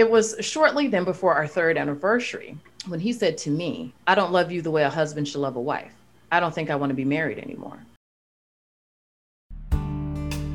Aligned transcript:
It 0.00 0.10
was 0.10 0.34
shortly 0.40 0.88
then 0.88 1.04
before 1.04 1.34
our 1.34 1.46
third 1.46 1.76
anniversary 1.76 2.56
when 2.88 3.00
he 3.00 3.12
said 3.12 3.36
to 3.36 3.50
me, 3.50 3.92
I 4.06 4.14
don't 4.14 4.32
love 4.32 4.50
you 4.50 4.62
the 4.62 4.70
way 4.70 4.82
a 4.82 4.88
husband 4.88 5.28
should 5.28 5.42
love 5.42 5.56
a 5.56 5.60
wife. 5.60 5.92
I 6.32 6.40
don't 6.40 6.54
think 6.54 6.70
I 6.70 6.76
want 6.76 6.88
to 6.88 6.94
be 6.94 7.04
married 7.04 7.38
anymore. 7.38 7.78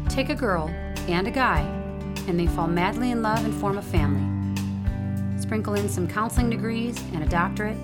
Take 0.10 0.30
a 0.30 0.34
girl 0.34 0.68
and 1.08 1.28
a 1.28 1.32
guy, 1.32 1.60
and 2.28 2.40
they 2.40 2.48
fall 2.48 2.66
madly 2.66 3.12
in 3.12 3.22
love 3.22 3.46
and 3.46 3.54
form 3.54 3.78
a 3.78 3.84
family. 3.84 4.26
Sprinkle 5.40 5.76
in 5.76 5.90
some 5.90 6.08
counseling 6.08 6.50
degrees 6.50 7.00
and 7.14 7.24
a 7.24 7.28
doctorate, 7.28 7.78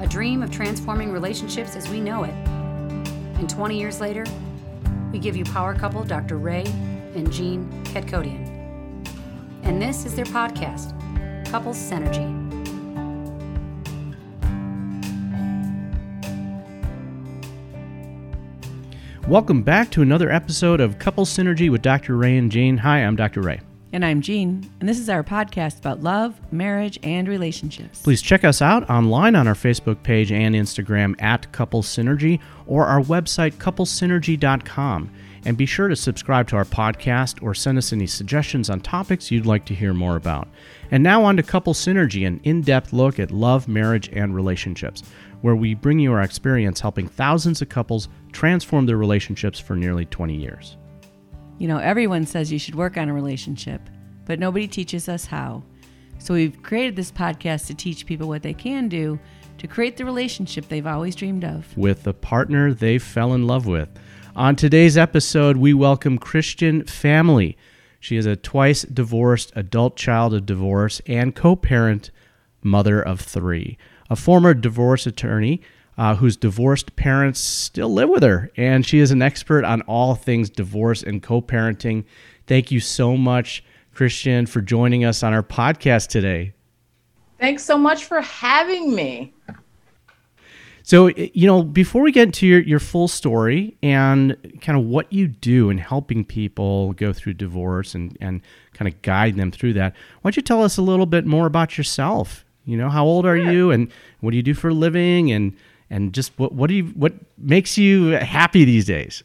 a 0.00 0.08
dream 0.08 0.42
of 0.42 0.50
transforming 0.50 1.12
relationships 1.12 1.76
as 1.76 1.88
we 1.88 2.00
know 2.00 2.24
it. 2.24 2.34
And 3.38 3.48
20 3.48 3.78
years 3.78 4.00
later, 4.00 4.24
we 5.12 5.20
give 5.20 5.36
you 5.36 5.44
power 5.44 5.72
couple 5.72 6.02
Dr. 6.02 6.36
Ray 6.36 6.64
and 7.14 7.30
Jean 7.30 7.70
Ketkodian. 7.84 8.43
And 9.64 9.80
this 9.80 10.04
is 10.04 10.14
their 10.14 10.26
podcast, 10.26 10.92
Couples 11.50 11.78
Synergy. 11.78 12.44
Welcome 19.26 19.62
back 19.62 19.90
to 19.92 20.02
another 20.02 20.30
episode 20.30 20.82
of 20.82 20.98
Couple 20.98 21.24
Synergy 21.24 21.70
with 21.70 21.80
Dr. 21.80 22.14
Ray 22.14 22.36
and 22.36 22.52
Jane. 22.52 22.76
Hi, 22.76 22.98
I'm 22.98 23.16
Dr. 23.16 23.40
Ray. 23.40 23.60
And 23.94 24.04
I'm 24.04 24.20
Jean, 24.20 24.70
and 24.80 24.88
this 24.88 24.98
is 24.98 25.08
our 25.08 25.22
podcast 25.22 25.78
about 25.78 26.02
love, 26.02 26.38
marriage, 26.52 26.98
and 27.02 27.26
relationships. 27.26 28.02
Please 28.02 28.20
check 28.20 28.44
us 28.44 28.60
out 28.60 28.90
online 28.90 29.34
on 29.34 29.48
our 29.48 29.54
Facebook 29.54 30.02
page 30.02 30.30
and 30.30 30.54
Instagram 30.54 31.14
at 31.22 31.50
Couple 31.52 31.80
Synergy 31.80 32.38
or 32.66 32.84
our 32.86 33.00
website, 33.00 33.52
couplesynergy.com. 33.54 35.10
And 35.46 35.56
be 35.56 35.66
sure 35.66 35.88
to 35.88 35.96
subscribe 35.96 36.48
to 36.48 36.56
our 36.56 36.64
podcast 36.64 37.42
or 37.42 37.54
send 37.54 37.76
us 37.76 37.92
any 37.92 38.06
suggestions 38.06 38.70
on 38.70 38.80
topics 38.80 39.30
you'd 39.30 39.44
like 39.44 39.66
to 39.66 39.74
hear 39.74 39.92
more 39.92 40.16
about. 40.16 40.48
And 40.90 41.02
now 41.02 41.22
on 41.24 41.36
to 41.36 41.42
Couple 41.42 41.74
Synergy, 41.74 42.26
an 42.26 42.40
in 42.44 42.62
depth 42.62 42.92
look 42.92 43.18
at 43.18 43.30
love, 43.30 43.68
marriage, 43.68 44.08
and 44.12 44.34
relationships 44.34 45.02
where 45.42 45.54
we 45.54 45.74
bring 45.74 45.98
you 45.98 46.12
our 46.12 46.22
experience 46.22 46.80
helping 46.80 47.06
thousands 47.06 47.60
of 47.60 47.68
couples 47.68 48.08
transform 48.32 48.86
their 48.86 48.96
relationships 48.96 49.60
for 49.60 49.76
nearly 49.76 50.06
20 50.06 50.34
years. 50.34 50.78
You 51.58 51.68
know, 51.68 51.76
everyone 51.76 52.24
says 52.24 52.50
you 52.50 52.58
should 52.58 52.74
work 52.74 52.96
on 52.96 53.10
a 53.10 53.12
relationship, 53.12 53.82
but 54.24 54.38
nobody 54.38 54.66
teaches 54.66 55.06
us 55.06 55.26
how. 55.26 55.62
So 56.18 56.32
we've 56.32 56.62
created 56.62 56.96
this 56.96 57.12
podcast 57.12 57.66
to 57.66 57.74
teach 57.74 58.06
people 58.06 58.28
what 58.28 58.42
they 58.42 58.54
can 58.54 58.88
do 58.88 59.18
to 59.58 59.66
create 59.66 59.96
the 59.96 60.04
relationship 60.04 60.68
they've 60.68 60.86
always 60.86 61.14
dreamed 61.14 61.44
of 61.44 61.76
with 61.76 62.02
the 62.02 62.14
partner 62.14 62.72
they 62.72 62.98
fell 62.98 63.34
in 63.34 63.46
love 63.46 63.66
with. 63.66 63.88
On 64.36 64.56
today's 64.56 64.98
episode, 64.98 65.58
we 65.58 65.72
welcome 65.74 66.18
Christian 66.18 66.84
Family. 66.86 67.56
She 68.00 68.16
is 68.16 68.26
a 68.26 68.34
twice 68.34 68.82
divorced 68.82 69.52
adult 69.54 69.94
child 69.94 70.34
of 70.34 70.44
divorce 70.44 71.00
and 71.06 71.36
co 71.36 71.54
parent 71.54 72.10
mother 72.60 73.00
of 73.00 73.20
three 73.20 73.78
a 74.10 74.16
former 74.16 74.52
divorce 74.52 75.06
attorney 75.06 75.60
uh, 75.96 76.16
whose 76.16 76.36
divorced 76.36 76.96
parents 76.96 77.38
still 77.38 77.88
live 77.94 78.08
with 78.08 78.24
her, 78.24 78.50
and 78.56 78.84
she 78.84 78.98
is 78.98 79.12
an 79.12 79.22
expert 79.22 79.64
on 79.64 79.82
all 79.82 80.16
things 80.16 80.50
divorce 80.50 81.04
and 81.04 81.22
co 81.22 81.40
parenting. 81.40 82.04
Thank 82.48 82.72
you 82.72 82.80
so 82.80 83.16
much, 83.16 83.62
Christian, 83.94 84.46
for 84.46 84.60
joining 84.60 85.04
us 85.04 85.22
on 85.22 85.32
our 85.32 85.44
podcast 85.44 86.08
today. 86.08 86.54
Thanks 87.38 87.62
so 87.62 87.78
much 87.78 88.04
for 88.04 88.20
having 88.20 88.96
me. 88.96 89.32
So, 90.86 91.08
you 91.08 91.46
know, 91.46 91.62
before 91.62 92.02
we 92.02 92.12
get 92.12 92.24
into 92.24 92.46
your, 92.46 92.60
your 92.60 92.78
full 92.78 93.08
story 93.08 93.76
and 93.82 94.36
kind 94.60 94.78
of 94.78 94.84
what 94.84 95.12
you 95.12 95.26
do 95.26 95.70
in 95.70 95.78
helping 95.78 96.24
people 96.24 96.92
go 96.92 97.12
through 97.12 97.34
divorce 97.34 97.94
and, 97.94 98.16
and 98.20 98.42
kind 98.74 98.86
of 98.86 99.02
guide 99.02 99.36
them 99.36 99.50
through 99.50 99.72
that, 99.72 99.94
why 100.20 100.30
don't 100.30 100.36
you 100.36 100.42
tell 100.42 100.62
us 100.62 100.76
a 100.76 100.82
little 100.82 101.06
bit 101.06 101.26
more 101.26 101.46
about 101.46 101.76
yourself 101.76 102.44
you 102.66 102.76
know, 102.76 102.88
how 102.88 103.04
old 103.04 103.26
are 103.26 103.36
you, 103.36 103.70
and 103.70 103.90
what 104.20 104.30
do 104.30 104.36
you 104.36 104.42
do 104.42 104.54
for 104.54 104.68
a 104.68 104.74
living, 104.74 105.32
and 105.32 105.54
and 105.90 106.14
just 106.14 106.32
what 106.38 106.52
what 106.52 106.68
do 106.68 106.74
you 106.74 106.84
what 106.94 107.12
makes 107.36 107.76
you 107.76 108.12
happy 108.12 108.64
these 108.64 108.86
days? 108.86 109.22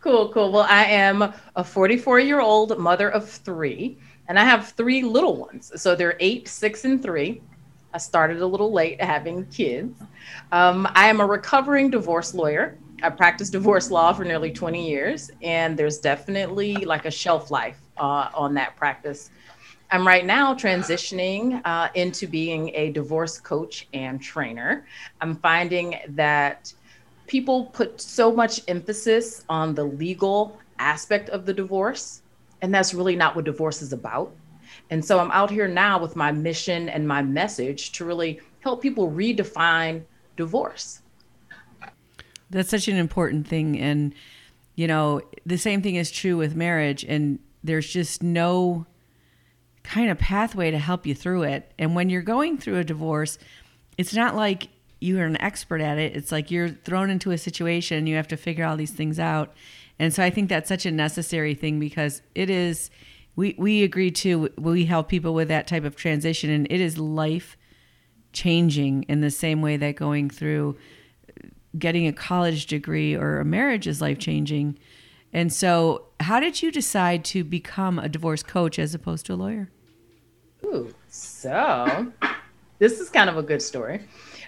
Cool, 0.00 0.30
cool. 0.32 0.52
Well, 0.52 0.66
I 0.68 0.84
am 0.84 1.32
a 1.56 1.64
44 1.64 2.20
year 2.20 2.40
old 2.40 2.78
mother 2.78 3.08
of 3.08 3.28
three, 3.28 3.98
and 4.28 4.38
I 4.38 4.44
have 4.44 4.68
three 4.72 5.02
little 5.02 5.36
ones. 5.36 5.72
So 5.80 5.94
they're 5.96 6.16
eight, 6.20 6.46
six, 6.46 6.84
and 6.84 7.02
three. 7.02 7.40
I 7.92 7.98
started 7.98 8.40
a 8.40 8.46
little 8.46 8.72
late 8.72 9.00
having 9.00 9.46
kids. 9.46 10.00
Um, 10.52 10.86
I 10.94 11.08
am 11.08 11.20
a 11.20 11.26
recovering 11.26 11.90
divorce 11.90 12.34
lawyer. 12.34 12.78
I 13.02 13.10
practiced 13.10 13.52
divorce 13.52 13.90
law 13.90 14.12
for 14.12 14.24
nearly 14.24 14.50
20 14.50 14.88
years, 14.88 15.30
and 15.42 15.76
there's 15.78 15.98
definitely 15.98 16.74
like 16.76 17.06
a 17.06 17.10
shelf 17.10 17.50
life 17.50 17.78
uh, 17.96 18.28
on 18.34 18.54
that 18.54 18.76
practice. 18.76 19.30
I'm 19.90 20.06
right 20.06 20.26
now 20.26 20.52
transitioning 20.52 21.62
uh, 21.64 21.88
into 21.94 22.26
being 22.26 22.70
a 22.74 22.90
divorce 22.92 23.38
coach 23.38 23.88
and 23.94 24.20
trainer. 24.20 24.86
I'm 25.22 25.36
finding 25.36 25.98
that 26.08 26.72
people 27.26 27.66
put 27.66 28.00
so 28.00 28.30
much 28.30 28.60
emphasis 28.68 29.44
on 29.48 29.74
the 29.74 29.84
legal 29.84 30.58
aspect 30.78 31.30
of 31.30 31.46
the 31.46 31.54
divorce, 31.54 32.20
and 32.60 32.74
that's 32.74 32.92
really 32.92 33.16
not 33.16 33.34
what 33.34 33.46
divorce 33.46 33.80
is 33.80 33.94
about. 33.94 34.34
And 34.90 35.04
so 35.04 35.18
I'm 35.18 35.30
out 35.30 35.50
here 35.50 35.68
now 35.68 36.00
with 36.00 36.16
my 36.16 36.32
mission 36.32 36.88
and 36.88 37.06
my 37.06 37.22
message 37.22 37.92
to 37.92 38.04
really 38.04 38.40
help 38.60 38.82
people 38.82 39.10
redefine 39.10 40.02
divorce. 40.36 41.02
That's 42.50 42.70
such 42.70 42.88
an 42.88 42.96
important 42.96 43.46
thing. 43.46 43.78
And, 43.78 44.14
you 44.74 44.86
know, 44.86 45.20
the 45.44 45.58
same 45.58 45.82
thing 45.82 45.96
is 45.96 46.10
true 46.10 46.36
with 46.36 46.56
marriage. 46.56 47.04
And 47.04 47.38
there's 47.62 47.88
just 47.88 48.22
no 48.22 48.86
kind 49.82 50.10
of 50.10 50.18
pathway 50.18 50.70
to 50.70 50.78
help 50.78 51.06
you 51.06 51.14
through 51.14 51.42
it. 51.42 51.70
And 51.78 51.94
when 51.94 52.08
you're 52.08 52.22
going 52.22 52.58
through 52.58 52.78
a 52.78 52.84
divorce, 52.84 53.38
it's 53.96 54.14
not 54.14 54.34
like 54.34 54.68
you're 55.00 55.24
an 55.24 55.40
expert 55.40 55.80
at 55.80 55.98
it. 55.98 56.16
It's 56.16 56.32
like 56.32 56.50
you're 56.50 56.68
thrown 56.68 57.10
into 57.10 57.30
a 57.30 57.38
situation, 57.38 57.98
and 57.98 58.08
you 58.08 58.16
have 58.16 58.28
to 58.28 58.36
figure 58.36 58.64
all 58.64 58.76
these 58.76 58.92
things 58.92 59.18
out. 59.18 59.54
And 59.98 60.12
so 60.12 60.22
I 60.22 60.30
think 60.30 60.48
that's 60.48 60.68
such 60.68 60.86
a 60.86 60.90
necessary 60.90 61.54
thing 61.54 61.78
because 61.78 62.22
it 62.34 62.50
is 62.50 62.90
we 63.38 63.54
we 63.56 63.84
agree 63.84 64.10
to 64.10 64.50
we 64.58 64.84
help 64.84 65.08
people 65.08 65.32
with 65.32 65.46
that 65.46 65.68
type 65.68 65.84
of 65.84 65.94
transition 65.94 66.50
and 66.50 66.66
it 66.70 66.80
is 66.80 66.98
life 66.98 67.56
changing 68.32 69.04
in 69.04 69.20
the 69.20 69.30
same 69.30 69.62
way 69.62 69.76
that 69.76 69.94
going 69.94 70.28
through 70.28 70.76
getting 71.78 72.08
a 72.08 72.12
college 72.12 72.66
degree 72.66 73.14
or 73.14 73.38
a 73.38 73.44
marriage 73.44 73.86
is 73.86 74.00
life 74.00 74.18
changing. 74.18 74.76
And 75.32 75.52
so, 75.52 76.06
how 76.18 76.40
did 76.40 76.62
you 76.62 76.72
decide 76.72 77.24
to 77.26 77.44
become 77.44 78.00
a 78.00 78.08
divorce 78.08 78.42
coach 78.42 78.76
as 78.76 78.92
opposed 78.92 79.26
to 79.26 79.34
a 79.34 79.36
lawyer? 79.36 79.70
Ooh, 80.64 80.92
so 81.08 82.10
this 82.80 82.98
is 82.98 83.08
kind 83.08 83.30
of 83.30 83.36
a 83.36 83.42
good 83.42 83.62
story. 83.62 84.00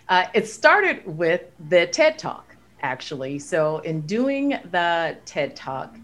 Uh, 0.09 0.25
it 0.34 0.49
started 0.49 1.06
with 1.06 1.43
the 1.69 1.87
TED 1.87 2.19
Talk, 2.19 2.56
actually. 2.83 3.39
So, 3.39 3.79
in 3.79 4.00
doing 4.00 4.59
the 4.73 5.17
TED 5.27 5.55
Talk, 5.55 5.97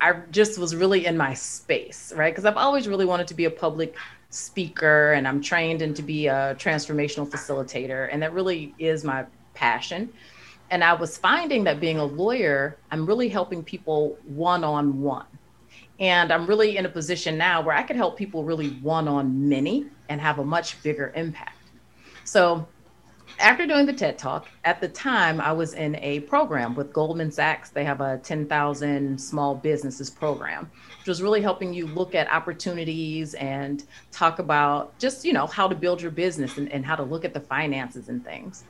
I 0.00 0.12
just 0.30 0.58
was 0.58 0.74
really 0.76 1.06
in 1.06 1.16
my 1.16 1.34
space, 1.34 2.12
right? 2.14 2.32
Because 2.32 2.44
I've 2.44 2.56
always 2.56 2.86
really 2.86 3.06
wanted 3.06 3.26
to 3.28 3.34
be 3.34 3.46
a 3.46 3.50
public 3.50 3.96
speaker 4.30 5.12
and 5.12 5.26
I'm 5.26 5.40
trained 5.40 5.82
and 5.82 5.96
to 5.96 6.02
be 6.02 6.26
a 6.26 6.54
transformational 6.58 7.28
facilitator. 7.28 8.08
And 8.12 8.22
that 8.22 8.32
really 8.32 8.74
is 8.78 9.04
my 9.04 9.24
passion. 9.54 10.12
And 10.70 10.82
I 10.82 10.92
was 10.92 11.16
finding 11.16 11.64
that 11.64 11.80
being 11.80 11.98
a 11.98 12.04
lawyer, 12.04 12.76
I'm 12.90 13.06
really 13.06 13.28
helping 13.28 13.62
people 13.62 14.18
one 14.24 14.64
on 14.64 15.00
one. 15.00 15.26
And 15.98 16.32
I'm 16.32 16.46
really 16.46 16.76
in 16.76 16.84
a 16.84 16.88
position 16.88 17.38
now 17.38 17.62
where 17.62 17.74
I 17.74 17.82
could 17.82 17.96
help 17.96 18.18
people 18.18 18.44
really 18.44 18.70
one 18.82 19.08
on 19.08 19.48
many 19.48 19.86
and 20.08 20.20
have 20.20 20.38
a 20.38 20.44
much 20.44 20.82
bigger 20.82 21.12
impact. 21.16 21.56
So, 22.24 22.66
after 23.38 23.66
doing 23.66 23.86
the 23.86 23.92
TED 23.92 24.18
Talk, 24.18 24.48
at 24.64 24.80
the 24.80 24.88
time 24.88 25.40
I 25.40 25.52
was 25.52 25.74
in 25.74 25.96
a 25.96 26.20
program 26.20 26.74
with 26.74 26.92
Goldman 26.92 27.30
Sachs. 27.30 27.70
They 27.70 27.84
have 27.84 28.00
a 28.00 28.18
10,000 28.18 29.20
small 29.20 29.54
businesses 29.54 30.08
program, 30.08 30.70
which 30.98 31.08
was 31.08 31.22
really 31.22 31.42
helping 31.42 31.74
you 31.74 31.86
look 31.86 32.14
at 32.14 32.32
opportunities 32.32 33.34
and 33.34 33.84
talk 34.10 34.38
about 34.38 34.98
just, 34.98 35.24
you 35.24 35.32
know, 35.32 35.46
how 35.46 35.68
to 35.68 35.74
build 35.74 36.00
your 36.00 36.10
business 36.10 36.56
and, 36.56 36.70
and 36.72 36.84
how 36.84 36.96
to 36.96 37.02
look 37.02 37.24
at 37.24 37.34
the 37.34 37.40
finances 37.40 38.08
and 38.08 38.24
things. 38.24 38.64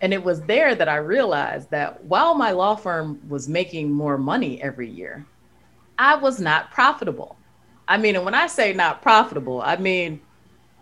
And 0.00 0.12
it 0.12 0.22
was 0.22 0.42
there 0.42 0.74
that 0.74 0.88
I 0.88 0.96
realized 0.96 1.70
that 1.70 2.04
while 2.04 2.34
my 2.34 2.50
law 2.50 2.74
firm 2.74 3.20
was 3.28 3.48
making 3.48 3.92
more 3.92 4.18
money 4.18 4.60
every 4.60 4.90
year, 4.90 5.24
I 5.98 6.16
was 6.16 6.40
not 6.40 6.70
profitable. 6.70 7.36
I 7.88 7.98
mean, 7.98 8.16
and 8.16 8.24
when 8.24 8.34
I 8.34 8.46
say 8.46 8.72
not 8.72 9.00
profitable, 9.00 9.62
I 9.62 9.76
mean, 9.76 10.20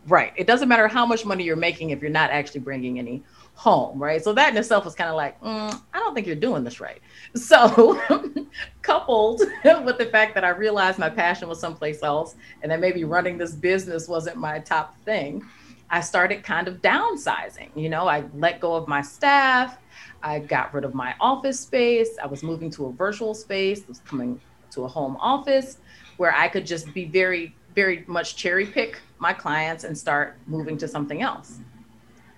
right. 0.08 0.32
It 0.36 0.46
doesn't 0.46 0.68
matter 0.68 0.88
how 0.88 1.06
much 1.06 1.24
money 1.24 1.44
you're 1.44 1.56
making 1.56 1.90
if 1.90 2.00
you're 2.00 2.10
not 2.10 2.30
actually 2.30 2.60
bringing 2.60 2.98
any 2.98 3.22
home, 3.54 4.02
right? 4.02 4.24
So 4.24 4.32
that 4.32 4.50
in 4.50 4.56
itself 4.56 4.86
was 4.86 4.94
kind 4.94 5.10
of 5.10 5.16
like, 5.16 5.38
mm, 5.42 5.80
I 5.92 5.98
don't 5.98 6.14
think 6.14 6.26
you're 6.26 6.36
doing 6.36 6.64
this 6.64 6.80
right. 6.80 7.00
So, 7.34 8.00
coupled 8.82 9.40
with 9.64 9.98
the 9.98 10.06
fact 10.06 10.34
that 10.34 10.44
I 10.44 10.48
realized 10.48 10.98
my 10.98 11.10
passion 11.10 11.48
was 11.48 11.60
someplace 11.60 12.02
else 12.02 12.34
and 12.62 12.72
that 12.72 12.80
maybe 12.80 13.04
running 13.04 13.38
this 13.38 13.52
business 13.52 14.08
wasn't 14.08 14.36
my 14.36 14.58
top 14.58 14.96
thing, 15.04 15.44
I 15.90 16.00
started 16.00 16.42
kind 16.42 16.68
of 16.68 16.80
downsizing. 16.80 17.68
You 17.76 17.88
know, 17.88 18.08
I 18.08 18.24
let 18.34 18.60
go 18.60 18.74
of 18.74 18.88
my 18.88 19.02
staff. 19.02 19.78
I 20.22 20.38
got 20.38 20.72
rid 20.72 20.84
of 20.84 20.94
my 20.94 21.14
office 21.20 21.60
space. 21.60 22.16
I 22.22 22.26
was 22.26 22.42
moving 22.42 22.70
to 22.70 22.86
a 22.86 22.92
virtual 22.92 23.34
space. 23.34 23.82
I 23.82 23.88
was 23.88 24.00
coming 24.00 24.40
to 24.72 24.84
a 24.84 24.88
home 24.88 25.16
office 25.20 25.78
where 26.16 26.34
I 26.34 26.48
could 26.48 26.66
just 26.66 26.92
be 26.94 27.04
very, 27.04 27.54
very 27.74 28.04
much 28.06 28.36
cherry 28.36 28.66
pick 28.66 29.00
my 29.20 29.32
clients 29.32 29.84
and 29.84 29.96
start 29.96 30.36
moving 30.46 30.76
to 30.78 30.88
something 30.88 31.22
else. 31.22 31.60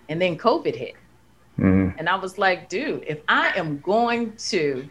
And 0.08 0.20
then 0.20 0.37
COVID 0.37 0.75
hit. 0.75 0.94
Mm-hmm. 1.58 1.99
And 1.99 2.08
I 2.08 2.17
was 2.17 2.38
like, 2.38 2.69
dude, 2.69 3.05
if 3.06 3.20
I 3.29 3.52
am 3.56 3.81
going 3.81 4.34
to 4.37 4.88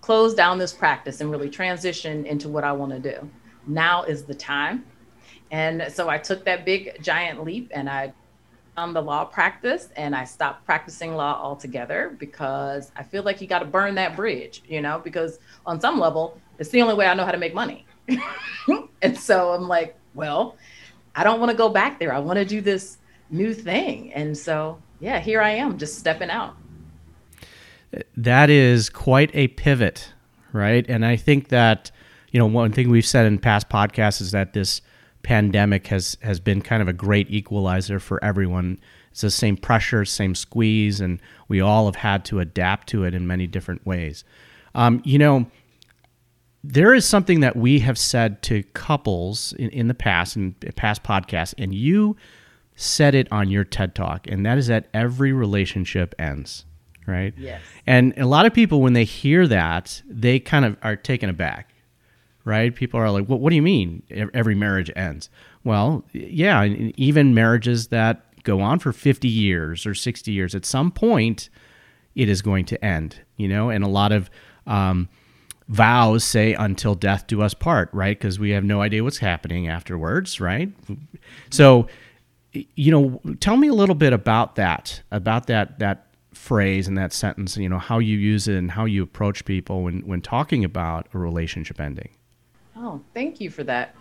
close 0.00 0.34
down 0.34 0.58
this 0.58 0.72
practice 0.72 1.20
and 1.20 1.30
really 1.30 1.50
transition 1.50 2.24
into 2.26 2.48
what 2.48 2.64
I 2.64 2.72
want 2.72 2.92
to 2.92 2.98
do, 2.98 3.28
now 3.66 4.04
is 4.04 4.24
the 4.24 4.34
time. 4.34 4.84
And 5.50 5.86
so 5.92 6.08
I 6.08 6.18
took 6.18 6.44
that 6.44 6.64
big 6.64 7.02
giant 7.02 7.44
leap 7.44 7.70
and 7.74 7.90
I 7.90 8.12
on 8.76 8.92
the 8.92 9.00
law 9.00 9.24
practice 9.24 9.88
and 9.96 10.14
I 10.14 10.24
stopped 10.24 10.64
practicing 10.66 11.14
law 11.14 11.40
altogether 11.42 12.14
because 12.18 12.92
I 12.94 13.02
feel 13.02 13.22
like 13.22 13.40
you 13.40 13.46
got 13.46 13.60
to 13.60 13.64
burn 13.64 13.94
that 13.94 14.14
bridge, 14.16 14.62
you 14.68 14.82
know, 14.82 15.00
because 15.02 15.38
on 15.64 15.80
some 15.80 15.98
level, 15.98 16.38
it's 16.58 16.68
the 16.70 16.82
only 16.82 16.94
way 16.94 17.06
I 17.06 17.14
know 17.14 17.24
how 17.24 17.32
to 17.32 17.38
make 17.38 17.54
money. 17.54 17.86
and 19.02 19.18
so 19.18 19.52
I'm 19.52 19.66
like, 19.66 19.96
well, 20.14 20.56
I 21.16 21.24
don't 21.24 21.40
want 21.40 21.50
to 21.50 21.56
go 21.56 21.68
back 21.70 21.98
there. 21.98 22.12
I 22.12 22.18
want 22.18 22.38
to 22.38 22.44
do 22.44 22.60
this 22.60 22.98
new 23.30 23.54
thing. 23.54 24.12
And 24.12 24.36
so, 24.36 24.80
yeah, 25.00 25.18
here 25.18 25.40
I 25.40 25.50
am 25.50 25.78
just 25.78 25.98
stepping 25.98 26.30
out. 26.30 26.54
That 28.16 28.50
is 28.50 28.90
quite 28.90 29.30
a 29.34 29.48
pivot, 29.48 30.12
right? 30.52 30.84
And 30.88 31.04
I 31.04 31.16
think 31.16 31.48
that, 31.48 31.90
you 32.30 32.38
know, 32.38 32.46
one 32.46 32.72
thing 32.72 32.90
we've 32.90 33.06
said 33.06 33.26
in 33.26 33.38
past 33.38 33.68
podcasts 33.68 34.20
is 34.20 34.32
that 34.32 34.52
this 34.52 34.82
pandemic 35.22 35.88
has 35.88 36.16
has 36.22 36.38
been 36.38 36.62
kind 36.62 36.80
of 36.80 36.86
a 36.86 36.92
great 36.92 37.30
equalizer 37.30 37.98
for 37.98 38.22
everyone. 38.22 38.78
It's 39.10 39.22
the 39.22 39.30
same 39.30 39.56
pressure, 39.56 40.04
same 40.04 40.34
squeeze, 40.34 41.00
and 41.00 41.20
we 41.48 41.60
all 41.60 41.86
have 41.86 41.96
had 41.96 42.24
to 42.26 42.38
adapt 42.38 42.88
to 42.90 43.04
it 43.04 43.14
in 43.14 43.26
many 43.26 43.46
different 43.46 43.84
ways. 43.86 44.24
Um, 44.74 45.00
you 45.04 45.18
know, 45.18 45.46
there 46.72 46.94
is 46.94 47.04
something 47.04 47.40
that 47.40 47.56
we 47.56 47.80
have 47.80 47.98
said 47.98 48.42
to 48.44 48.62
couples 48.74 49.52
in, 49.54 49.70
in 49.70 49.88
the 49.88 49.94
past, 49.94 50.36
in 50.36 50.54
past 50.76 51.02
podcasts, 51.02 51.54
and 51.58 51.74
you 51.74 52.16
said 52.74 53.14
it 53.14 53.28
on 53.32 53.48
your 53.48 53.64
TED 53.64 53.94
Talk, 53.94 54.26
and 54.26 54.44
that 54.44 54.58
is 54.58 54.66
that 54.66 54.88
every 54.92 55.32
relationship 55.32 56.14
ends, 56.18 56.64
right? 57.06 57.32
Yes. 57.36 57.60
And 57.86 58.12
a 58.18 58.26
lot 58.26 58.46
of 58.46 58.52
people, 58.52 58.80
when 58.80 58.92
they 58.92 59.04
hear 59.04 59.46
that, 59.46 60.02
they 60.06 60.38
kind 60.38 60.64
of 60.64 60.76
are 60.82 60.96
taken 60.96 61.30
aback 61.30 61.72
right? 62.46 62.76
People 62.76 63.00
are 63.00 63.10
like, 63.10 63.28
well, 63.28 63.38
what 63.38 63.50
do 63.50 63.56
you 63.56 63.62
mean 63.62 64.02
every 64.32 64.54
marriage 64.54 64.90
ends? 64.96 65.28
Well, 65.64 66.04
yeah, 66.12 66.64
even 66.64 67.34
marriages 67.34 67.88
that 67.88 68.22
go 68.44 68.60
on 68.60 68.78
for 68.78 68.92
50 68.92 69.28
years 69.28 69.84
or 69.84 69.94
60 69.94 70.30
years, 70.30 70.54
at 70.54 70.64
some 70.64 70.92
point, 70.92 71.50
it 72.14 72.28
is 72.28 72.40
going 72.40 72.64
to 72.66 72.82
end, 72.82 73.20
you 73.36 73.48
know? 73.48 73.68
And 73.68 73.82
a 73.84 73.88
lot 73.88 74.12
of 74.12 74.30
um, 74.64 75.08
vows 75.68 76.22
say, 76.22 76.54
until 76.54 76.94
death 76.94 77.26
do 77.26 77.42
us 77.42 77.54
part, 77.54 77.88
right? 77.92 78.18
Because 78.18 78.38
we 78.38 78.50
have 78.50 78.64
no 78.64 78.80
idea 78.82 79.02
what's 79.02 79.18
happening 79.18 79.68
afterwards, 79.68 80.40
right? 80.40 80.70
So, 81.50 81.88
you 82.52 82.92
know, 82.92 83.20
tell 83.40 83.56
me 83.56 83.68
a 83.68 83.74
little 83.74 83.94
bit 83.94 84.12
about 84.12 84.54
that, 84.56 85.02
about 85.10 85.48
that, 85.48 85.78
that 85.80 86.06
phrase 86.32 86.86
and 86.86 86.96
that 86.96 87.12
sentence, 87.12 87.56
you 87.56 87.68
know, 87.68 87.78
how 87.78 87.98
you 87.98 88.16
use 88.16 88.46
it 88.46 88.56
and 88.56 88.70
how 88.70 88.84
you 88.84 89.02
approach 89.02 89.44
people 89.44 89.82
when, 89.82 90.00
when 90.06 90.20
talking 90.20 90.64
about 90.64 91.08
a 91.12 91.18
relationship 91.18 91.80
ending. 91.80 92.10
Oh, 92.76 93.00
thank 93.14 93.40
you 93.40 93.50
for 93.50 93.64
that. 93.64 93.94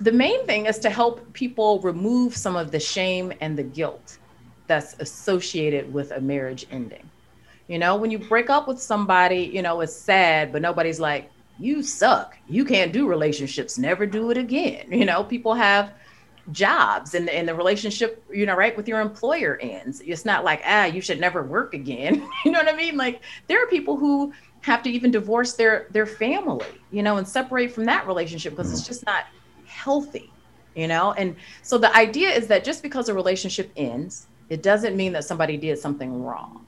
The 0.00 0.12
main 0.12 0.44
thing 0.46 0.66
is 0.66 0.78
to 0.80 0.90
help 0.90 1.32
people 1.34 1.80
remove 1.80 2.36
some 2.36 2.56
of 2.56 2.72
the 2.72 2.80
shame 2.80 3.32
and 3.40 3.56
the 3.56 3.62
guilt 3.62 4.18
that's 4.66 4.96
associated 4.98 5.92
with 5.92 6.10
a 6.12 6.20
marriage 6.20 6.66
ending. 6.70 7.08
You 7.68 7.78
know, 7.78 7.96
when 7.96 8.10
you 8.10 8.18
break 8.18 8.50
up 8.50 8.68
with 8.68 8.80
somebody, 8.80 9.50
you 9.52 9.62
know, 9.62 9.80
it's 9.80 9.94
sad, 9.94 10.52
but 10.52 10.62
nobody's 10.62 11.00
like, 11.00 11.30
you 11.58 11.82
suck. 11.82 12.36
You 12.48 12.64
can't 12.64 12.92
do 12.92 13.06
relationships. 13.06 13.78
Never 13.78 14.06
do 14.06 14.30
it 14.30 14.36
again. 14.36 14.86
You 14.90 15.04
know, 15.04 15.22
people 15.22 15.54
have 15.54 15.92
jobs 16.50 17.14
and, 17.14 17.28
and 17.28 17.48
the 17.48 17.54
relationship, 17.54 18.24
you 18.32 18.46
know, 18.46 18.56
right 18.56 18.76
with 18.76 18.88
your 18.88 19.00
employer 19.00 19.58
ends. 19.60 20.00
It's 20.04 20.24
not 20.24 20.44
like, 20.44 20.62
ah, 20.66 20.86
you 20.86 21.00
should 21.00 21.20
never 21.20 21.42
work 21.42 21.74
again. 21.74 22.26
you 22.44 22.50
know 22.50 22.58
what 22.58 22.72
I 22.72 22.76
mean? 22.76 22.96
Like 22.96 23.20
there 23.46 23.62
are 23.62 23.66
people 23.66 23.96
who 23.96 24.32
have 24.62 24.82
to 24.82 24.90
even 24.90 25.10
divorce 25.10 25.54
their 25.54 25.86
their 25.90 26.06
family, 26.06 26.66
you 26.90 27.02
know, 27.02 27.16
and 27.16 27.26
separate 27.26 27.72
from 27.72 27.84
that 27.84 28.06
relationship 28.06 28.54
because 28.54 28.72
it's 28.72 28.86
just 28.86 29.04
not 29.06 29.26
healthy, 29.66 30.32
you 30.74 30.88
know. 30.88 31.12
And 31.12 31.36
so 31.62 31.78
the 31.78 31.94
idea 31.96 32.30
is 32.30 32.46
that 32.48 32.64
just 32.64 32.82
because 32.82 33.08
a 33.08 33.14
relationship 33.14 33.70
ends, 33.76 34.26
it 34.48 34.62
doesn't 34.62 34.96
mean 34.96 35.12
that 35.12 35.24
somebody 35.24 35.56
did 35.56 35.78
something 35.78 36.22
wrong, 36.22 36.61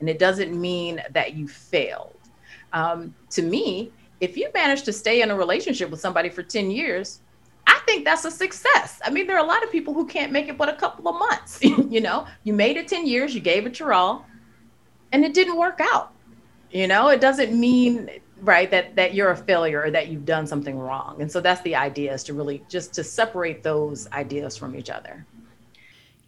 and 0.00 0.08
it 0.08 0.18
doesn't 0.18 0.58
mean 0.58 1.02
that 1.12 1.34
you 1.34 1.46
failed. 1.46 2.16
Um, 2.72 3.14
to 3.30 3.42
me, 3.42 3.92
if 4.20 4.36
you 4.36 4.50
manage 4.52 4.82
to 4.82 4.92
stay 4.92 5.22
in 5.22 5.30
a 5.30 5.36
relationship 5.36 5.90
with 5.90 6.00
somebody 6.00 6.28
for 6.28 6.42
ten 6.42 6.70
years, 6.70 7.20
I 7.66 7.80
think 7.86 8.04
that's 8.04 8.24
a 8.24 8.30
success. 8.30 9.00
I 9.04 9.10
mean, 9.10 9.26
there 9.26 9.36
are 9.36 9.44
a 9.44 9.46
lot 9.46 9.62
of 9.62 9.70
people 9.70 9.94
who 9.94 10.06
can't 10.06 10.32
make 10.32 10.48
it 10.48 10.58
but 10.58 10.68
a 10.68 10.74
couple 10.74 11.08
of 11.08 11.18
months. 11.18 11.58
you 11.62 12.00
know, 12.00 12.26
you 12.44 12.52
made 12.52 12.76
it 12.76 12.88
10 12.88 13.06
years, 13.06 13.34
you 13.34 13.40
gave 13.40 13.64
it 13.64 13.78
your 13.78 13.92
all, 13.92 14.26
and 15.12 15.24
it 15.24 15.34
didn't 15.34 15.56
work 15.56 15.80
out. 15.80 16.12
You 16.70 16.88
know, 16.88 17.08
it 17.08 17.20
doesn't 17.20 17.58
mean 17.58 18.10
right 18.42 18.70
that 18.70 18.96
that 18.96 19.14
you're 19.14 19.30
a 19.30 19.36
failure 19.36 19.82
or 19.82 19.90
that 19.90 20.08
you've 20.08 20.24
done 20.24 20.46
something 20.46 20.78
wrong. 20.78 21.20
And 21.20 21.30
so 21.30 21.40
that's 21.40 21.60
the 21.62 21.76
idea 21.76 22.12
is 22.12 22.24
to 22.24 22.34
really 22.34 22.62
just 22.68 22.94
to 22.94 23.04
separate 23.04 23.62
those 23.62 24.08
ideas 24.12 24.56
from 24.56 24.74
each 24.74 24.90
other. 24.90 25.26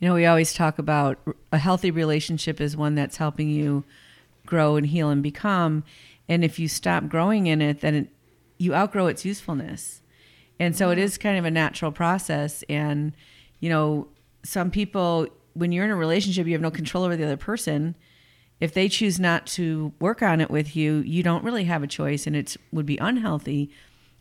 You 0.03 0.09
know, 0.09 0.15
we 0.15 0.27
always 0.27 0.53
talk 0.53 0.81
about 0.81 1.21
a 1.53 1.59
healthy 1.59 1.93
relationship 1.93 2.61
is 2.61 2.77
one 2.77 2.97
that's 2.97 3.19
helping 3.19 3.49
you 3.49 3.85
grow 4.45 4.75
and 4.75 4.85
heal 4.85 5.11
and 5.11 5.23
become. 5.23 5.85
And 6.29 6.45
if 6.45 6.59
you 6.59 6.67
stop 6.67 7.07
growing 7.07 7.47
in 7.47 7.63
it, 7.63 7.83
then 7.83 7.95
it, 7.95 8.09
you 8.59 8.75
outgrow 8.75 9.07
its 9.07 9.25
usefulness. 9.25 10.03
And 10.59 10.77
so 10.77 10.91
it 10.91 10.99
is 10.99 11.19
kind 11.19 11.39
of 11.39 11.45
a 11.45 11.53
natural 11.53 11.93
process. 11.93 12.65
And, 12.69 13.13
you 13.61 13.71
know, 13.71 14.09
some 14.43 14.73
people, 14.73 15.29
when 15.55 15.71
you're 15.71 15.85
in 15.85 15.93
a 15.93 15.97
relationship, 15.97 16.49
you 16.49 16.53
have 16.55 16.61
no 16.61 16.73
control 16.73 17.05
over 17.05 17.17
the 17.17 17.25
other 17.25 17.37
person 17.37 17.95
if 18.59 18.75
they 18.75 18.89
choose 18.89 19.19
not 19.19 19.47
to 19.49 19.93
work 19.99 20.23
on 20.23 20.41
it 20.41 20.49
with 20.49 20.77
you, 20.77 20.99
you 20.99 21.25
don't 21.25 21.43
really 21.43 21.65
have 21.65 21.83
a 21.83 21.89
choice, 21.89 22.29
and 22.29 22.37
it 22.37 22.57
would 22.71 22.87
be 22.87 22.97
unhealthy 22.99 23.71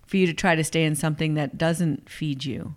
for 0.08 0.18
you 0.18 0.26
to 0.26 0.34
try 0.34 0.56
to 0.56 0.64
stay 0.64 0.84
in 0.84 0.96
something 0.96 1.36
that 1.36 1.60
doesn't 1.60 2.10
feed 2.10 2.44
you. 2.44 2.74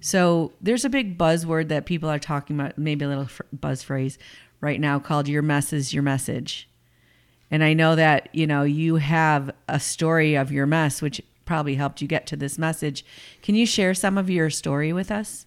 So 0.00 0.52
there's 0.60 0.84
a 0.84 0.90
big 0.90 1.18
buzzword 1.18 1.68
that 1.68 1.86
people 1.86 2.08
are 2.08 2.18
talking 2.18 2.58
about, 2.58 2.78
maybe 2.78 3.04
a 3.04 3.08
little 3.08 3.28
buzz 3.52 3.82
phrase 3.82 4.18
right 4.60 4.80
now 4.80 4.98
called 4.98 5.28
"Your 5.28 5.42
mess 5.42 5.72
is 5.72 5.92
your 5.92 6.02
message." 6.02 6.68
And 7.50 7.62
I 7.64 7.74
know 7.74 7.96
that 7.96 8.28
you 8.32 8.46
know 8.46 8.62
you 8.62 8.96
have 8.96 9.50
a 9.68 9.78
story 9.78 10.34
of 10.34 10.50
your 10.50 10.66
mess, 10.66 11.02
which 11.02 11.20
probably 11.44 11.74
helped 11.74 12.00
you 12.00 12.08
get 12.08 12.26
to 12.28 12.36
this 12.36 12.58
message. 12.58 13.04
Can 13.42 13.54
you 13.54 13.66
share 13.66 13.92
some 13.92 14.16
of 14.16 14.30
your 14.30 14.50
story 14.50 14.92
with 14.92 15.10
us? 15.10 15.46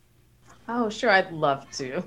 Oh, 0.67 0.89
sure, 0.89 1.09
I'd 1.09 1.31
love 1.31 1.69
to. 1.77 2.03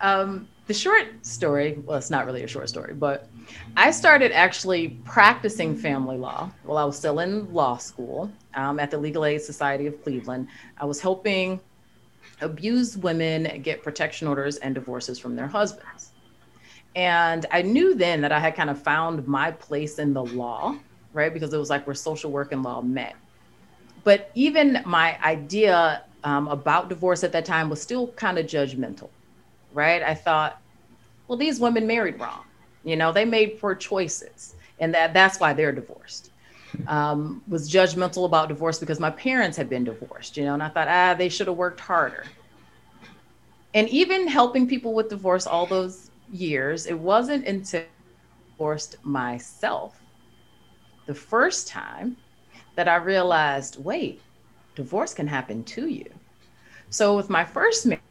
Um, 0.00 0.48
the 0.68 0.74
short 0.74 1.24
story 1.24 1.78
well 1.86 1.96
it's 1.96 2.10
not 2.10 2.26
really 2.26 2.42
a 2.42 2.46
short 2.46 2.68
story 2.68 2.92
but 2.92 3.26
i 3.74 3.90
started 3.90 4.30
actually 4.32 4.88
practicing 5.06 5.74
family 5.74 6.18
law 6.18 6.50
while 6.64 6.76
i 6.76 6.84
was 6.84 6.96
still 6.96 7.20
in 7.20 7.50
law 7.54 7.78
school 7.78 8.30
um, 8.54 8.78
at 8.78 8.90
the 8.90 8.98
legal 8.98 9.24
aid 9.24 9.40
society 9.40 9.86
of 9.86 10.00
cleveland 10.04 10.46
i 10.76 10.84
was 10.84 11.00
helping 11.00 11.58
abused 12.40 13.02
women 13.02 13.60
get 13.62 13.82
protection 13.82 14.28
orders 14.28 14.56
and 14.58 14.74
divorces 14.74 15.18
from 15.18 15.34
their 15.34 15.46
husbands 15.46 16.12
and 16.96 17.46
i 17.50 17.62
knew 17.62 17.94
then 17.94 18.20
that 18.20 18.32
i 18.32 18.38
had 18.38 18.54
kind 18.54 18.70
of 18.70 18.80
found 18.80 19.26
my 19.26 19.50
place 19.50 19.98
in 19.98 20.12
the 20.12 20.24
law 20.24 20.76
right 21.12 21.32
because 21.34 21.52
it 21.52 21.58
was 21.58 21.70
like 21.70 21.86
where 21.86 21.94
social 21.94 22.30
work 22.30 22.52
and 22.52 22.62
law 22.62 22.80
met 22.80 23.14
but 24.04 24.30
even 24.34 24.80
my 24.86 25.18
idea 25.24 26.04
um, 26.24 26.48
about 26.48 26.88
divorce 26.88 27.22
at 27.24 27.32
that 27.32 27.44
time 27.44 27.68
was 27.68 27.80
still 27.80 28.08
kind 28.08 28.38
of 28.38 28.46
judgmental 28.46 29.10
right? 29.72 30.02
I 30.02 30.14
thought, 30.14 30.60
well, 31.26 31.38
these 31.38 31.60
women 31.60 31.86
married 31.86 32.18
wrong. 32.18 32.44
You 32.84 32.96
know, 32.96 33.12
they 33.12 33.24
made 33.24 33.60
poor 33.60 33.74
choices, 33.74 34.54
and 34.80 34.94
that 34.94 35.12
that's 35.12 35.40
why 35.40 35.52
they're 35.52 35.72
divorced. 35.72 36.30
Um, 36.86 37.42
was 37.48 37.70
judgmental 37.70 38.26
about 38.26 38.48
divorce 38.48 38.78
because 38.78 39.00
my 39.00 39.10
parents 39.10 39.56
had 39.56 39.68
been 39.68 39.84
divorced. 39.84 40.36
You 40.36 40.44
know, 40.44 40.54
and 40.54 40.62
I 40.62 40.68
thought, 40.68 40.88
ah, 40.88 41.14
they 41.14 41.28
should 41.28 41.46
have 41.46 41.56
worked 41.56 41.80
harder. 41.80 42.24
And 43.74 43.88
even 43.90 44.26
helping 44.26 44.66
people 44.68 44.94
with 44.94 45.08
divorce 45.08 45.46
all 45.46 45.66
those 45.66 46.10
years, 46.30 46.86
it 46.86 46.98
wasn't 46.98 47.46
until 47.46 47.82
I 47.82 47.84
divorced 48.56 48.96
myself 49.04 50.02
the 51.06 51.14
first 51.14 51.68
time 51.68 52.16
that 52.76 52.88
I 52.88 52.96
realized, 52.96 53.82
wait, 53.82 54.22
divorce 54.76 55.14
can 55.14 55.26
happen 55.26 55.64
to 55.64 55.88
you. 55.88 56.04
So 56.90 57.16
with 57.16 57.30
my 57.30 57.44
first 57.44 57.86
marriage 57.86 58.02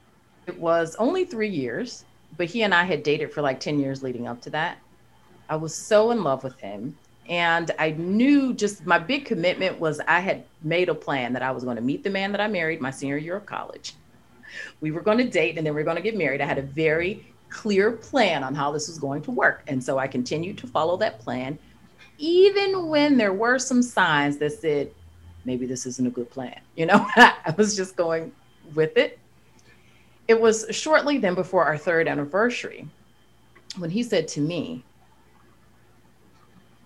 it 0.47 0.59
was 0.59 0.95
only 0.95 1.25
three 1.25 1.49
years, 1.49 2.05
but 2.37 2.47
he 2.47 2.63
and 2.63 2.73
I 2.73 2.83
had 2.83 3.03
dated 3.03 3.33
for 3.33 3.41
like 3.41 3.59
10 3.59 3.79
years 3.79 4.03
leading 4.03 4.27
up 4.27 4.41
to 4.43 4.49
that. 4.51 4.79
I 5.49 5.57
was 5.57 5.75
so 5.75 6.11
in 6.11 6.23
love 6.23 6.43
with 6.43 6.59
him. 6.59 6.97
And 7.27 7.71
I 7.77 7.91
knew 7.91 8.53
just 8.53 8.85
my 8.85 8.99
big 8.99 9.25
commitment 9.25 9.79
was 9.79 9.99
I 10.07 10.19
had 10.19 10.45
made 10.63 10.89
a 10.89 10.95
plan 10.95 11.33
that 11.33 11.41
I 11.41 11.51
was 11.51 11.63
going 11.63 11.75
to 11.75 11.81
meet 11.81 12.03
the 12.03 12.09
man 12.09 12.31
that 12.31 12.41
I 12.41 12.47
married 12.47 12.79
my 12.79 12.91
senior 12.91 13.17
year 13.17 13.35
of 13.35 13.45
college. 13.45 13.95
We 14.79 14.91
were 14.91 15.01
going 15.01 15.17
to 15.17 15.29
date 15.29 15.57
and 15.57 15.67
then 15.67 15.75
we 15.75 15.81
are 15.81 15.83
going 15.83 15.97
to 15.97 16.01
get 16.01 16.15
married. 16.17 16.39
I 16.39 16.45
had 16.45 16.57
a 16.57 16.63
very 16.63 17.27
clear 17.49 17.91
plan 17.91 18.43
on 18.43 18.55
how 18.55 18.71
this 18.71 18.87
was 18.87 18.97
going 18.97 19.21
to 19.23 19.31
work. 19.31 19.63
And 19.67 19.83
so 19.83 19.97
I 19.97 20.07
continued 20.07 20.57
to 20.59 20.67
follow 20.67 20.97
that 20.97 21.19
plan, 21.19 21.59
even 22.17 22.87
when 22.87 23.17
there 23.17 23.33
were 23.33 23.59
some 23.59 23.81
signs 23.81 24.37
that 24.37 24.53
said, 24.53 24.91
maybe 25.43 25.65
this 25.65 25.85
isn't 25.85 26.07
a 26.07 26.09
good 26.09 26.29
plan. 26.29 26.59
You 26.75 26.85
know, 26.85 27.05
I 27.15 27.53
was 27.57 27.75
just 27.75 27.95
going 27.95 28.31
with 28.73 28.97
it 28.97 29.19
it 30.27 30.39
was 30.39 30.65
shortly 30.71 31.17
then 31.17 31.35
before 31.35 31.65
our 31.65 31.77
third 31.77 32.07
anniversary 32.07 32.87
when 33.77 33.89
he 33.89 34.03
said 34.03 34.27
to 34.29 34.41
me, 34.41 34.83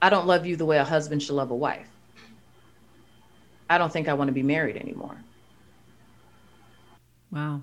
I 0.01 0.09
don't 0.09 0.27
love 0.27 0.45
you 0.45 0.55
the 0.55 0.65
way 0.65 0.77
a 0.77 0.83
husband 0.83 1.21
should 1.21 1.35
love 1.35 1.51
a 1.51 1.55
wife. 1.55 1.87
I 3.69 3.77
don't 3.77 3.91
think 3.91 4.09
I 4.09 4.13
want 4.13 4.27
to 4.27 4.33
be 4.33 4.43
married 4.43 4.77
anymore. 4.77 5.17
Wow. 7.31 7.61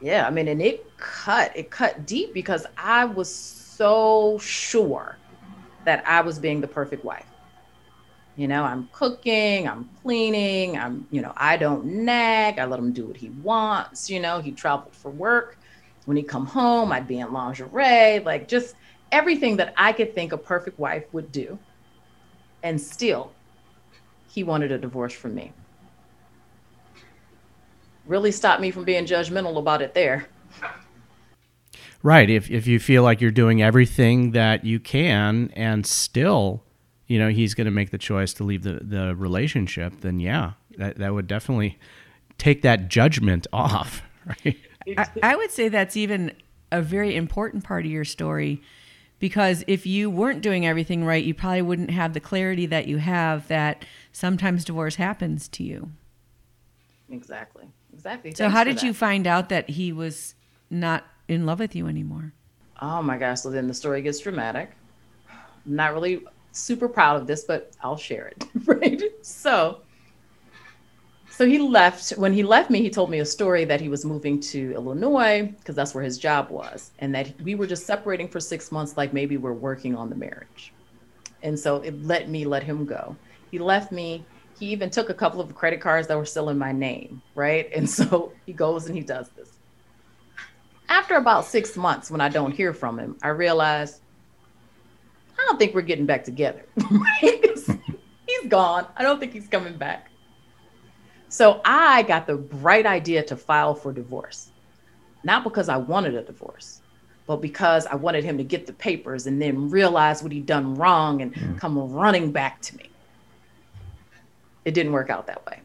Yeah, 0.00 0.26
I 0.26 0.30
mean, 0.30 0.48
and 0.48 0.62
it 0.62 0.96
cut, 0.96 1.56
it 1.56 1.70
cut 1.70 2.06
deep 2.06 2.32
because 2.32 2.66
I 2.76 3.04
was 3.04 3.32
so 3.32 4.38
sure 4.38 5.16
that 5.84 6.02
I 6.06 6.20
was 6.20 6.38
being 6.38 6.60
the 6.60 6.68
perfect 6.68 7.04
wife. 7.04 7.26
You 8.36 8.46
know, 8.46 8.62
I'm 8.62 8.88
cooking, 8.92 9.68
I'm 9.68 9.88
cleaning, 10.02 10.78
I'm, 10.78 11.06
you 11.10 11.20
know, 11.20 11.32
I 11.36 11.56
don't 11.56 11.84
nag. 11.84 12.58
I 12.58 12.64
let 12.66 12.78
him 12.78 12.92
do 12.92 13.06
what 13.06 13.16
he 13.16 13.30
wants. 13.30 14.08
You 14.08 14.20
know, 14.20 14.38
he 14.40 14.52
traveled 14.52 14.94
for 14.94 15.10
work. 15.10 15.58
When 16.04 16.16
he 16.16 16.22
come 16.22 16.46
home, 16.46 16.92
I'd 16.92 17.08
be 17.08 17.18
in 17.18 17.32
lingerie, 17.32 18.20
like 18.20 18.48
just 18.48 18.76
everything 19.12 19.56
that 19.56 19.74
I 19.76 19.92
could 19.92 20.14
think 20.14 20.32
a 20.32 20.38
perfect 20.38 20.78
wife 20.78 21.04
would 21.12 21.32
do. 21.32 21.58
And 22.62 22.80
still, 22.80 23.32
he 24.28 24.42
wanted 24.42 24.72
a 24.72 24.78
divorce 24.78 25.12
from 25.12 25.34
me. 25.34 25.52
Really 28.06 28.32
stopped 28.32 28.60
me 28.60 28.70
from 28.70 28.84
being 28.84 29.04
judgmental 29.04 29.58
about 29.58 29.82
it 29.82 29.94
there. 29.94 30.28
Right. 32.02 32.30
If 32.30 32.50
if 32.50 32.66
you 32.66 32.78
feel 32.78 33.02
like 33.02 33.20
you're 33.20 33.30
doing 33.30 33.60
everything 33.60 34.30
that 34.32 34.64
you 34.64 34.78
can 34.78 35.52
and 35.54 35.84
still, 35.84 36.62
you 37.06 37.18
know, 37.18 37.28
he's 37.28 37.54
going 37.54 37.64
to 37.64 37.70
make 37.72 37.90
the 37.90 37.98
choice 37.98 38.32
to 38.34 38.44
leave 38.44 38.62
the, 38.62 38.80
the 38.82 39.16
relationship, 39.16 40.00
then 40.00 40.20
yeah, 40.20 40.52
that, 40.76 40.98
that 40.98 41.12
would 41.12 41.26
definitely 41.26 41.78
take 42.38 42.62
that 42.62 42.88
judgment 42.88 43.46
off. 43.52 44.02
Right. 44.24 44.56
I, 44.96 45.06
I 45.22 45.36
would 45.36 45.50
say 45.50 45.68
that's 45.68 45.96
even 45.96 46.32
a 46.70 46.80
very 46.80 47.16
important 47.16 47.64
part 47.64 47.84
of 47.84 47.90
your 47.90 48.04
story 48.04 48.62
because 49.18 49.64
if 49.66 49.86
you 49.86 50.10
weren't 50.10 50.42
doing 50.42 50.66
everything 50.66 51.04
right, 51.04 51.24
you 51.24 51.34
probably 51.34 51.62
wouldn't 51.62 51.90
have 51.90 52.14
the 52.14 52.20
clarity 52.20 52.66
that 52.66 52.86
you 52.86 52.98
have 52.98 53.48
that 53.48 53.84
sometimes 54.12 54.64
divorce 54.64 54.96
happens 54.96 55.48
to 55.48 55.62
you. 55.62 55.90
Exactly. 57.10 57.68
Exactly. 57.92 58.32
So, 58.32 58.44
Thanks 58.44 58.54
how 58.54 58.64
did 58.64 58.82
you 58.82 58.94
find 58.94 59.26
out 59.26 59.48
that 59.48 59.70
he 59.70 59.92
was 59.92 60.34
not 60.70 61.04
in 61.26 61.46
love 61.46 61.58
with 61.58 61.74
you 61.74 61.88
anymore? 61.88 62.32
Oh 62.80 63.02
my 63.02 63.18
gosh. 63.18 63.40
So 63.40 63.50
then 63.50 63.66
the 63.66 63.74
story 63.74 64.02
gets 64.02 64.20
dramatic. 64.20 64.70
I'm 65.28 65.74
not 65.74 65.92
really 65.92 66.22
super 66.52 66.88
proud 66.88 67.20
of 67.20 67.26
this, 67.26 67.44
but 67.44 67.72
I'll 67.82 67.96
share 67.96 68.28
it. 68.28 68.44
right. 68.66 69.02
So 69.22 69.80
so 71.38 71.46
he 71.46 71.60
left. 71.60 72.10
When 72.18 72.32
he 72.32 72.42
left 72.42 72.68
me, 72.68 72.82
he 72.82 72.90
told 72.90 73.10
me 73.10 73.20
a 73.20 73.24
story 73.24 73.64
that 73.64 73.80
he 73.80 73.88
was 73.88 74.04
moving 74.04 74.40
to 74.40 74.74
Illinois 74.74 75.54
because 75.56 75.76
that's 75.76 75.94
where 75.94 76.02
his 76.02 76.18
job 76.18 76.50
was, 76.50 76.90
and 76.98 77.14
that 77.14 77.32
we 77.42 77.54
were 77.54 77.68
just 77.68 77.86
separating 77.86 78.26
for 78.26 78.40
six 78.40 78.72
months, 78.72 78.96
like 78.96 79.12
maybe 79.12 79.36
we're 79.36 79.52
working 79.52 79.94
on 79.94 80.08
the 80.10 80.16
marriage. 80.16 80.72
And 81.44 81.56
so 81.56 81.76
it 81.76 82.02
let 82.02 82.28
me 82.28 82.44
let 82.44 82.64
him 82.64 82.84
go. 82.84 83.14
He 83.52 83.60
left 83.60 83.92
me. 83.92 84.24
He 84.58 84.66
even 84.66 84.90
took 84.90 85.10
a 85.10 85.14
couple 85.14 85.40
of 85.40 85.54
credit 85.54 85.80
cards 85.80 86.08
that 86.08 86.16
were 86.16 86.26
still 86.26 86.48
in 86.48 86.58
my 86.58 86.72
name, 86.72 87.22
right? 87.36 87.70
And 87.76 87.88
so 87.88 88.32
he 88.44 88.52
goes 88.52 88.86
and 88.86 88.96
he 88.96 89.04
does 89.04 89.28
this. 89.36 89.52
After 90.88 91.18
about 91.18 91.44
six 91.44 91.76
months, 91.76 92.10
when 92.10 92.20
I 92.20 92.30
don't 92.30 92.50
hear 92.50 92.74
from 92.74 92.98
him, 92.98 93.16
I 93.22 93.28
realize 93.28 94.00
I 95.38 95.44
don't 95.46 95.56
think 95.56 95.72
we're 95.72 95.82
getting 95.82 96.06
back 96.06 96.24
together. 96.24 96.64
He's 97.20 98.48
gone. 98.48 98.86
I 98.96 99.04
don't 99.04 99.20
think 99.20 99.32
he's 99.32 99.48
coming 99.48 99.76
back. 99.76 100.07
So 101.28 101.60
I 101.64 102.02
got 102.02 102.26
the 102.26 102.36
bright 102.36 102.86
idea 102.86 103.22
to 103.24 103.36
file 103.36 103.74
for 103.74 103.92
divorce, 103.92 104.50
not 105.24 105.44
because 105.44 105.68
I 105.68 105.76
wanted 105.76 106.14
a 106.14 106.22
divorce, 106.22 106.80
but 107.26 107.36
because 107.36 107.84
I 107.86 107.94
wanted 107.96 108.24
him 108.24 108.38
to 108.38 108.44
get 108.44 108.66
the 108.66 108.72
papers 108.72 109.26
and 109.26 109.40
then 109.40 109.68
realize 109.68 110.22
what 110.22 110.32
he'd 110.32 110.46
done 110.46 110.74
wrong 110.74 111.20
and 111.20 111.36
hmm. 111.36 111.56
come 111.56 111.92
running 111.92 112.32
back 112.32 112.60
to 112.62 112.76
me. 112.76 112.88
It 114.64 114.72
didn't 114.72 114.92
work 114.92 115.10
out 115.10 115.26
that 115.26 115.44
way. 115.46 115.60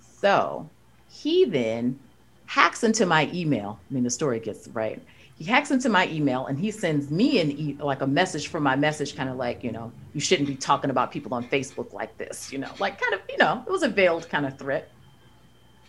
So 0.02 0.68
he 1.08 1.46
then 1.46 2.00
hacks 2.48 2.84
into 2.84 3.06
my 3.06 3.30
email. 3.32 3.80
I 3.90 3.94
mean, 3.94 4.04
the 4.04 4.10
story 4.10 4.40
gets 4.40 4.68
right. 4.70 5.02
He 5.38 5.44
hacks 5.44 5.70
into 5.70 5.90
my 5.90 6.08
email 6.08 6.46
and 6.48 6.58
he 6.58 6.72
sends 6.72 7.12
me 7.12 7.40
an 7.42 7.52
e- 7.52 7.78
like 7.80 8.02
a 8.02 8.08
message 8.08 8.48
from 8.48 8.64
my 8.64 8.76
message, 8.76 9.16
kind 9.16 9.30
of 9.30 9.36
like, 9.36 9.64
you 9.64 9.72
know, 9.72 9.92
you 10.14 10.22
shouldn't 10.22 10.48
be 10.48 10.56
talking 10.56 10.90
about 10.90 11.12
people 11.12 11.34
on 11.34 11.48
Facebook 11.50 11.92
like 11.94 12.18
this, 12.18 12.52
you 12.52 12.58
know, 12.58 12.72
like 12.80 13.00
kind 13.00 13.14
of, 13.14 13.20
you 13.30 13.38
know, 13.38 13.64
it 13.68 13.70
was 13.70 13.84
a 13.84 13.90
veiled 13.90 14.30
kind 14.30 14.46
of 14.46 14.58
threat. 14.58 14.90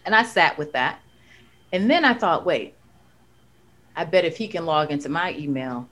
And 0.05 0.15
I 0.15 0.25
sat 0.25 0.59
with 0.59 0.73
that. 0.73 1.01
And 1.77 1.91
then 1.91 2.07
I 2.07 2.15
thought, 2.15 2.47
wait, 2.47 2.75
I 3.97 4.07
bet 4.07 4.25
if 4.25 4.39
he 4.39 4.49
can 4.49 4.65
log 4.65 4.91
into 4.91 5.11
my 5.11 5.35
email, 5.35 5.87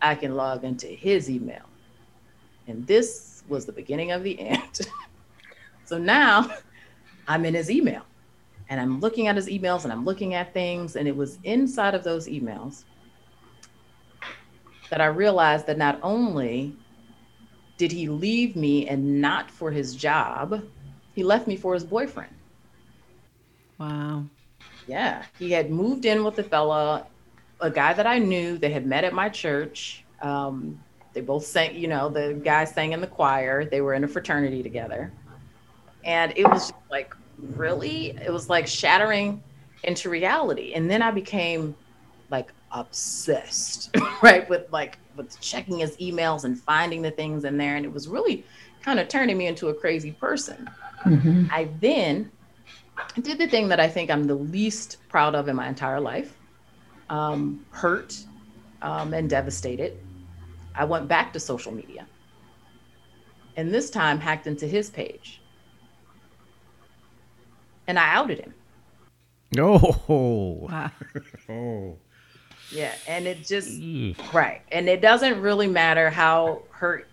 I 0.00 0.14
can 0.14 0.36
log 0.36 0.64
into 0.64 0.86
his 0.86 1.28
email. 1.28 1.68
And 2.66 2.86
this 2.86 3.42
was 3.46 3.66
the 3.66 3.72
beginning 3.72 4.12
of 4.12 4.22
the 4.22 4.40
end. 4.40 4.80
so 5.84 5.98
now 5.98 6.50
I'm 7.28 7.44
in 7.44 7.52
his 7.52 7.70
email 7.70 8.06
and 8.70 8.80
I'm 8.80 9.00
looking 9.00 9.26
at 9.26 9.36
his 9.36 9.48
emails 9.48 9.84
and 9.84 9.92
I'm 9.92 10.06
looking 10.06 10.32
at 10.32 10.54
things. 10.54 10.96
And 10.96 11.06
it 11.06 11.14
was 11.14 11.38
inside 11.44 11.94
of 11.94 12.04
those 12.04 12.26
emails 12.26 12.84
that 14.88 15.02
I 15.02 15.06
realized 15.06 15.66
that 15.66 15.76
not 15.76 15.98
only 16.02 16.74
did 17.76 17.92
he 17.92 18.08
leave 18.08 18.56
me 18.56 18.88
and 18.88 19.20
not 19.20 19.50
for 19.50 19.70
his 19.70 19.94
job, 19.94 20.62
he 21.14 21.22
left 21.22 21.46
me 21.46 21.56
for 21.56 21.74
his 21.74 21.84
boyfriend. 21.84 22.32
Wow. 23.76 24.24
Yeah, 24.92 25.24
he 25.38 25.50
had 25.50 25.70
moved 25.70 26.04
in 26.04 26.22
with 26.22 26.38
a 26.38 26.42
fella, 26.42 27.06
a 27.62 27.70
guy 27.70 27.94
that 27.94 28.06
I 28.06 28.18
knew. 28.18 28.58
They 28.58 28.70
had 28.70 28.84
met 28.84 29.04
at 29.04 29.14
my 29.14 29.30
church. 29.30 30.04
Um, 30.20 30.78
they 31.14 31.22
both 31.22 31.46
sang, 31.46 31.74
you 31.74 31.88
know, 31.88 32.10
the 32.10 32.38
guy 32.44 32.66
sang 32.66 32.92
in 32.92 33.00
the 33.00 33.06
choir. 33.06 33.64
They 33.64 33.80
were 33.80 33.94
in 33.94 34.04
a 34.04 34.08
fraternity 34.08 34.62
together, 34.62 35.10
and 36.04 36.34
it 36.36 36.46
was 36.46 36.68
just 36.68 36.74
like 36.90 37.14
really, 37.38 38.10
it 38.22 38.30
was 38.30 38.50
like 38.50 38.66
shattering 38.66 39.42
into 39.84 40.10
reality. 40.10 40.74
And 40.74 40.90
then 40.90 41.00
I 41.00 41.10
became 41.10 41.74
like 42.28 42.52
obsessed, 42.70 43.96
right, 44.22 44.46
with 44.50 44.70
like 44.72 44.98
with 45.16 45.40
checking 45.40 45.78
his 45.78 45.96
emails 45.96 46.44
and 46.44 46.60
finding 46.60 47.00
the 47.00 47.12
things 47.12 47.44
in 47.44 47.56
there, 47.56 47.76
and 47.76 47.86
it 47.86 47.92
was 47.94 48.08
really 48.08 48.44
kind 48.82 49.00
of 49.00 49.08
turning 49.08 49.38
me 49.38 49.46
into 49.46 49.68
a 49.68 49.74
crazy 49.74 50.12
person. 50.12 50.68
I 51.50 51.70
then 51.80 52.30
I 52.96 53.20
did 53.20 53.38
the 53.38 53.46
thing 53.46 53.68
that 53.68 53.80
I 53.80 53.88
think 53.88 54.10
I'm 54.10 54.24
the 54.24 54.34
least 54.34 54.98
proud 55.08 55.34
of 55.34 55.48
in 55.48 55.56
my 55.56 55.68
entire 55.68 56.00
life. 56.00 56.36
Um, 57.10 57.64
hurt 57.70 58.18
um, 58.80 59.12
and 59.14 59.28
devastated. 59.28 59.98
I 60.74 60.84
went 60.84 61.08
back 61.08 61.32
to 61.34 61.40
social 61.40 61.72
media. 61.72 62.06
And 63.56 63.72
this 63.72 63.90
time 63.90 64.18
hacked 64.18 64.46
into 64.46 64.66
his 64.66 64.88
page. 64.88 65.40
And 67.86 67.98
I 67.98 68.14
outed 68.14 68.40
him. 68.40 68.54
Oh. 69.58 70.66
Wow. 70.70 70.90
Oh. 71.48 71.96
Yeah. 72.70 72.94
And 73.06 73.26
it 73.26 73.44
just, 73.44 73.82
right. 74.32 74.62
And 74.70 74.88
it 74.88 75.02
doesn't 75.02 75.40
really 75.40 75.66
matter 75.66 76.08
how 76.08 76.62
hurt 76.70 77.08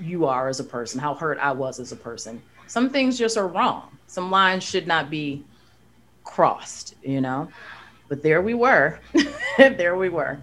you 0.00 0.26
are 0.26 0.48
as 0.48 0.58
a 0.58 0.64
person, 0.64 0.98
how 0.98 1.14
hurt 1.14 1.38
I 1.38 1.52
was 1.52 1.78
as 1.78 1.92
a 1.92 1.96
person. 1.96 2.42
Some 2.66 2.90
things 2.90 3.18
just 3.18 3.36
are 3.36 3.46
wrong. 3.46 3.97
Some 4.08 4.30
lines 4.30 4.64
should 4.64 4.86
not 4.86 5.10
be 5.10 5.44
crossed, 6.24 6.94
you 7.02 7.20
know? 7.20 7.48
But 8.08 8.22
there 8.22 8.42
we 8.42 8.54
were. 8.54 8.98
there 9.58 9.96
we 9.96 10.08
were. 10.08 10.38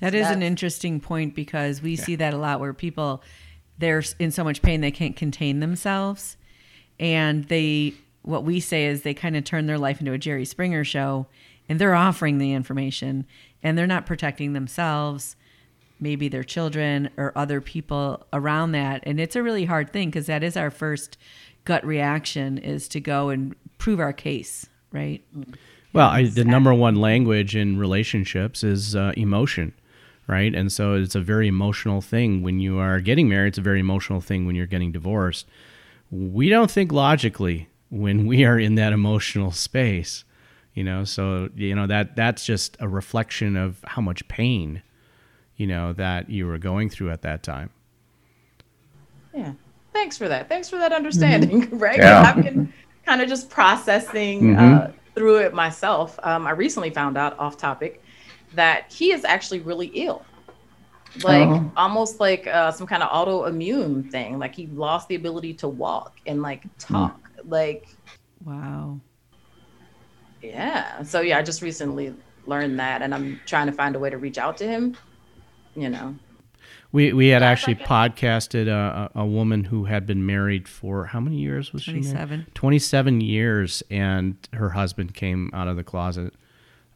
That 0.00 0.12
So 0.12 0.18
is 0.18 0.28
an 0.28 0.42
interesting 0.42 1.00
point 1.00 1.34
because 1.34 1.80
we 1.80 1.96
see 1.96 2.16
that 2.16 2.34
a 2.34 2.36
lot 2.36 2.60
where 2.60 2.74
people 2.74 3.22
they're 3.78 4.02
in 4.18 4.30
so 4.30 4.44
much 4.44 4.62
pain 4.62 4.80
they 4.80 4.90
can't 4.90 5.16
contain 5.16 5.60
themselves 5.60 6.36
and 7.00 7.44
they 7.44 7.94
what 8.22 8.44
we 8.44 8.60
say 8.60 8.86
is 8.86 9.02
they 9.02 9.14
kind 9.14 9.36
of 9.36 9.44
turn 9.44 9.66
their 9.66 9.78
life 9.78 10.00
into 10.00 10.12
a 10.12 10.18
Jerry 10.18 10.44
Springer 10.44 10.84
show 10.84 11.26
and 11.68 11.78
they're 11.78 11.94
offering 11.94 12.38
the 12.38 12.52
information 12.52 13.26
and 13.62 13.76
they're 13.76 13.86
not 13.86 14.06
protecting 14.06 14.52
themselves 14.52 15.36
maybe 16.00 16.28
their 16.28 16.44
children 16.44 17.08
or 17.16 17.32
other 17.36 17.60
people 17.60 18.26
around 18.32 18.72
that 18.72 19.02
and 19.04 19.20
it's 19.20 19.36
a 19.36 19.42
really 19.42 19.64
hard 19.64 19.92
thing 19.92 20.08
because 20.08 20.26
that 20.26 20.42
is 20.44 20.56
our 20.56 20.70
first 20.70 21.16
gut 21.64 21.84
reaction 21.84 22.58
is 22.58 22.88
to 22.88 23.00
go 23.00 23.28
and 23.28 23.54
prove 23.78 24.00
our 24.00 24.12
case 24.12 24.66
right 24.92 25.24
Well, 25.92 26.08
I, 26.08 26.24
the 26.24 26.44
number 26.44 26.74
one 26.74 26.96
language 26.96 27.54
in 27.54 27.78
relationships 27.78 28.64
is 28.64 28.96
uh, 28.96 29.12
emotion, 29.16 29.72
right? 30.26 30.52
And 30.52 30.72
so 30.72 30.94
it's 30.94 31.14
a 31.14 31.20
very 31.20 31.46
emotional 31.46 32.00
thing 32.00 32.42
when 32.42 32.58
you 32.58 32.78
are 32.78 33.00
getting 33.00 33.28
married. 33.28 33.48
It's 33.48 33.58
a 33.58 33.62
very 33.62 33.78
emotional 33.78 34.20
thing 34.20 34.44
when 34.44 34.56
you're 34.56 34.66
getting 34.66 34.90
divorced. 34.90 35.46
We 36.10 36.48
don't 36.48 36.70
think 36.70 36.90
logically 36.90 37.68
when 37.90 38.26
we 38.26 38.44
are 38.44 38.58
in 38.58 38.74
that 38.74 38.92
emotional 38.92 39.52
space, 39.52 40.24
you 40.74 40.82
know. 40.82 41.04
So 41.04 41.48
you 41.54 41.74
know 41.76 41.86
that 41.86 42.16
that's 42.16 42.44
just 42.44 42.76
a 42.80 42.88
reflection 42.88 43.56
of 43.56 43.78
how 43.84 44.02
much 44.02 44.26
pain, 44.26 44.82
you 45.56 45.66
know, 45.68 45.92
that 45.92 46.28
you 46.28 46.46
were 46.46 46.58
going 46.58 46.90
through 46.90 47.10
at 47.10 47.22
that 47.22 47.44
time. 47.44 47.70
Yeah. 49.32 49.52
Thanks 49.94 50.18
for 50.18 50.28
that. 50.28 50.48
Thanks 50.50 50.68
for 50.68 50.76
that 50.76 50.92
understanding, 50.92 51.70
right? 51.78 51.96
Yeah. 51.96 52.20
I've 52.36 52.44
been 52.44 52.70
kind 53.06 53.22
of 53.22 53.28
just 53.28 53.48
processing 53.48 54.54
uh, 54.56 54.92
through 55.14 55.38
it 55.38 55.54
myself. 55.54 56.18
Um, 56.22 56.46
I 56.46 56.50
recently 56.50 56.90
found 56.90 57.16
out 57.16 57.38
off 57.38 57.56
topic 57.56 58.02
that 58.52 58.92
he 58.92 59.12
is 59.12 59.24
actually 59.24 59.60
really 59.60 59.86
ill. 59.94 60.22
Like 61.22 61.48
Oh. 61.48 61.72
almost 61.76 62.20
like 62.20 62.46
uh, 62.46 62.70
some 62.72 62.86
kind 62.86 63.02
of 63.02 63.08
autoimmune 63.10 64.10
thing. 64.10 64.38
Like 64.38 64.54
he 64.54 64.66
lost 64.66 65.08
the 65.08 65.14
ability 65.14 65.54
to 65.54 65.68
walk 65.68 66.18
and 66.26 66.42
like 66.42 66.64
talk. 66.78 67.18
Like, 67.46 67.88
wow 68.44 69.00
yeah. 70.44 71.02
So 71.02 71.20
yeah, 71.20 71.38
I 71.38 71.42
just 71.42 71.62
recently 71.62 72.14
learned 72.46 72.78
that 72.78 73.02
and 73.02 73.14
I'm 73.14 73.40
trying 73.46 73.66
to 73.66 73.72
find 73.72 73.96
a 73.96 73.98
way 73.98 74.10
to 74.10 74.18
reach 74.18 74.38
out 74.38 74.56
to 74.58 74.66
him. 74.66 74.96
You 75.74 75.88
know. 75.88 76.14
We 76.94 77.12
we 77.12 77.26
had 77.26 77.42
Sounds 77.42 77.50
actually 77.50 77.74
like 77.74 78.14
podcasted 78.14 78.68
a, 78.68 79.10
a 79.16 79.22
a 79.22 79.26
woman 79.26 79.64
who 79.64 79.86
had 79.86 80.06
been 80.06 80.24
married 80.24 80.68
for 80.68 81.06
how 81.06 81.18
many 81.18 81.38
years 81.38 81.72
was 81.72 81.82
she? 81.82 81.94
married? 81.94 82.04
27 82.04 82.46
27 82.54 83.20
years, 83.20 83.82
and 83.90 84.36
her 84.52 84.70
husband 84.70 85.12
came 85.12 85.50
out 85.52 85.66
of 85.66 85.74
the 85.74 85.82
closet, 85.82 86.34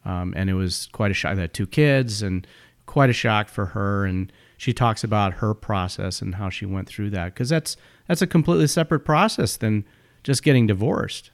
um, 0.05 0.33
and 0.37 0.49
it 0.49 0.53
was 0.53 0.87
quite 0.93 1.11
a 1.11 1.13
shock. 1.13 1.35
They 1.35 1.41
had 1.41 1.53
two 1.53 1.67
kids, 1.67 2.21
and 2.21 2.47
quite 2.85 3.09
a 3.09 3.13
shock 3.13 3.49
for 3.49 3.65
her. 3.65 4.05
And 4.05 4.31
she 4.55 4.71
talks 4.71 5.03
about 5.03 5.33
her 5.33 5.53
process 5.53 6.21
and 6.21 6.35
how 6.35 6.49
she 6.49 6.65
went 6.65 6.87
through 6.87 7.09
that 7.09 7.33
because 7.33 7.49
that's 7.49 7.75
that's 8.07 8.21
a 8.21 8.27
completely 8.27 8.67
separate 8.67 9.01
process 9.01 9.57
than 9.57 9.83
just 10.23 10.43
getting 10.43 10.65
divorced. 10.65 11.31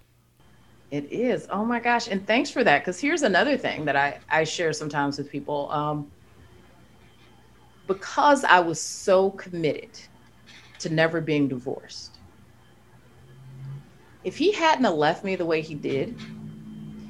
It 0.90 1.12
is. 1.12 1.46
Oh 1.52 1.64
my 1.64 1.80
gosh. 1.80 2.08
And 2.08 2.26
thanks 2.26 2.50
for 2.50 2.64
that. 2.64 2.80
Because 2.80 3.00
here's 3.00 3.22
another 3.22 3.58
thing 3.58 3.86
that 3.86 3.96
I, 3.96 4.18
I 4.28 4.44
share 4.44 4.74
sometimes 4.74 5.20
with 5.20 5.30
people. 5.30 5.72
Um, 5.72 6.12
because 7.88 8.44
I 8.44 8.60
was 8.60 8.82
so 8.82 9.32
committed 9.32 10.00
to 10.80 10.90
never 10.90 11.22
being 11.22 11.48
divorced, 11.50 12.20
if 14.24 14.38
he 14.38 14.52
hadn't 14.54 14.96
left 14.96 15.24
me 15.24 15.36
the 15.36 15.46
way 15.46 15.62
he 15.62 15.76
did, 15.76 16.20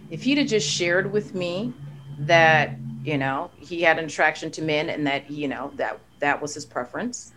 if 0.10 0.24
he'd 0.24 0.38
have 0.38 0.48
just 0.48 0.70
shared 0.70 1.12
with 1.12 1.34
me 1.34 1.76
that, 2.18 2.82
you 3.04 3.18
know, 3.18 3.52
he 3.56 3.82
had 3.82 4.00
an 4.00 4.06
attraction 4.06 4.52
to 4.52 4.62
men 4.62 4.90
and 4.90 5.08
that, 5.08 5.30
you 5.30 5.48
know, 5.48 5.72
that 5.76 6.02
that 6.20 6.42
was 6.42 6.54
his 6.54 6.66
preference, 6.66 7.34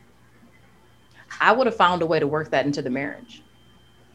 I 1.40 1.52
would 1.52 1.66
have 1.66 1.76
found 1.76 2.02
a 2.02 2.06
way 2.06 2.18
to 2.20 2.26
work 2.26 2.50
that 2.50 2.66
into 2.66 2.82
the 2.82 2.90
marriage 2.90 3.44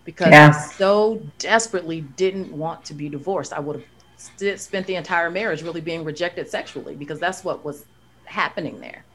because 0.05 0.37
Yeah. 0.37 0.49
I 0.49 0.51
so 0.51 1.31
desperately 1.39 2.01
didn't 2.01 2.51
want 2.51 2.85
to 2.85 2.93
be 2.93 3.09
divorced. 3.09 3.53
I 3.53 3.59
would 3.59 3.75
have 3.77 3.85
st- 4.17 4.59
spent 4.59 4.87
the 4.87 4.95
entire 4.95 5.29
marriage 5.31 5.63
really 5.63 5.81
being 5.81 6.03
rejected 6.03 6.49
sexually 6.49 6.95
because 6.95 7.19
that's 7.19 7.43
what 7.43 7.63
was 7.65 7.87
happening 8.25 8.79
there. 8.79 9.07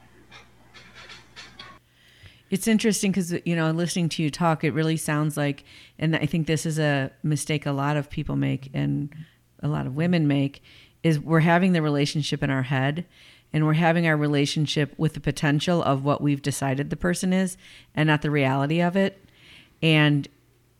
It's 2.49 2.67
interesting 2.67 3.11
because 3.11 3.33
you 3.45 3.55
know, 3.55 3.69
listening 3.71 4.09
to 4.09 4.23
you 4.23 4.29
talk, 4.29 4.63
it 4.63 4.71
really 4.71 4.97
sounds 4.97 5.37
like, 5.37 5.63
and 5.97 6.15
I 6.15 6.25
think 6.25 6.47
this 6.47 6.65
is 6.65 6.79
a 6.79 7.11
mistake 7.23 7.65
a 7.65 7.71
lot 7.71 7.97
of 7.97 8.09
people 8.09 8.35
make 8.35 8.69
and 8.73 9.13
a 9.61 9.67
lot 9.67 9.85
of 9.85 9.95
women 9.95 10.27
make, 10.27 10.63
is 11.03 11.19
we're 11.19 11.41
having 11.41 11.73
the 11.73 11.81
relationship 11.81 12.41
in 12.41 12.49
our 12.49 12.63
head, 12.63 13.05
and 13.53 13.65
we're 13.65 13.73
having 13.73 14.07
our 14.07 14.17
relationship 14.17 14.93
with 14.97 15.13
the 15.13 15.19
potential 15.19 15.83
of 15.83 16.03
what 16.03 16.21
we've 16.21 16.41
decided 16.41 16.89
the 16.89 16.95
person 16.95 17.33
is, 17.33 17.57
and 17.93 18.07
not 18.07 18.21
the 18.21 18.31
reality 18.31 18.81
of 18.81 18.95
it, 18.95 19.23
and 19.81 20.27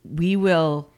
we 0.03 0.35
will 0.35 0.89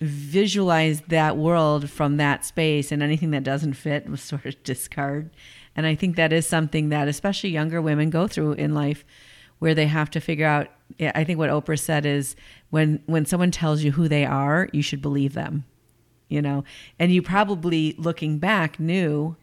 visualize 0.00 1.02
that 1.08 1.36
world 1.36 1.90
from 1.90 2.16
that 2.16 2.44
space 2.44 2.90
and 2.90 3.02
anything 3.02 3.32
that 3.32 3.42
doesn't 3.42 3.74
fit 3.74 4.08
we 4.08 4.16
sort 4.16 4.46
of 4.46 4.62
discard. 4.62 5.30
And 5.76 5.86
i 5.86 5.94
think 5.94 6.16
that 6.16 6.32
is 6.32 6.46
something 6.46 6.88
that 6.88 7.06
especially 7.06 7.50
younger 7.50 7.80
women 7.80 8.10
go 8.10 8.26
through 8.26 8.52
in 8.52 8.74
life 8.74 9.04
where 9.60 9.74
they 9.74 9.86
have 9.86 10.10
to 10.10 10.20
figure 10.20 10.46
out 10.46 10.68
i 11.14 11.24
think 11.24 11.38
what 11.38 11.48
oprah 11.48 11.78
said 11.78 12.04
is 12.04 12.34
when 12.70 13.00
when 13.06 13.24
someone 13.24 13.50
tells 13.50 13.82
you 13.82 13.92
who 13.92 14.08
they 14.08 14.24
are 14.24 14.68
you 14.72 14.82
should 14.82 15.00
believe 15.00 15.32
them 15.32 15.64
you 16.30 16.40
know? 16.40 16.64
And 16.98 17.12
you 17.12 17.20
probably 17.20 17.94
looking 17.98 18.38
back 18.38 18.80
knew 18.80 19.36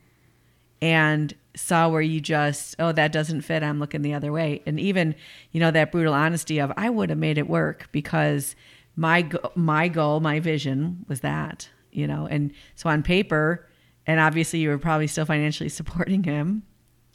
and 0.81 1.35
saw 1.55 1.89
where 1.89 2.01
you 2.01 2.21
just 2.21 2.75
oh 2.77 2.91
that 2.91 3.11
doesn't 3.11 3.41
fit 3.41 3.63
i'm 3.63 3.79
looking 3.79 4.03
the 4.03 4.13
other 4.13 4.31
way. 4.31 4.61
And 4.65 4.79
even 4.79 5.15
you 5.51 5.59
know 5.59 5.71
that 5.71 5.91
brutal 5.91 6.13
honesty 6.13 6.59
of 6.59 6.71
i 6.77 6.89
would 6.89 7.09
have 7.09 7.19
made 7.19 7.37
it 7.37 7.47
work 7.47 7.89
because 7.91 8.55
my 8.95 9.29
my 9.55 9.87
goal 9.87 10.19
my 10.19 10.39
vision 10.39 11.05
was 11.07 11.21
that 11.21 11.69
you 11.91 12.07
know? 12.07 12.27
And 12.27 12.53
so 12.75 12.89
on 12.89 13.03
paper 13.03 13.67
and 14.05 14.19
obviously 14.19 14.59
you 14.59 14.69
were 14.69 14.77
probably 14.77 15.07
still 15.07 15.25
financially 15.25 15.69
supporting 15.79 16.23
him 16.23 16.63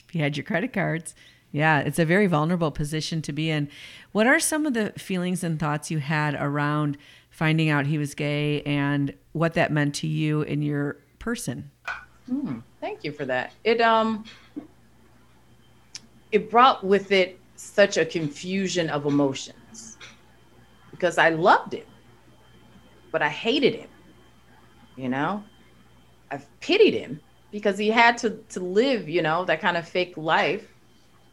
if 0.09 0.15
you 0.15 0.21
had 0.21 0.37
your 0.37 0.45
credit 0.45 0.73
cards 0.73 1.15
yeah 1.53 1.79
it's 1.81 1.99
a 1.99 2.05
very 2.05 2.27
vulnerable 2.27 2.71
position 2.71 3.23
to 3.23 3.33
be 3.33 3.51
in 3.51 3.69
what 4.11 4.27
are 4.27 4.41
some 4.41 4.67
of 4.67 4.75
the 4.75 4.93
feelings 4.97 5.45
and 5.45 5.61
thoughts 5.61 5.91
you 5.91 5.99
had 5.99 6.35
around 6.35 6.99
finding 7.31 7.69
out 7.71 7.87
he 7.87 7.99
was 7.99 8.15
gay 8.15 8.63
and 8.63 9.15
what 9.33 9.55
that 9.55 9.71
meant 9.71 9.95
to 9.95 10.07
you 10.07 10.43
and 10.43 10.65
your 10.65 10.97
person 11.19 11.71
Thank 12.81 13.05
you 13.05 13.13
for 13.13 13.25
that. 13.27 13.53
It 13.65 13.81
um 13.81 14.25
it 16.31 16.51
brought 16.51 16.85
with 16.85 17.13
it 17.13 17.39
such 17.57 17.97
a 17.97 18.05
confusion 18.05 18.91
of 18.91 19.07
emotions 19.07 19.99
because 20.91 21.19
I 21.19 21.31
loved 21.31 21.75
him, 21.75 21.87
but 23.11 23.23
I 23.23 23.29
hated 23.29 23.75
him. 23.75 23.89
You 24.97 25.09
know, 25.09 25.43
I 26.31 26.41
pitied 26.61 26.95
him 26.95 27.21
because 27.51 27.79
he 27.79 27.89
had 27.89 28.19
to 28.19 28.31
to 28.51 28.61
live, 28.61 29.09
you 29.09 29.23
know, 29.23 29.45
that 29.45 29.61
kind 29.61 29.77
of 29.77 29.87
fake 29.87 30.17
life. 30.17 30.72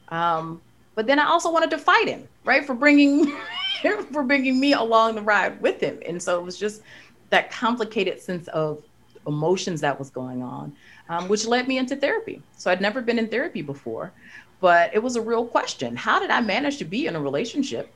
Um, 0.09 0.61
but 0.95 1.07
then 1.07 1.19
I 1.19 1.25
also 1.25 1.51
wanted 1.51 1.69
to 1.71 1.77
fight 1.77 2.07
him, 2.07 2.27
right, 2.43 2.65
for 2.65 2.73
bringing 2.73 3.35
for 4.11 4.23
bringing 4.23 4.59
me 4.59 4.73
along 4.73 5.15
the 5.15 5.21
ride 5.21 5.61
with 5.61 5.79
him, 5.79 5.99
and 6.05 6.21
so 6.21 6.39
it 6.39 6.43
was 6.43 6.57
just 6.57 6.81
that 7.29 7.51
complicated 7.51 8.19
sense 8.19 8.47
of 8.49 8.83
emotions 9.27 9.81
that 9.81 9.97
was 9.97 10.09
going 10.09 10.41
on, 10.41 10.75
um, 11.09 11.27
which 11.27 11.45
led 11.45 11.67
me 11.67 11.77
into 11.77 11.95
therapy. 11.95 12.41
So 12.57 12.71
I'd 12.71 12.81
never 12.81 13.01
been 13.01 13.19
in 13.19 13.27
therapy 13.27 13.61
before, 13.61 14.11
but 14.59 14.93
it 14.93 14.99
was 15.01 15.15
a 15.15 15.21
real 15.21 15.45
question. 15.45 15.95
How 15.95 16.19
did 16.19 16.29
I 16.29 16.41
manage 16.41 16.77
to 16.77 16.85
be 16.85 17.07
in 17.07 17.15
a 17.15 17.21
relationship 17.21 17.93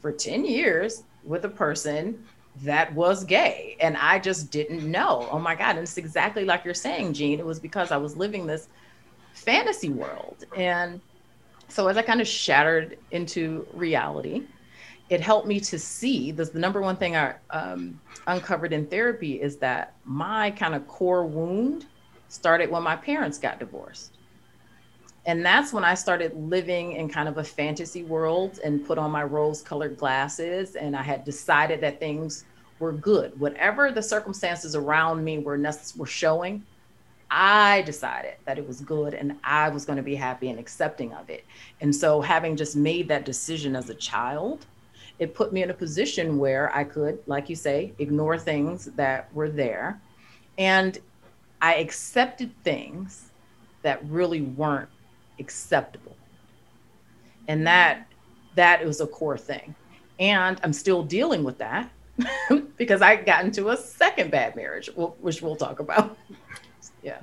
for 0.00 0.12
10 0.12 0.44
years 0.44 1.02
with 1.24 1.44
a 1.44 1.48
person 1.48 2.24
that 2.62 2.94
was 2.94 3.24
gay? 3.24 3.76
And 3.80 3.96
I 3.96 4.18
just 4.18 4.50
didn't 4.50 4.88
know. 4.90 5.28
Oh 5.30 5.38
my 5.38 5.54
God. 5.54 5.70
And 5.70 5.80
it's 5.80 5.98
exactly 5.98 6.44
like 6.44 6.64
you're 6.64 6.74
saying, 6.74 7.14
Jean. 7.14 7.38
It 7.38 7.46
was 7.46 7.60
because 7.60 7.90
I 7.90 7.96
was 7.96 8.16
living 8.16 8.46
this 8.46 8.68
fantasy 9.32 9.90
world. 9.90 10.44
And 10.56 11.00
so 11.74 11.88
as 11.88 11.96
I 11.96 12.02
kind 12.02 12.20
of 12.20 12.28
shattered 12.28 12.98
into 13.10 13.66
reality, 13.74 14.44
it 15.10 15.20
helped 15.20 15.48
me 15.48 15.58
to 15.58 15.76
see 15.76 16.30
this 16.30 16.50
the 16.50 16.58
number 16.60 16.80
one 16.80 16.96
thing 16.96 17.16
i 17.16 17.34
um, 17.50 18.00
uncovered 18.28 18.72
in 18.72 18.86
therapy 18.86 19.42
is 19.42 19.56
that 19.56 19.94
my 20.04 20.52
kind 20.52 20.76
of 20.76 20.86
core 20.86 21.26
wound 21.26 21.86
started 22.28 22.70
when 22.70 22.84
my 22.84 22.94
parents 22.94 23.38
got 23.38 23.58
divorced. 23.58 24.12
And 25.26 25.44
that's 25.44 25.72
when 25.72 25.82
i 25.82 25.94
started 25.94 26.32
living 26.34 26.92
in 26.92 27.08
kind 27.08 27.28
of 27.28 27.38
a 27.38 27.44
fantasy 27.44 28.04
world 28.04 28.60
and 28.64 28.86
put 28.86 28.96
on 28.96 29.10
my 29.10 29.24
rose 29.24 29.60
colored 29.60 29.98
glasses 29.98 30.76
and 30.76 30.94
i 30.94 31.02
had 31.02 31.24
decided 31.24 31.80
that 31.80 31.98
things 31.98 32.44
were 32.78 32.92
good. 32.92 33.38
Whatever 33.40 33.90
the 33.90 34.02
circumstances 34.02 34.76
around 34.76 35.24
me 35.24 35.38
were 35.38 35.58
necess- 35.58 35.96
were 35.96 36.06
showing 36.06 36.64
I 37.36 37.82
decided 37.82 38.34
that 38.44 38.58
it 38.58 38.66
was 38.66 38.80
good 38.80 39.12
and 39.12 39.36
I 39.42 39.68
was 39.68 39.84
going 39.84 39.96
to 39.96 40.04
be 40.04 40.14
happy 40.14 40.50
and 40.50 40.58
accepting 40.58 41.12
of 41.14 41.28
it. 41.28 41.44
And 41.80 41.92
so, 41.92 42.20
having 42.20 42.54
just 42.54 42.76
made 42.76 43.08
that 43.08 43.24
decision 43.24 43.74
as 43.74 43.90
a 43.90 43.94
child, 43.94 44.66
it 45.18 45.34
put 45.34 45.52
me 45.52 45.64
in 45.64 45.70
a 45.70 45.74
position 45.74 46.38
where 46.38 46.72
I 46.74 46.84
could, 46.84 47.18
like 47.26 47.48
you 47.48 47.56
say, 47.56 47.92
ignore 47.98 48.38
things 48.38 48.84
that 48.94 49.34
were 49.34 49.50
there. 49.50 50.00
And 50.58 50.96
I 51.60 51.74
accepted 51.74 52.52
things 52.62 53.32
that 53.82 54.04
really 54.08 54.42
weren't 54.42 54.88
acceptable. 55.40 56.16
And 57.48 57.66
that 57.66 58.06
that 58.54 58.86
was 58.86 59.00
a 59.00 59.08
core 59.08 59.38
thing. 59.38 59.74
And 60.20 60.60
I'm 60.62 60.72
still 60.72 61.02
dealing 61.02 61.42
with 61.42 61.58
that 61.58 61.90
because 62.76 63.02
I 63.02 63.16
got 63.16 63.44
into 63.44 63.70
a 63.70 63.76
second 63.76 64.30
bad 64.30 64.54
marriage, 64.54 64.88
which 64.94 65.42
we'll 65.42 65.56
talk 65.56 65.80
about. 65.80 66.16
Yeah. 67.04 67.18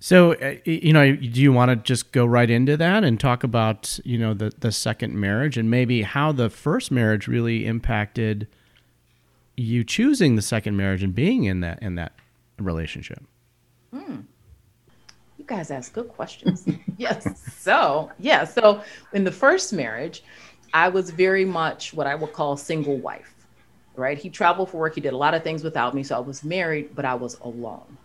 So, 0.00 0.34
uh, 0.34 0.56
you 0.64 0.92
know, 0.92 1.16
do 1.16 1.40
you 1.40 1.52
want 1.52 1.70
to 1.70 1.76
just 1.76 2.12
go 2.12 2.24
right 2.24 2.48
into 2.48 2.76
that 2.76 3.02
and 3.02 3.18
talk 3.18 3.42
about, 3.42 3.98
you 4.04 4.16
know, 4.16 4.32
the, 4.32 4.52
the 4.58 4.70
second 4.70 5.18
marriage 5.18 5.58
and 5.58 5.70
maybe 5.70 6.02
how 6.02 6.30
the 6.30 6.50
first 6.50 6.90
marriage 6.90 7.26
really 7.26 7.66
impacted 7.66 8.46
you 9.56 9.82
choosing 9.82 10.36
the 10.36 10.42
second 10.42 10.76
marriage 10.76 11.02
and 11.02 11.14
being 11.14 11.44
in 11.44 11.60
that 11.60 11.82
in 11.82 11.96
that 11.96 12.12
relationship? 12.58 13.22
Hmm. 13.92 14.20
You 15.36 15.44
guys 15.44 15.70
ask 15.70 15.92
good 15.92 16.08
questions. 16.08 16.66
yes. 16.96 17.52
So, 17.56 18.10
yeah. 18.18 18.44
So, 18.44 18.82
in 19.12 19.24
the 19.24 19.32
first 19.32 19.72
marriage, 19.72 20.22
I 20.74 20.88
was 20.88 21.10
very 21.10 21.44
much 21.44 21.92
what 21.92 22.06
I 22.06 22.14
would 22.14 22.32
call 22.32 22.56
single 22.56 22.98
wife, 22.98 23.34
right? 23.98 24.16
He 24.16 24.30
traveled 24.30 24.70
for 24.70 24.78
work. 24.78 24.94
He 24.94 25.00
did 25.00 25.12
a 25.12 25.16
lot 25.16 25.34
of 25.34 25.42
things 25.42 25.62
without 25.62 25.94
me. 25.94 26.02
So, 26.02 26.16
I 26.16 26.20
was 26.20 26.44
married, 26.44 26.94
but 26.94 27.04
I 27.04 27.14
was 27.14 27.38
alone. 27.40 27.98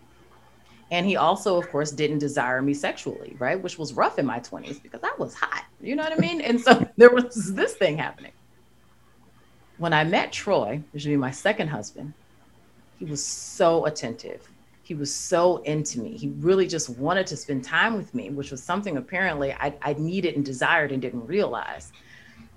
And 0.92 1.08
he 1.08 1.16
also, 1.16 1.58
of 1.58 1.70
course, 1.70 1.92
didn't 1.92 2.20
desire 2.20 2.62
me 2.62 2.74
sexually, 2.76 3.36
right? 3.40 3.60
Which 3.62 3.80
was 3.80 3.94
rough 3.94 4.20
in 4.20 4.28
my 4.28 4.40
20s 4.40 4.82
because 4.82 5.02
I 5.04 5.12
was 5.18 5.34
hot. 5.34 5.66
You 5.82 5.96
know 5.96 6.04
what 6.04 6.14
I 6.14 6.18
mean? 6.18 6.40
And 6.40 6.62
so 6.62 6.88
there 6.98 7.10
was 7.10 7.54
this 7.54 7.74
thing 7.74 7.98
happening. 7.98 8.32
When 9.80 9.92
I 9.92 10.04
met 10.04 10.32
Troy, 10.32 10.84
which 10.92 11.06
would 11.06 11.10
be 11.10 11.18
my 11.18 11.32
second 11.32 11.70
husband, 11.70 12.14
he 13.00 13.06
was 13.06 13.26
so 13.26 13.86
attentive. 13.86 14.48
He 14.84 14.94
was 14.94 15.12
so 15.14 15.58
into 15.64 16.00
me. 16.00 16.16
He 16.16 16.30
really 16.40 16.68
just 16.68 16.90
wanted 16.90 17.26
to 17.28 17.38
spend 17.38 17.64
time 17.64 17.96
with 17.96 18.14
me, 18.14 18.30
which 18.30 18.52
was 18.52 18.62
something 18.62 18.98
apparently 18.98 19.52
I, 19.54 19.74
I 19.82 19.94
needed 19.94 20.36
and 20.36 20.46
desired 20.46 20.92
and 20.92 21.02
didn't 21.02 21.26
realize 21.26 21.92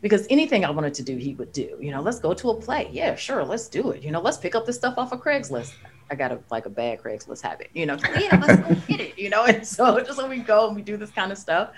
because 0.00 0.26
anything 0.30 0.64
I 0.64 0.70
wanted 0.70 0.94
to 0.94 1.02
do, 1.02 1.16
he 1.16 1.35
would 1.35 1.52
do. 1.52 1.76
You 1.80 1.90
know, 1.90 2.00
let's 2.00 2.18
go 2.18 2.35
to 2.35 2.50
a 2.50 2.54
play. 2.54 2.88
Yeah, 2.92 3.14
sure, 3.14 3.44
let's 3.44 3.68
do 3.68 3.90
it. 3.90 4.02
You 4.02 4.11
know, 4.11 4.20
let's 4.20 4.37
pick 4.37 4.54
up 4.54 4.66
this 4.66 4.76
stuff 4.76 4.94
off 4.98 5.12
of 5.12 5.20
Craigslist. 5.20 5.72
I 6.11 6.14
got 6.14 6.32
a 6.32 6.38
like 6.50 6.66
a 6.66 6.70
bad 6.70 7.02
Craigslist 7.02 7.42
habit, 7.42 7.70
you 7.74 7.87
know. 7.87 7.96
Yeah, 8.18 8.38
let's 8.40 8.61
go 8.61 8.74
get 8.88 9.00
it, 9.00 9.18
you 9.18 9.30
know. 9.30 9.44
And 9.44 9.66
so 9.66 9.98
just 10.04 10.18
when 10.18 10.30
we 10.30 10.38
go 10.38 10.66
and 10.66 10.76
we 10.76 10.82
do 10.82 10.96
this 10.96 11.11
kind 11.11 11.32
of 11.32 11.38
stuff, 11.38 11.70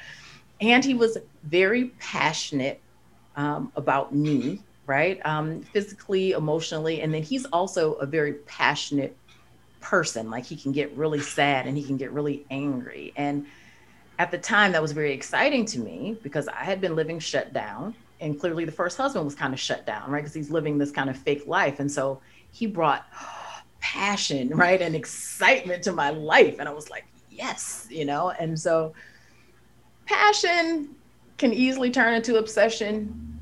and 0.61 0.85
he 0.85 0.95
was 0.95 1.19
very 1.45 1.87
passionate 1.99 2.81
um, 3.37 3.73
about 3.77 4.15
me, 4.15 4.61
right? 4.87 5.25
Um, 5.25 5.63
physically, 5.63 6.33
emotionally, 6.33 7.01
and 7.01 7.15
then 7.15 7.23
he's 7.23 7.47
also 7.47 7.95
a 7.95 8.07
very 8.07 8.35
passionate 8.35 9.17
person. 9.81 10.31
Like 10.31 10.45
he 10.45 10.57
can 10.57 10.73
get 10.73 10.95
really 10.97 11.21
sad 11.21 11.67
and 11.67 11.77
he 11.77 11.85
can 11.85 11.97
get 11.97 12.11
really 12.13 12.45
angry. 12.51 13.13
And 13.17 13.47
at 14.19 14.31
the 14.31 14.39
time, 14.39 14.73
that 14.73 14.83
was 14.83 14.93
very 14.93 15.13
exciting 15.13 15.65
to 15.67 15.79
me 15.79 16.19
because 16.23 16.49
I 16.49 16.65
had 16.65 16.81
been 16.81 16.97
living 16.97 17.19
shut 17.21 17.53
down, 17.53 17.95
and 18.21 18.39
clearly 18.39 18.65
the 18.65 18.73
first 18.73 18.97
husband 18.97 19.25
was 19.25 19.35
kind 19.35 19.55
of 19.55 19.61
shut 19.61 19.87
down, 19.87 20.11
right? 20.11 20.21
Because 20.21 20.35
he's 20.35 20.51
living 20.51 20.79
this 20.79 20.91
kind 20.91 21.09
of 21.09 21.17
fake 21.17 21.47
life, 21.47 21.81
and 21.81 21.91
so 21.91 22.21
he 22.51 22.67
brought 22.67 23.07
passion, 23.81 24.51
right, 24.51 24.81
and 24.81 24.95
excitement 24.95 25.83
to 25.85 25.93
my 25.93 26.11
life. 26.11 26.57
And 26.59 26.69
I 26.69 26.73
was 26.73 26.91
like, 26.91 27.07
yes, 27.31 27.87
you 27.91 28.05
know. 28.05 28.31
And 28.31 28.59
so, 28.59 28.93
passion 30.07 30.95
can 31.37 31.53
easily 31.53 31.91
turn 31.91 32.15
into 32.15 32.37
obsession. 32.37 33.41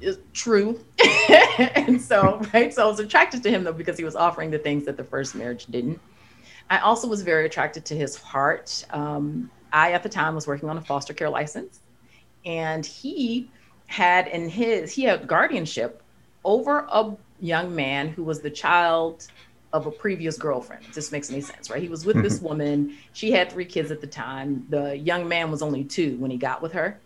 Is 0.00 0.18
true. 0.32 0.84
and 1.76 2.00
so, 2.00 2.42
right. 2.52 2.74
So 2.74 2.84
I 2.84 2.86
was 2.88 2.98
attracted 2.98 3.42
to 3.44 3.50
him 3.50 3.62
though 3.62 3.72
because 3.72 3.96
he 3.96 4.04
was 4.04 4.16
offering 4.16 4.50
the 4.50 4.58
things 4.58 4.84
that 4.86 4.96
the 4.96 5.04
first 5.04 5.34
marriage 5.34 5.66
didn't. 5.66 6.00
I 6.70 6.78
also 6.78 7.06
was 7.06 7.22
very 7.22 7.46
attracted 7.46 7.84
to 7.86 7.96
his 7.96 8.16
heart. 8.16 8.84
Um, 8.90 9.50
I, 9.72 9.92
at 9.92 10.02
the 10.02 10.08
time, 10.08 10.34
was 10.34 10.46
working 10.46 10.68
on 10.68 10.76
a 10.76 10.80
foster 10.80 11.14
care 11.14 11.30
license, 11.30 11.80
and 12.44 12.84
he 12.84 13.50
had 13.92 14.26
in 14.28 14.48
his 14.48 14.90
he 14.90 15.02
had 15.02 15.28
guardianship 15.28 16.02
over 16.44 16.86
a 16.90 17.14
young 17.40 17.74
man 17.74 18.08
who 18.08 18.24
was 18.24 18.40
the 18.40 18.50
child 18.50 19.28
of 19.74 19.86
a 19.86 19.90
previous 19.90 20.38
girlfriend. 20.38 20.84
This 20.94 21.12
makes 21.12 21.30
any 21.30 21.42
sense, 21.42 21.68
right? 21.70 21.80
He 21.80 21.88
was 21.88 22.06
with 22.06 22.22
this 22.22 22.36
mm-hmm. 22.36 22.46
woman. 22.46 22.96
She 23.12 23.30
had 23.30 23.52
three 23.52 23.66
kids 23.66 23.90
at 23.90 24.00
the 24.00 24.06
time. 24.06 24.66
The 24.70 24.96
young 24.96 25.28
man 25.28 25.50
was 25.50 25.60
only 25.60 25.84
two 25.84 26.16
when 26.16 26.30
he 26.30 26.38
got 26.38 26.62
with 26.62 26.72
her. 26.72 26.98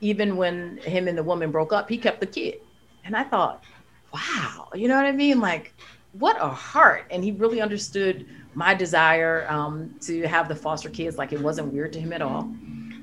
Even 0.00 0.36
when 0.36 0.78
him 0.78 1.06
and 1.06 1.16
the 1.16 1.22
woman 1.22 1.50
broke 1.50 1.72
up, 1.72 1.88
he 1.88 1.98
kept 1.98 2.20
the 2.20 2.26
kid. 2.26 2.60
And 3.04 3.14
I 3.14 3.24
thought, 3.24 3.64
wow, 4.12 4.68
you 4.74 4.88
know 4.88 4.96
what 4.96 5.06
I 5.06 5.12
mean? 5.12 5.38
Like, 5.38 5.74
what 6.12 6.36
a 6.40 6.48
heart. 6.48 7.04
And 7.10 7.22
he 7.22 7.32
really 7.32 7.60
understood 7.60 8.26
my 8.54 8.74
desire 8.74 9.46
um, 9.50 9.94
to 10.02 10.26
have 10.26 10.48
the 10.48 10.56
foster 10.56 10.88
kids. 10.88 11.18
Like, 11.18 11.32
it 11.32 11.40
wasn't 11.40 11.72
weird 11.72 11.92
to 11.94 12.00
him 12.00 12.12
at 12.12 12.22
all. 12.22 12.50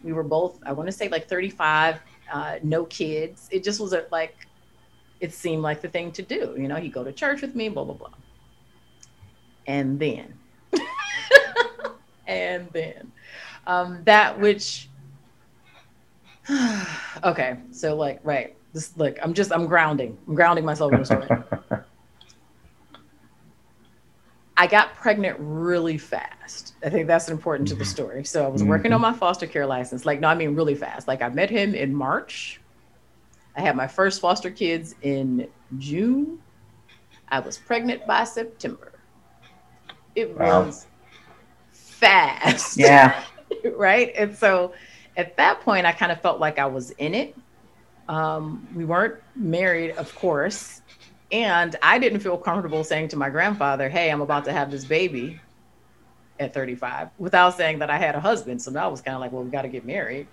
We 0.03 0.13
were 0.13 0.23
both, 0.23 0.59
I 0.65 0.71
want 0.71 0.87
to 0.87 0.91
say, 0.91 1.09
like 1.09 1.27
35, 1.27 1.99
uh, 2.31 2.59
no 2.63 2.85
kids. 2.85 3.47
It 3.51 3.63
just 3.63 3.79
was 3.79 3.93
a, 3.93 4.05
like, 4.11 4.35
it 5.19 5.33
seemed 5.33 5.61
like 5.61 5.81
the 5.81 5.89
thing 5.89 6.11
to 6.13 6.21
do. 6.21 6.55
You 6.57 6.67
know, 6.67 6.75
he'd 6.75 6.93
go 6.93 7.03
to 7.03 7.11
church 7.11 7.41
with 7.41 7.55
me, 7.55 7.69
blah, 7.69 7.83
blah, 7.83 7.95
blah 7.95 8.09
and 9.69 9.99
then. 9.99 10.33
and 12.27 12.67
then. 12.73 13.11
Um, 13.67 14.01
that 14.05 14.37
which 14.37 14.89
okay, 17.23 17.57
so 17.71 17.95
like 17.95 18.19
right. 18.23 18.55
This 18.73 18.95
look, 18.97 19.17
I'm 19.21 19.33
just 19.33 19.51
I'm 19.53 19.67
grounding. 19.67 20.17
I'm 20.27 20.35
grounding 20.35 20.65
myself 20.65 20.91
in 20.93 20.99
the 20.99 21.05
story. 21.05 21.27
I 24.59 24.67
got 24.67 24.93
pregnant 24.93 25.37
really 25.39 25.97
fast. 25.97 26.73
I 26.83 26.89
think 26.89 27.07
that's 27.07 27.29
important 27.29 27.69
to 27.69 27.75
the 27.75 27.85
mm-hmm. 27.85 27.91
story. 27.91 28.25
So 28.25 28.43
I 28.43 28.49
was 28.49 28.61
working 28.61 28.91
on 28.91 28.99
mm-hmm. 28.99 29.13
my 29.13 29.17
foster 29.17 29.47
care 29.47 29.65
license. 29.65 30.05
Like, 30.05 30.19
no, 30.19 30.27
I 30.27 30.35
mean 30.35 30.53
really 30.53 30.75
fast. 30.75 31.07
Like 31.07 31.21
I 31.21 31.29
met 31.29 31.49
him 31.49 31.73
in 31.73 31.95
March. 31.95 32.59
I 33.55 33.61
had 33.61 33.77
my 33.77 33.87
first 33.87 34.19
foster 34.19 34.51
kids 34.51 34.95
in 35.01 35.47
June. 35.77 36.39
I 37.29 37.39
was 37.39 37.57
pregnant 37.57 38.05
by 38.05 38.25
September. 38.25 38.91
It 40.13 40.37
wow. 40.37 40.65
was 40.65 40.87
fast. 41.71 42.77
Yeah. 42.77 43.23
right. 43.77 44.11
And 44.17 44.35
so 44.35 44.73
at 45.15 45.37
that 45.37 45.61
point, 45.61 45.85
I 45.85 45.93
kind 45.93 46.11
of 46.11 46.19
felt 46.19 46.41
like 46.41 46.59
I 46.59 46.65
was 46.65 46.91
in 46.91 47.15
it. 47.15 47.33
Um, 48.09 48.67
we 48.75 48.83
weren't 48.83 49.21
married, 49.37 49.91
of 49.91 50.13
course. 50.15 50.81
And 51.31 51.75
I 51.81 51.99
didn't 51.99 52.21
feel 52.21 52.37
comfortable 52.37 52.83
saying 52.83 53.09
to 53.09 53.17
my 53.17 53.29
grandfather, 53.29 53.89
Hey, 53.89 54.09
I'm 54.11 54.21
about 54.21 54.45
to 54.45 54.53
have 54.53 54.71
this 54.71 54.85
baby 54.85 55.41
at 56.39 56.53
35 56.53 57.09
without 57.17 57.55
saying 57.55 57.79
that 57.79 57.89
I 57.89 57.97
had 57.97 58.15
a 58.15 58.19
husband. 58.19 58.61
So 58.61 58.71
now 58.71 58.85
I 58.85 58.87
was 58.87 59.01
kind 59.01 59.15
of 59.15 59.21
like, 59.21 59.31
Well, 59.31 59.43
we 59.43 59.51
got 59.51 59.63
to 59.63 59.69
get 59.69 59.85
married. 59.85 60.29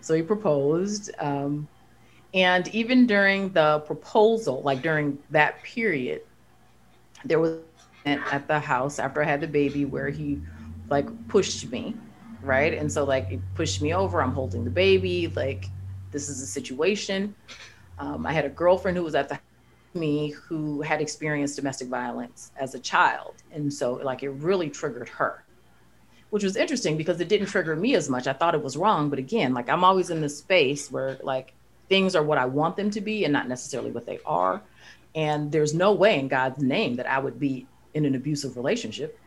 So 0.00 0.14
he 0.14 0.22
proposed. 0.22 1.10
Um, 1.18 1.68
and 2.34 2.68
even 2.68 3.06
during 3.06 3.52
the 3.52 3.80
proposal, 3.86 4.62
like 4.62 4.82
during 4.82 5.18
that 5.30 5.62
period, 5.62 6.22
there 7.24 7.40
was 7.40 7.60
at 8.06 8.48
the 8.48 8.58
house 8.60 8.98
after 8.98 9.22
I 9.22 9.24
had 9.26 9.40
the 9.40 9.46
baby 9.48 9.84
where 9.84 10.10
he 10.10 10.42
like 10.90 11.08
pushed 11.28 11.70
me, 11.70 12.02
right? 12.40 12.74
And 12.74 12.92
so 12.92 13.04
like 13.04 13.30
it 13.30 13.40
pushed 13.54 13.80
me 13.80 13.94
over. 13.94 14.22
I'm 14.22 14.32
holding 14.32 14.64
the 14.64 14.70
baby. 14.70 15.28
Like 15.28 15.72
this 16.10 16.28
is 16.28 16.42
a 16.42 16.46
situation. 16.46 17.34
Um, 17.98 18.26
I 18.26 18.32
had 18.32 18.44
a 18.44 18.50
girlfriend 18.50 18.96
who 18.96 19.04
was 19.04 19.14
at 19.14 19.28
the 19.28 19.40
me 19.94 20.30
who 20.30 20.82
had 20.82 21.00
experienced 21.00 21.56
domestic 21.56 21.88
violence 21.88 22.52
as 22.58 22.74
a 22.74 22.78
child, 22.78 23.34
and 23.52 23.72
so 23.72 23.94
like 23.94 24.22
it 24.22 24.30
really 24.30 24.70
triggered 24.70 25.08
her, 25.08 25.44
which 26.30 26.44
was 26.44 26.56
interesting 26.56 26.96
because 26.96 27.20
it 27.20 27.28
didn't 27.28 27.46
trigger 27.46 27.76
me 27.76 27.94
as 27.94 28.08
much. 28.08 28.26
I 28.26 28.32
thought 28.32 28.54
it 28.54 28.62
was 28.62 28.76
wrong, 28.76 29.10
but 29.10 29.18
again, 29.18 29.54
like 29.54 29.68
I'm 29.68 29.84
always 29.84 30.10
in 30.10 30.20
this 30.20 30.38
space 30.38 30.90
where 30.90 31.18
like 31.22 31.54
things 31.88 32.16
are 32.16 32.22
what 32.22 32.38
I 32.38 32.46
want 32.46 32.76
them 32.76 32.90
to 32.90 33.00
be 33.00 33.24
and 33.24 33.32
not 33.32 33.48
necessarily 33.48 33.90
what 33.90 34.06
they 34.06 34.18
are. 34.24 34.62
And 35.14 35.52
there's 35.52 35.74
no 35.74 35.92
way 35.92 36.18
in 36.18 36.28
God's 36.28 36.60
name 36.62 36.96
that 36.96 37.06
I 37.06 37.18
would 37.18 37.38
be 37.38 37.66
in 37.94 38.04
an 38.04 38.14
abusive 38.14 38.56
relationship, 38.56 39.18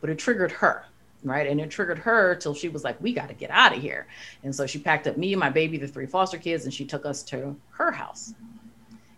but 0.00 0.10
it 0.10 0.18
triggered 0.18 0.52
her, 0.52 0.84
right? 1.24 1.46
And 1.46 1.60
it 1.60 1.70
triggered 1.70 1.98
her 2.00 2.34
till 2.34 2.52
she 2.52 2.68
was 2.68 2.84
like, 2.84 3.00
we 3.00 3.14
got 3.14 3.28
to 3.28 3.34
get 3.34 3.50
out 3.50 3.74
of 3.74 3.80
here. 3.80 4.06
And 4.42 4.54
so 4.54 4.66
she 4.66 4.78
packed 4.78 5.06
up 5.06 5.16
me, 5.16 5.32
and 5.32 5.40
my 5.40 5.48
baby, 5.48 5.78
the 5.78 5.88
three 5.88 6.04
foster 6.04 6.36
kids, 6.36 6.64
and 6.64 6.74
she 6.74 6.84
took 6.84 7.06
us 7.06 7.22
to 7.24 7.56
her 7.70 7.90
house. 7.90 8.34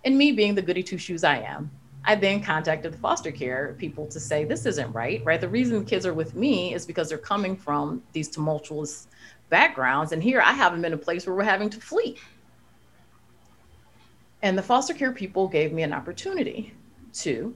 And 0.08 0.16
me 0.16 0.32
being 0.32 0.54
the 0.54 0.62
goody 0.62 0.82
two 0.82 0.96
shoes 0.96 1.22
I 1.22 1.40
am, 1.40 1.70
I 2.02 2.14
then 2.14 2.42
contacted 2.42 2.94
the 2.94 2.96
foster 2.96 3.30
care 3.30 3.76
people 3.76 4.06
to 4.06 4.18
say, 4.18 4.42
this 4.42 4.64
isn't 4.64 4.90
right, 4.94 5.22
right? 5.22 5.38
The 5.38 5.50
reason 5.50 5.84
kids 5.84 6.06
are 6.06 6.14
with 6.14 6.34
me 6.34 6.72
is 6.72 6.86
because 6.86 7.10
they're 7.10 7.18
coming 7.18 7.54
from 7.54 8.02
these 8.14 8.30
tumultuous 8.30 9.08
backgrounds. 9.50 10.12
And 10.12 10.22
here 10.22 10.40
I 10.40 10.52
have 10.52 10.72
them 10.72 10.86
in 10.86 10.94
a 10.94 10.96
place 10.96 11.26
where 11.26 11.36
we're 11.36 11.42
having 11.42 11.68
to 11.68 11.78
flee. 11.78 12.16
And 14.40 14.56
the 14.56 14.62
foster 14.62 14.94
care 14.94 15.12
people 15.12 15.46
gave 15.46 15.74
me 15.74 15.82
an 15.82 15.92
opportunity 15.92 16.72
to 17.24 17.54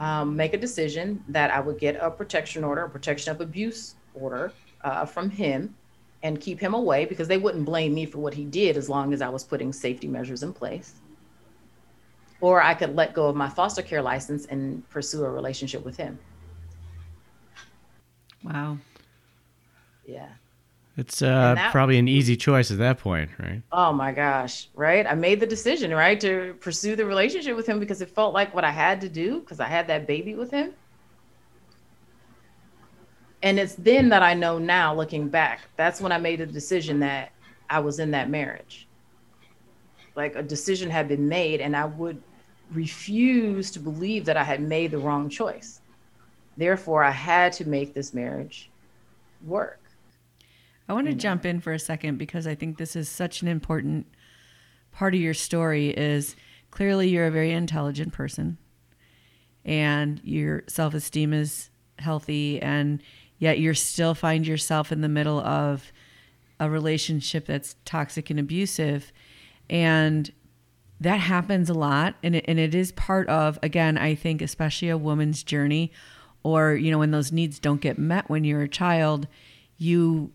um, 0.00 0.34
make 0.34 0.54
a 0.54 0.58
decision 0.58 1.22
that 1.28 1.52
I 1.52 1.60
would 1.60 1.78
get 1.78 1.94
a 1.94 2.10
protection 2.10 2.64
order, 2.64 2.86
a 2.86 2.90
protection 2.90 3.30
of 3.30 3.40
abuse 3.40 3.94
order 4.14 4.52
uh, 4.82 5.04
from 5.04 5.30
him 5.30 5.76
and 6.24 6.40
keep 6.40 6.58
him 6.58 6.74
away 6.74 7.04
because 7.04 7.28
they 7.28 7.38
wouldn't 7.38 7.66
blame 7.66 7.94
me 7.94 8.04
for 8.04 8.18
what 8.18 8.34
he 8.34 8.46
did 8.46 8.76
as 8.76 8.88
long 8.88 9.12
as 9.12 9.22
I 9.22 9.28
was 9.28 9.44
putting 9.44 9.72
safety 9.72 10.08
measures 10.08 10.42
in 10.42 10.52
place. 10.52 10.94
Or 12.42 12.60
I 12.60 12.74
could 12.74 12.94
let 12.96 13.14
go 13.14 13.28
of 13.28 13.36
my 13.36 13.48
foster 13.48 13.82
care 13.82 14.02
license 14.02 14.46
and 14.46 14.86
pursue 14.90 15.24
a 15.24 15.30
relationship 15.30 15.84
with 15.84 15.96
him. 15.96 16.18
Wow. 18.42 18.78
Yeah. 20.04 20.28
It's 20.96 21.22
uh, 21.22 21.54
that- 21.54 21.70
probably 21.70 21.98
an 21.98 22.08
easy 22.08 22.36
choice 22.36 22.72
at 22.72 22.78
that 22.78 22.98
point, 22.98 23.30
right? 23.38 23.62
Oh 23.70 23.92
my 23.92 24.10
gosh, 24.12 24.68
right? 24.74 25.06
I 25.06 25.14
made 25.14 25.38
the 25.38 25.46
decision, 25.46 25.92
right, 25.92 26.20
to 26.20 26.54
pursue 26.60 26.96
the 26.96 27.06
relationship 27.06 27.56
with 27.56 27.66
him 27.66 27.78
because 27.78 28.02
it 28.02 28.10
felt 28.10 28.34
like 28.34 28.52
what 28.52 28.64
I 28.64 28.72
had 28.72 29.00
to 29.02 29.08
do 29.08 29.40
because 29.40 29.60
I 29.60 29.68
had 29.68 29.86
that 29.86 30.08
baby 30.08 30.34
with 30.34 30.50
him. 30.50 30.74
And 33.44 33.58
it's 33.58 33.76
then 33.76 34.08
that 34.08 34.22
I 34.22 34.34
know 34.34 34.58
now, 34.58 34.94
looking 34.94 35.28
back, 35.28 35.60
that's 35.76 36.00
when 36.00 36.10
I 36.10 36.18
made 36.18 36.40
the 36.40 36.46
decision 36.46 36.98
that 37.00 37.32
I 37.70 37.78
was 37.78 38.00
in 38.00 38.10
that 38.10 38.28
marriage. 38.28 38.86
Like 40.14 40.34
a 40.34 40.42
decision 40.42 40.90
had 40.90 41.08
been 41.08 41.28
made, 41.28 41.60
and 41.60 41.76
I 41.76 41.86
would 41.86 42.22
refuse 42.74 43.70
to 43.72 43.80
believe 43.80 44.24
that 44.24 44.36
I 44.36 44.44
had 44.44 44.60
made 44.60 44.90
the 44.90 44.98
wrong 44.98 45.28
choice. 45.28 45.80
Therefore, 46.56 47.02
I 47.02 47.10
had 47.10 47.52
to 47.54 47.68
make 47.68 47.94
this 47.94 48.12
marriage 48.12 48.70
work. 49.44 49.80
I 50.88 50.94
want 50.94 51.06
to 51.06 51.14
jump 51.14 51.46
in 51.46 51.60
for 51.60 51.72
a 51.72 51.78
second 51.78 52.18
because 52.18 52.46
I 52.46 52.54
think 52.54 52.76
this 52.76 52.96
is 52.96 53.08
such 53.08 53.40
an 53.42 53.48
important 53.48 54.06
part 54.90 55.14
of 55.14 55.20
your 55.20 55.34
story 55.34 55.88
is 55.88 56.36
clearly 56.70 57.08
you're 57.08 57.26
a 57.26 57.30
very 57.30 57.52
intelligent 57.52 58.12
person 58.12 58.58
and 59.64 60.20
your 60.24 60.64
self-esteem 60.68 61.32
is 61.32 61.70
healthy 61.98 62.60
and 62.60 63.02
yet 63.38 63.58
you 63.58 63.72
still 63.74 64.14
find 64.14 64.46
yourself 64.46 64.92
in 64.92 65.00
the 65.00 65.08
middle 65.08 65.40
of 65.40 65.92
a 66.60 66.68
relationship 66.68 67.46
that's 67.46 67.76
toxic 67.84 68.28
and 68.28 68.38
abusive 68.38 69.12
and 69.70 70.32
that 71.02 71.18
happens 71.18 71.68
a 71.68 71.74
lot 71.74 72.14
and 72.22 72.36
it, 72.36 72.44
and 72.48 72.58
it 72.58 72.74
is 72.74 72.92
part 72.92 73.28
of 73.28 73.58
again 73.62 73.96
i 73.98 74.14
think 74.14 74.42
especially 74.42 74.88
a 74.88 74.98
woman's 74.98 75.42
journey 75.42 75.92
or 76.42 76.74
you 76.74 76.90
know 76.90 76.98
when 76.98 77.10
those 77.10 77.32
needs 77.32 77.58
don't 77.58 77.80
get 77.80 77.98
met 77.98 78.28
when 78.28 78.44
you're 78.44 78.62
a 78.62 78.68
child 78.68 79.26
you 79.78 80.32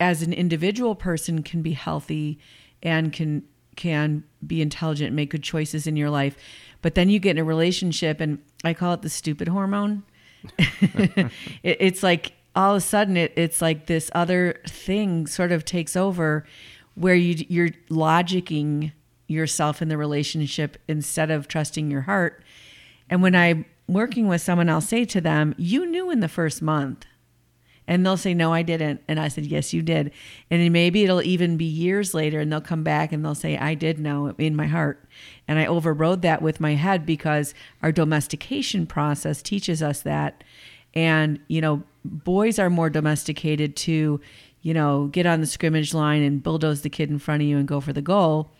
as 0.00 0.22
an 0.22 0.32
individual 0.32 0.94
person 0.94 1.42
can 1.42 1.62
be 1.62 1.72
healthy 1.72 2.38
and 2.82 3.12
can 3.12 3.42
can 3.76 4.24
be 4.46 4.62
intelligent 4.62 5.14
make 5.14 5.30
good 5.30 5.42
choices 5.42 5.86
in 5.86 5.96
your 5.96 6.10
life. 6.10 6.36
But 6.82 6.94
then 6.94 7.10
you 7.10 7.18
get 7.18 7.32
in 7.32 7.38
a 7.38 7.44
relationship 7.44 8.20
and 8.20 8.38
i 8.64 8.74
call 8.74 8.94
it 8.94 9.02
the 9.02 9.10
stupid 9.10 9.48
hormone. 9.48 10.02
It, 11.62 11.76
it's 11.80 12.02
like 12.02 12.32
all 12.54 12.72
of 12.72 12.76
a 12.76 12.80
sudden 12.80 13.16
it, 13.16 13.32
it's 13.36 13.60
like 13.60 13.86
this 13.86 14.10
other 14.14 14.60
thing 14.66 15.26
sort 15.26 15.50
of 15.50 15.64
takes 15.64 15.96
over 15.96 16.46
where 16.94 17.14
you 17.14 17.44
you're 17.48 17.70
logicking 17.90 18.92
yourself 19.26 19.82
in 19.82 19.88
the 19.88 19.96
relationship 19.96 20.76
instead 20.88 21.30
of 21.30 21.48
trusting 21.48 21.90
your 21.90 22.02
heart 22.02 22.42
and 23.08 23.22
when 23.22 23.34
i'm 23.34 23.64
working 23.88 24.28
with 24.28 24.40
someone 24.40 24.68
i'll 24.68 24.80
say 24.80 25.04
to 25.04 25.20
them 25.20 25.54
you 25.56 25.86
knew 25.86 26.10
in 26.10 26.20
the 26.20 26.28
first 26.28 26.60
month 26.62 27.06
and 27.88 28.04
they'll 28.04 28.16
say, 28.16 28.34
No, 28.34 28.52
I 28.52 28.62
didn't. 28.62 29.02
And 29.06 29.20
I 29.20 29.28
said, 29.28 29.46
Yes, 29.46 29.72
you 29.72 29.82
did. 29.82 30.10
And 30.50 30.72
maybe 30.72 31.04
it'll 31.04 31.22
even 31.22 31.56
be 31.56 31.64
years 31.64 32.14
later 32.14 32.40
and 32.40 32.52
they'll 32.52 32.60
come 32.60 32.82
back 32.82 33.12
and 33.12 33.24
they'll 33.24 33.34
say, 33.34 33.56
I 33.56 33.74
did 33.74 33.98
know 33.98 34.34
in 34.38 34.56
my 34.56 34.66
heart. 34.66 35.04
And 35.46 35.58
I 35.58 35.66
overrode 35.66 36.22
that 36.22 36.42
with 36.42 36.60
my 36.60 36.74
head 36.74 37.06
because 37.06 37.54
our 37.82 37.92
domestication 37.92 38.86
process 38.86 39.42
teaches 39.42 39.82
us 39.82 40.02
that. 40.02 40.42
And, 40.94 41.40
you 41.48 41.60
know, 41.60 41.82
boys 42.04 42.58
are 42.58 42.70
more 42.70 42.90
domesticated 42.90 43.76
to, 43.76 44.20
you 44.62 44.74
know, 44.74 45.06
get 45.08 45.26
on 45.26 45.40
the 45.40 45.46
scrimmage 45.46 45.94
line 45.94 46.22
and 46.22 46.42
bulldoze 46.42 46.82
the 46.82 46.90
kid 46.90 47.10
in 47.10 47.18
front 47.18 47.42
of 47.42 47.48
you 47.48 47.58
and 47.58 47.68
go 47.68 47.80
for 47.80 47.92
the 47.92 48.02
goal. 48.02 48.50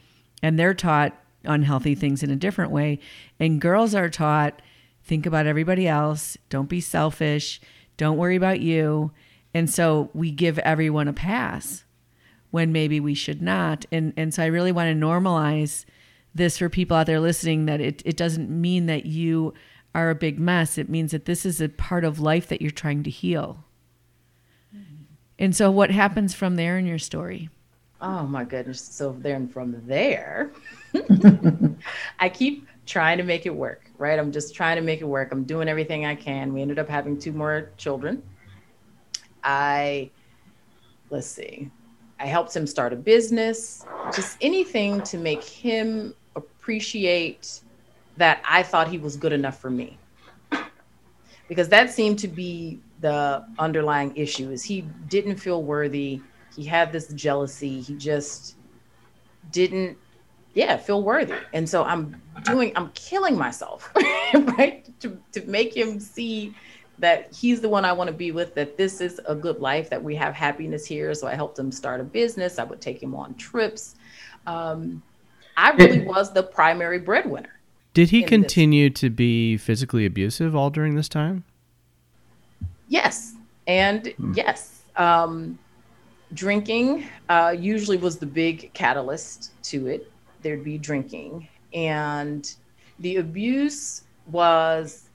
And 0.43 0.59
they're 0.59 0.75
taught 0.75 1.17
unhealthy 1.45 1.95
things 1.95 2.23
in 2.23 2.31
a 2.31 2.37
different 2.37 2.71
way. 2.71 2.99
And 3.39 3.61
girls 3.61 3.95
are 3.95 4.11
taught, 4.11 4.61
think 5.03 5.27
about 5.27 5.47
everybody 5.47 5.87
else, 5.87 6.37
don't 6.49 6.69
be 6.69 6.81
selfish 6.81 7.61
don't 7.97 8.19
worry 8.19 8.37
about 8.37 8.61
you. 8.61 9.13
And 9.55 9.71
so 9.71 10.11
we 10.13 10.31
give 10.31 10.59
everyone 10.61 11.09
a 11.09 11.13
pass 11.13 11.85
when 12.51 12.73
maybe 12.73 13.01
we 13.01 13.15
should 13.15 13.41
not. 13.41 13.87
And 13.91 14.13
and 14.17 14.33
so 14.33 14.43
I 14.43 14.47
really 14.47 14.73
want 14.73 14.89
to 14.89 15.07
normalize 15.07 15.85
this 16.35 16.59
for 16.59 16.69
people 16.69 16.97
out 16.97 17.07
there 17.07 17.21
listening 17.21 17.65
that 17.67 17.81
it, 17.81 18.03
it 18.05 18.17
doesn't 18.17 18.51
mean 18.51 18.87
that 18.87 19.07
you 19.07 19.55
are 19.95 20.11
a 20.11 20.15
big 20.15 20.39
mess. 20.39 20.77
It 20.77 20.91
means 20.91 21.13
that 21.13 21.25
this 21.25 21.47
is 21.47 21.61
a 21.61 21.71
part 21.71 22.05
of 22.05 22.21
life 22.21 22.49
that 22.49 22.61
you're 22.61 22.71
trying 22.71 23.03
to 23.05 23.11
heal. 23.11 23.65
Mm-hmm. 24.77 25.05
And 25.39 25.57
so 25.57 25.71
what 25.71 25.91
happens 25.91 26.35
from 26.35 26.57
there 26.57 26.77
in 26.77 26.87
your 26.87 26.99
story? 26.99 27.49
Oh 28.01 28.27
my 28.27 28.45
goodness. 28.45 28.81
So 28.81 29.17
then 29.19 29.49
from 29.49 29.83
there, 29.87 30.53
I 32.19 32.29
keep 32.29 32.67
trying 32.85 33.19
to 33.19 33.25
make 33.25 33.47
it 33.47 33.55
work, 33.55 33.91
right? 33.99 34.19
I'm 34.19 34.33
just 34.33 34.55
trying 34.55 34.77
to 34.77 34.83
make 34.83 35.01
it 35.01 35.07
work. 35.07 35.33
I'm 35.33 35.45
doing 35.45 35.69
everything 35.69 36.05
I 36.05 36.15
can. 36.15 36.53
We 36.53 36.63
ended 36.63 36.79
up 36.79 36.89
having 36.89 37.19
two 37.19 37.33
more 37.33 37.71
children. 37.77 38.23
I, 39.43 40.11
let's 41.11 41.27
see, 41.27 41.71
I 42.19 42.27
helped 42.27 42.55
him 42.55 42.67
start 42.67 42.93
a 42.93 42.97
business, 42.97 43.85
just 44.15 44.37
anything 44.41 45.03
to 45.03 45.19
make 45.19 45.43
him 45.45 46.15
appreciate 46.35 47.61
that 48.17 48.43
I 48.49 48.63
thought 48.63 48.89
he 48.89 48.99
was 48.99 49.17
good 49.17 49.33
enough 49.33 49.59
for 49.61 49.71
me. 49.71 49.99
Because 51.49 51.69
that 51.69 51.91
seemed 51.91 52.19
to 52.21 52.29
be 52.29 52.81
the 53.01 53.45
underlying 53.59 54.17
issue 54.17 54.51
is 54.51 54.65
he 54.65 54.81
didn't 55.09 55.37
feel 55.37 55.63
worthy. 55.63 56.21
He 56.57 56.65
had 56.65 56.91
this 56.91 57.13
jealousy. 57.13 57.81
He 57.81 57.95
just 57.95 58.57
didn't 59.53 59.97
yeah 60.57 60.77
feel 60.77 61.03
worthy 61.03 61.35
and 61.53 61.69
so 61.69 61.85
i'm 61.85 62.21
doing 62.45 62.73
i'm 62.77 62.91
killing 62.95 63.37
myself 63.37 63.93
right 64.35 64.89
to, 64.99 65.17
to 65.31 65.45
make 65.47 65.77
him 65.77 66.01
see 66.01 66.53
that 66.99 67.33
he's 67.33 67.61
the 67.61 67.69
one 67.69 67.85
i 67.85 67.93
want 67.93 68.09
to 68.09 68.17
be 68.17 68.33
with 68.33 68.55
that 68.55 68.77
this 68.77 69.01
is 69.03 69.21
a 69.27 69.35
good 69.35 69.61
life 69.61 69.91
that 69.91 70.03
we 70.03 70.17
have 70.17 70.35
happiness 70.35 70.87
here 70.87 71.13
so 71.13 71.27
i 71.27 71.35
helped 71.35 71.59
him 71.59 71.71
start 71.71 72.01
a 72.01 72.05
business 72.05 72.59
i 72.59 72.65
would 72.65 72.81
take 72.81 73.01
him 73.01 73.15
on 73.15 73.35
trips 73.35 73.97
um, 74.47 75.03
i 75.59 75.71
really 75.73 76.01
was 76.05 76.33
the 76.33 76.43
primary 76.43 76.99
breadwinner 76.99 77.61
Did 77.93 78.09
he 78.11 78.19
in 78.19 78.23
this. 78.23 78.31
continue 78.31 78.89
to 78.91 79.11
be 79.11 79.59
physically 79.59 80.07
abusive 80.07 80.57
all 80.57 80.71
during 80.71 80.95
this 80.97 81.09
time? 81.09 81.45
Yes, 82.89 83.35
and 83.67 84.15
yes, 84.35 84.83
um, 84.97 85.59
drinking 86.35 87.07
uh, 87.29 87.55
usually 87.59 87.97
was 87.97 88.19
the 88.19 88.27
big 88.27 88.73
catalyst 88.73 89.53
to 89.65 89.87
it. 89.87 90.11
There'd 90.43 90.65
be 90.65 90.79
drinking, 90.79 91.49
and 91.73 92.55
the 93.01 93.17
abuse 93.17 94.05
was 94.31 95.09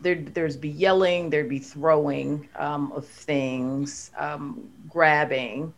there. 0.00 0.16
There'd 0.16 0.60
be 0.60 0.68
yelling, 0.68 1.30
there'd 1.30 1.48
be 1.48 1.58
throwing 1.58 2.48
um, 2.56 2.92
of 2.92 3.06
things, 3.06 4.10
um, 4.18 4.68
grabbing, 4.88 5.72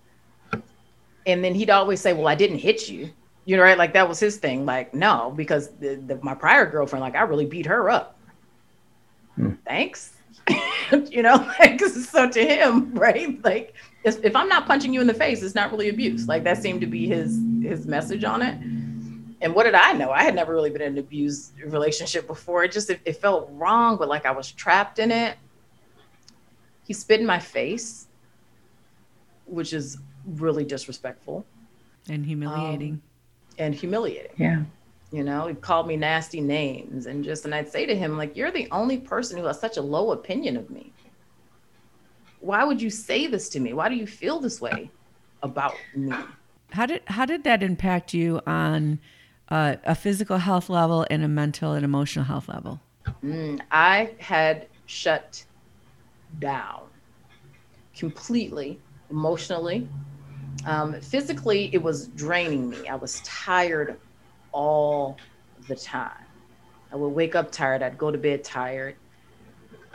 and 1.26 1.44
then 1.44 1.54
he'd 1.54 1.70
always 1.70 2.00
say, 2.00 2.12
"Well, 2.12 2.28
I 2.28 2.34
didn't 2.34 2.58
hit 2.58 2.88
you." 2.88 3.10
You 3.44 3.56
know, 3.56 3.62
right? 3.62 3.78
Like 3.78 3.92
that 3.92 4.08
was 4.08 4.18
his 4.18 4.38
thing. 4.38 4.66
Like, 4.66 4.92
no, 4.92 5.32
because 5.36 5.68
the, 5.76 5.94
the, 5.94 6.18
my 6.20 6.34
prior 6.34 6.66
girlfriend, 6.66 7.00
like, 7.00 7.14
I 7.14 7.22
really 7.22 7.46
beat 7.46 7.66
her 7.66 7.88
up. 7.88 8.18
Thanks. 9.64 10.15
you 11.10 11.22
know, 11.22 11.36
like 11.58 11.80
so 11.80 12.28
to 12.28 12.46
him, 12.46 12.94
right? 12.94 13.42
Like 13.44 13.74
if, 14.04 14.24
if 14.24 14.36
I'm 14.36 14.48
not 14.48 14.66
punching 14.66 14.92
you 14.92 15.00
in 15.00 15.06
the 15.06 15.14
face, 15.14 15.42
it's 15.42 15.54
not 15.54 15.70
really 15.72 15.88
abuse. 15.88 16.28
Like 16.28 16.44
that 16.44 16.62
seemed 16.62 16.80
to 16.82 16.86
be 16.86 17.06
his 17.06 17.40
his 17.62 17.86
message 17.86 18.24
on 18.24 18.42
it. 18.42 18.56
And 19.42 19.54
what 19.54 19.64
did 19.64 19.74
I 19.74 19.92
know? 19.92 20.10
I 20.10 20.22
had 20.22 20.34
never 20.34 20.54
really 20.54 20.70
been 20.70 20.82
in 20.82 20.92
an 20.92 20.98
abused 20.98 21.52
relationship 21.60 22.26
before. 22.26 22.64
It 22.64 22.72
just 22.72 22.88
it, 22.90 23.00
it 23.04 23.16
felt 23.16 23.50
wrong, 23.52 23.96
but 23.96 24.08
like 24.08 24.24
I 24.26 24.30
was 24.30 24.50
trapped 24.52 24.98
in 24.98 25.10
it. 25.10 25.36
He 26.84 26.92
spit 26.94 27.20
in 27.20 27.26
my 27.26 27.40
face, 27.40 28.06
which 29.46 29.72
is 29.72 29.98
really 30.26 30.64
disrespectful 30.64 31.44
And 32.08 32.24
humiliating. 32.24 32.92
Um, 32.92 33.02
and 33.58 33.74
humiliating. 33.74 34.32
Yeah. 34.36 34.62
You 35.12 35.22
know, 35.22 35.46
he 35.46 35.54
called 35.54 35.86
me 35.86 35.96
nasty 35.96 36.40
names 36.40 37.06
and 37.06 37.24
just, 37.24 37.44
and 37.44 37.54
I'd 37.54 37.68
say 37.68 37.86
to 37.86 37.94
him, 37.94 38.18
like, 38.18 38.36
you're 38.36 38.50
the 38.50 38.68
only 38.72 38.98
person 38.98 39.38
who 39.38 39.44
has 39.44 39.60
such 39.60 39.76
a 39.76 39.82
low 39.82 40.12
opinion 40.12 40.56
of 40.56 40.68
me. 40.68 40.92
Why 42.40 42.64
would 42.64 42.82
you 42.82 42.90
say 42.90 43.26
this 43.26 43.48
to 43.50 43.60
me? 43.60 43.72
Why 43.72 43.88
do 43.88 43.94
you 43.94 44.06
feel 44.06 44.40
this 44.40 44.60
way 44.60 44.90
about 45.42 45.74
me? 45.94 46.12
How 46.72 46.86
did 46.86 47.02
how 47.06 47.24
did 47.24 47.44
that 47.44 47.62
impact 47.62 48.12
you 48.12 48.40
on 48.46 48.98
uh, 49.48 49.76
a 49.84 49.94
physical 49.94 50.38
health 50.38 50.68
level 50.68 51.06
and 51.10 51.22
a 51.22 51.28
mental 51.28 51.72
and 51.72 51.84
emotional 51.84 52.24
health 52.24 52.48
level? 52.48 52.80
Mm, 53.24 53.60
I 53.70 54.10
had 54.18 54.68
shut 54.86 55.44
down 56.38 56.82
completely 57.96 58.80
emotionally. 59.10 59.88
Um, 60.66 61.00
physically, 61.00 61.70
it 61.72 61.82
was 61.82 62.08
draining 62.08 62.68
me. 62.68 62.88
I 62.88 62.96
was 62.96 63.20
tired 63.20 63.98
all 64.56 65.22
the 65.68 65.76
time. 65.76 66.26
I 66.92 66.96
would 66.96 67.10
wake 67.10 67.36
up 67.36 67.52
tired. 67.52 67.82
I'd 67.82 67.98
go 67.98 68.10
to 68.12 68.18
bed 68.18 68.44
tired. 68.44 68.96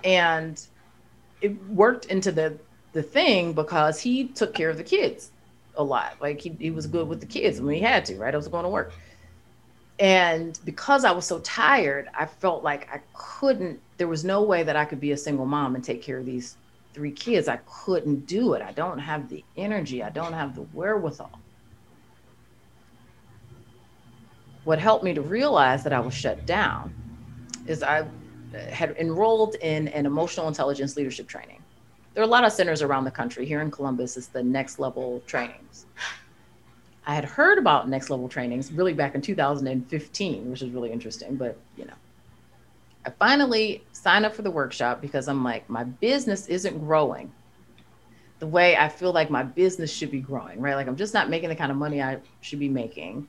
And 0.03 0.65
it 1.41 1.61
worked 1.67 2.05
into 2.07 2.31
the, 2.31 2.59
the 2.93 3.03
thing 3.03 3.53
because 3.53 3.99
he 4.01 4.29
took 4.29 4.53
care 4.55 4.69
of 4.71 4.77
the 4.77 4.83
kids 4.83 5.33
a 5.75 5.83
lot. 5.83 6.17
Like 6.21 6.41
he, 6.41 6.55
he 6.59 6.71
was 6.71 6.87
good 6.87 7.07
with 7.09 7.21
the 7.21 7.27
kids 7.27 7.61
when 7.61 7.75
he 7.75 7.81
had 7.81 8.05
to, 8.07 8.17
right? 8.17 8.33
I 8.33 8.37
was 8.37 8.49
going 8.49 8.65
to 8.65 8.69
work. 8.69 8.93
and 9.99 10.59
because 10.65 11.05
I 11.05 11.11
was 11.11 11.25
so 11.27 11.39
tired, 11.41 12.09
I 12.15 12.25
felt 12.27 12.63
like 12.63 12.89
I 12.93 13.01
couldn't, 13.13 13.81
there 13.97 14.07
was 14.09 14.25
no 14.25 14.43
way 14.43 14.63
that 14.63 14.77
I 14.77 14.85
could 14.85 15.01
be 15.01 15.13
a 15.13 15.17
single 15.17 15.47
mom 15.47 15.75
and 15.75 15.83
take 15.83 16.03
care 16.03 16.19
of 16.19 16.25
these 16.27 16.57
three 16.93 17.11
kids. 17.13 17.49
I 17.49 17.59
couldn't 17.67 18.27
do 18.27 18.53
it. 18.55 18.63
I 18.63 18.73
don't 18.73 18.99
have 18.99 19.29
the 19.29 19.45
energy, 19.57 20.03
I 20.03 20.11
don't 20.11 20.33
have 20.33 20.55
the 20.55 20.63
wherewithal. 20.63 21.40
What 24.63 24.79
helped 24.79 25.03
me 25.03 25.13
to 25.13 25.21
realize 25.21 25.83
that 25.83 25.93
I 25.93 25.99
was 25.99 26.13
shut 26.13 26.45
down 26.45 26.93
is 27.67 27.83
I 27.83 28.05
had 28.69 28.95
enrolled 28.97 29.55
in 29.55 29.87
an 29.89 30.05
emotional 30.05 30.47
intelligence 30.47 30.95
leadership 30.95 31.27
training. 31.27 31.63
There 32.13 32.21
are 32.21 32.27
a 32.27 32.29
lot 32.29 32.43
of 32.43 32.51
centers 32.51 32.81
around 32.81 33.05
the 33.05 33.11
country. 33.11 33.45
Here 33.45 33.61
in 33.61 33.71
Columbus, 33.71 34.17
it's 34.17 34.27
the 34.27 34.43
next 34.43 34.79
level 34.79 35.23
trainings. 35.25 35.85
I 37.07 37.15
had 37.15 37.25
heard 37.25 37.57
about 37.57 37.89
next 37.89 38.09
level 38.09 38.29
trainings 38.29 38.71
really 38.71 38.93
back 38.93 39.15
in 39.15 39.21
2015, 39.21 40.51
which 40.51 40.61
is 40.61 40.69
really 40.69 40.91
interesting, 40.91 41.35
but 41.35 41.57
you 41.77 41.85
know. 41.85 41.93
I 43.03 43.09
finally 43.09 43.83
signed 43.93 44.27
up 44.27 44.35
for 44.35 44.43
the 44.43 44.51
workshop 44.51 45.01
because 45.01 45.27
I'm 45.27 45.43
like, 45.43 45.67
my 45.67 45.83
business 45.83 46.45
isn't 46.47 46.77
growing 46.77 47.31
the 48.41 48.47
way 48.47 48.75
I 48.75 48.89
feel 48.89 49.13
like 49.13 49.29
my 49.29 49.43
business 49.43 49.91
should 49.93 50.09
be 50.09 50.19
growing, 50.19 50.59
right? 50.59 50.75
Like 50.75 50.87
I'm 50.87 50.95
just 50.95 51.13
not 51.13 51.29
making 51.29 51.49
the 51.49 51.55
kind 51.55 51.71
of 51.71 51.77
money 51.77 52.01
I 52.01 52.17
should 52.41 52.59
be 52.59 52.69
making 52.69 53.27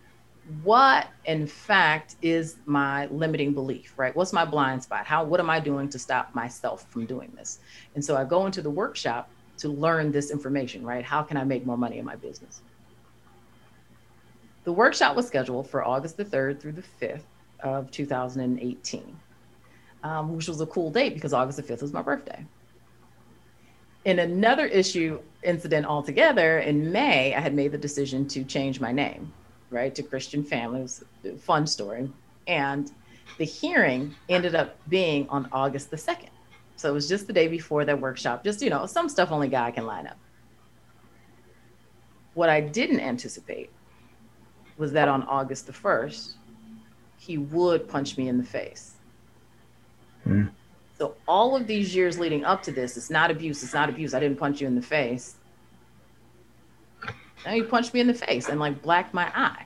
what 0.65 1.07
in 1.25 1.47
fact 1.47 2.17
is 2.21 2.57
my 2.67 3.07
limiting 3.07 3.55
belief 3.55 3.95
right? 3.97 4.15
What's 4.15 4.33
my 4.33 4.45
blind 4.45 4.83
spot? 4.83 5.07
How 5.07 5.23
what 5.25 5.39
am 5.39 5.49
i 5.49 5.61
doing 5.61 5.89
to 5.91 5.99
stop 5.99 6.35
myself 6.35 6.87
from 6.91 7.07
doing 7.07 7.33
this? 7.37 7.61
And 7.95 8.05
so 8.05 8.17
i 8.17 8.25
go 8.25 8.47
into 8.47 8.61
the 8.61 8.71
workshop 8.71 9.31
to 9.59 9.69
learn 9.69 10.11
this 10.11 10.31
information 10.31 10.85
right? 10.85 11.05
How 11.05 11.23
can 11.23 11.37
i 11.37 11.45
make 11.45 11.65
more 11.65 11.79
money 11.79 11.99
in 11.99 12.05
my 12.05 12.17
business? 12.17 12.63
The 14.65 14.73
workshop 14.73 15.15
was 15.17 15.27
scheduled 15.27 15.71
for 15.71 15.85
august 15.85 16.17
the 16.17 16.25
3rd 16.25 16.61
through 16.61 16.73
the 16.73 16.85
5th 17.01 17.23
of 17.61 17.91
2018 17.93 19.17
um, 20.03 20.35
which 20.35 20.49
was 20.49 20.61
a 20.61 20.67
cool 20.67 20.91
date 20.91 21.15
because 21.15 21.33
august 21.33 21.57
the 21.57 21.63
5th 21.63 21.83
was 21.83 21.93
my 21.93 22.03
birthday. 22.03 22.45
In 24.05 24.19
another 24.19 24.67
issue 24.67 25.21
incident 25.45 25.87
altogether 25.87 26.59
in 26.59 26.91
may 26.91 27.33
i 27.33 27.41
had 27.41 27.55
made 27.55 27.71
the 27.71 27.79
decision 27.79 28.27
to 28.27 28.43
change 28.43 28.81
my 28.81 28.91
name 28.91 29.33
right, 29.73 29.95
to 29.95 30.03
Christian 30.03 30.45
was 30.45 31.05
fun 31.39 31.67
story. 31.67 32.11
And 32.47 32.91
the 33.39 33.45
hearing 33.45 34.15
ended 34.29 34.55
up 34.55 34.77
being 34.89 35.29
on 35.29 35.49
August 35.53 35.91
the 35.91 35.97
2nd. 35.97 36.29
So 36.77 36.91
it 36.91 36.93
was 36.93 37.09
just 37.09 37.27
the 37.27 37.33
day 37.33 37.49
before 37.49 37.85
that 37.85 38.01
workshop, 38.01 38.45
just, 38.45 38.61
you 38.63 38.71
know, 38.71 38.87
some 38.87 39.09
stuff 39.09 39.31
only 39.31 39.49
God 39.49 39.75
can 39.75 39.87
line 39.87 40.07
up. 40.07 40.19
What 42.35 42.49
I 42.49 42.61
didn't 42.61 43.01
anticipate 43.01 43.71
was 44.79 44.93
that 44.93 45.09
on 45.09 45.23
August 45.25 45.67
the 45.67 45.73
1st, 45.73 46.33
he 47.19 47.39
would 47.39 47.89
punch 47.89 48.17
me 48.17 48.29
in 48.29 48.39
the 48.39 48.45
face. 48.45 48.95
Mm. 50.27 50.51
So 50.99 51.15
all 51.29 51.57
of 51.57 51.67
these 51.67 51.95
years 51.95 52.19
leading 52.19 52.45
up 52.45 52.63
to 52.65 52.73
this, 52.73 52.97
it's 52.97 53.11
not 53.11 53.31
abuse, 53.31 53.63
it's 53.63 53.75
not 53.75 53.89
abuse. 53.89 54.15
I 54.15 54.21
didn't 54.21 54.39
punch 54.39 54.61
you 54.61 54.67
in 54.67 54.75
the 54.75 54.83
face. 54.83 55.37
And 57.45 57.55
he 57.55 57.63
punched 57.63 57.93
me 57.95 58.01
in 58.01 58.07
the 58.07 58.15
face 58.15 58.49
and 58.49 58.61
like 58.61 58.83
blacked 58.83 59.15
my 59.15 59.31
eye. 59.35 59.65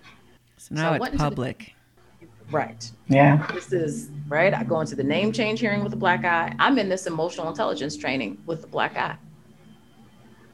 So 0.57 0.75
now 0.75 0.97
so 0.97 1.05
it's 1.05 1.17
public. 1.17 1.75
The, 2.21 2.27
right. 2.51 2.91
Yeah. 3.09 3.47
This 3.53 3.73
is 3.73 4.11
right. 4.29 4.55
I 4.55 4.65
go 4.65 4.81
into 4.81 4.97
the 4.97 5.05
name 5.05 5.33
change 5.33 5.61
hearing 5.61 5.85
with 5.85 5.93
a 5.93 5.97
black 5.97 6.25
eye. 6.25 6.55
I'm 6.59 6.79
in 6.79 6.89
this 6.89 7.07
emotional 7.07 7.49
intelligence 7.49 7.97
training 7.97 8.39
with 8.47 8.63
the 8.63 8.67
black 8.67 8.97
eye. 8.97 9.17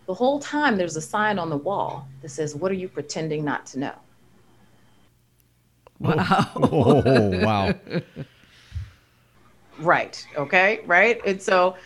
The 0.06 0.14
whole 0.14 0.40
time 0.40 0.76
there's 0.76 0.96
a 0.96 1.00
sign 1.00 1.38
on 1.38 1.48
the 1.48 1.56
wall 1.56 2.08
that 2.22 2.30
says, 2.30 2.54
What 2.54 2.70
are 2.72 2.74
you 2.74 2.88
pretending 2.88 3.44
not 3.44 3.66
to 3.66 3.78
know? 3.78 3.94
Wow. 6.00 6.50
oh, 6.56 7.40
wow. 7.40 7.74
right. 9.78 10.26
Okay. 10.37 10.80
Right. 10.87 11.20
And 11.24 11.40
so 11.40 11.76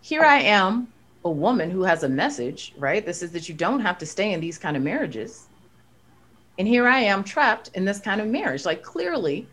here 0.00 0.22
I 0.22 0.38
am 0.38 0.88
a 1.26 1.30
woman 1.30 1.70
who 1.70 1.82
has 1.82 2.02
a 2.02 2.08
message, 2.08 2.72
right? 2.78 3.04
This 3.04 3.22
is 3.22 3.32
that 3.32 3.48
you 3.48 3.54
don't 3.54 3.80
have 3.80 3.98
to 3.98 4.06
stay 4.06 4.32
in 4.32 4.40
these 4.40 4.58
kind 4.58 4.76
of 4.76 4.82
marriages. 4.82 5.48
And 6.58 6.66
here 6.66 6.86
I 6.86 7.00
am 7.00 7.22
trapped 7.22 7.70
in 7.74 7.84
this 7.84 8.00
kind 8.00 8.20
of 8.20 8.28
marriage. 8.28 8.64
Like 8.64 8.82
clearly, 8.82 9.46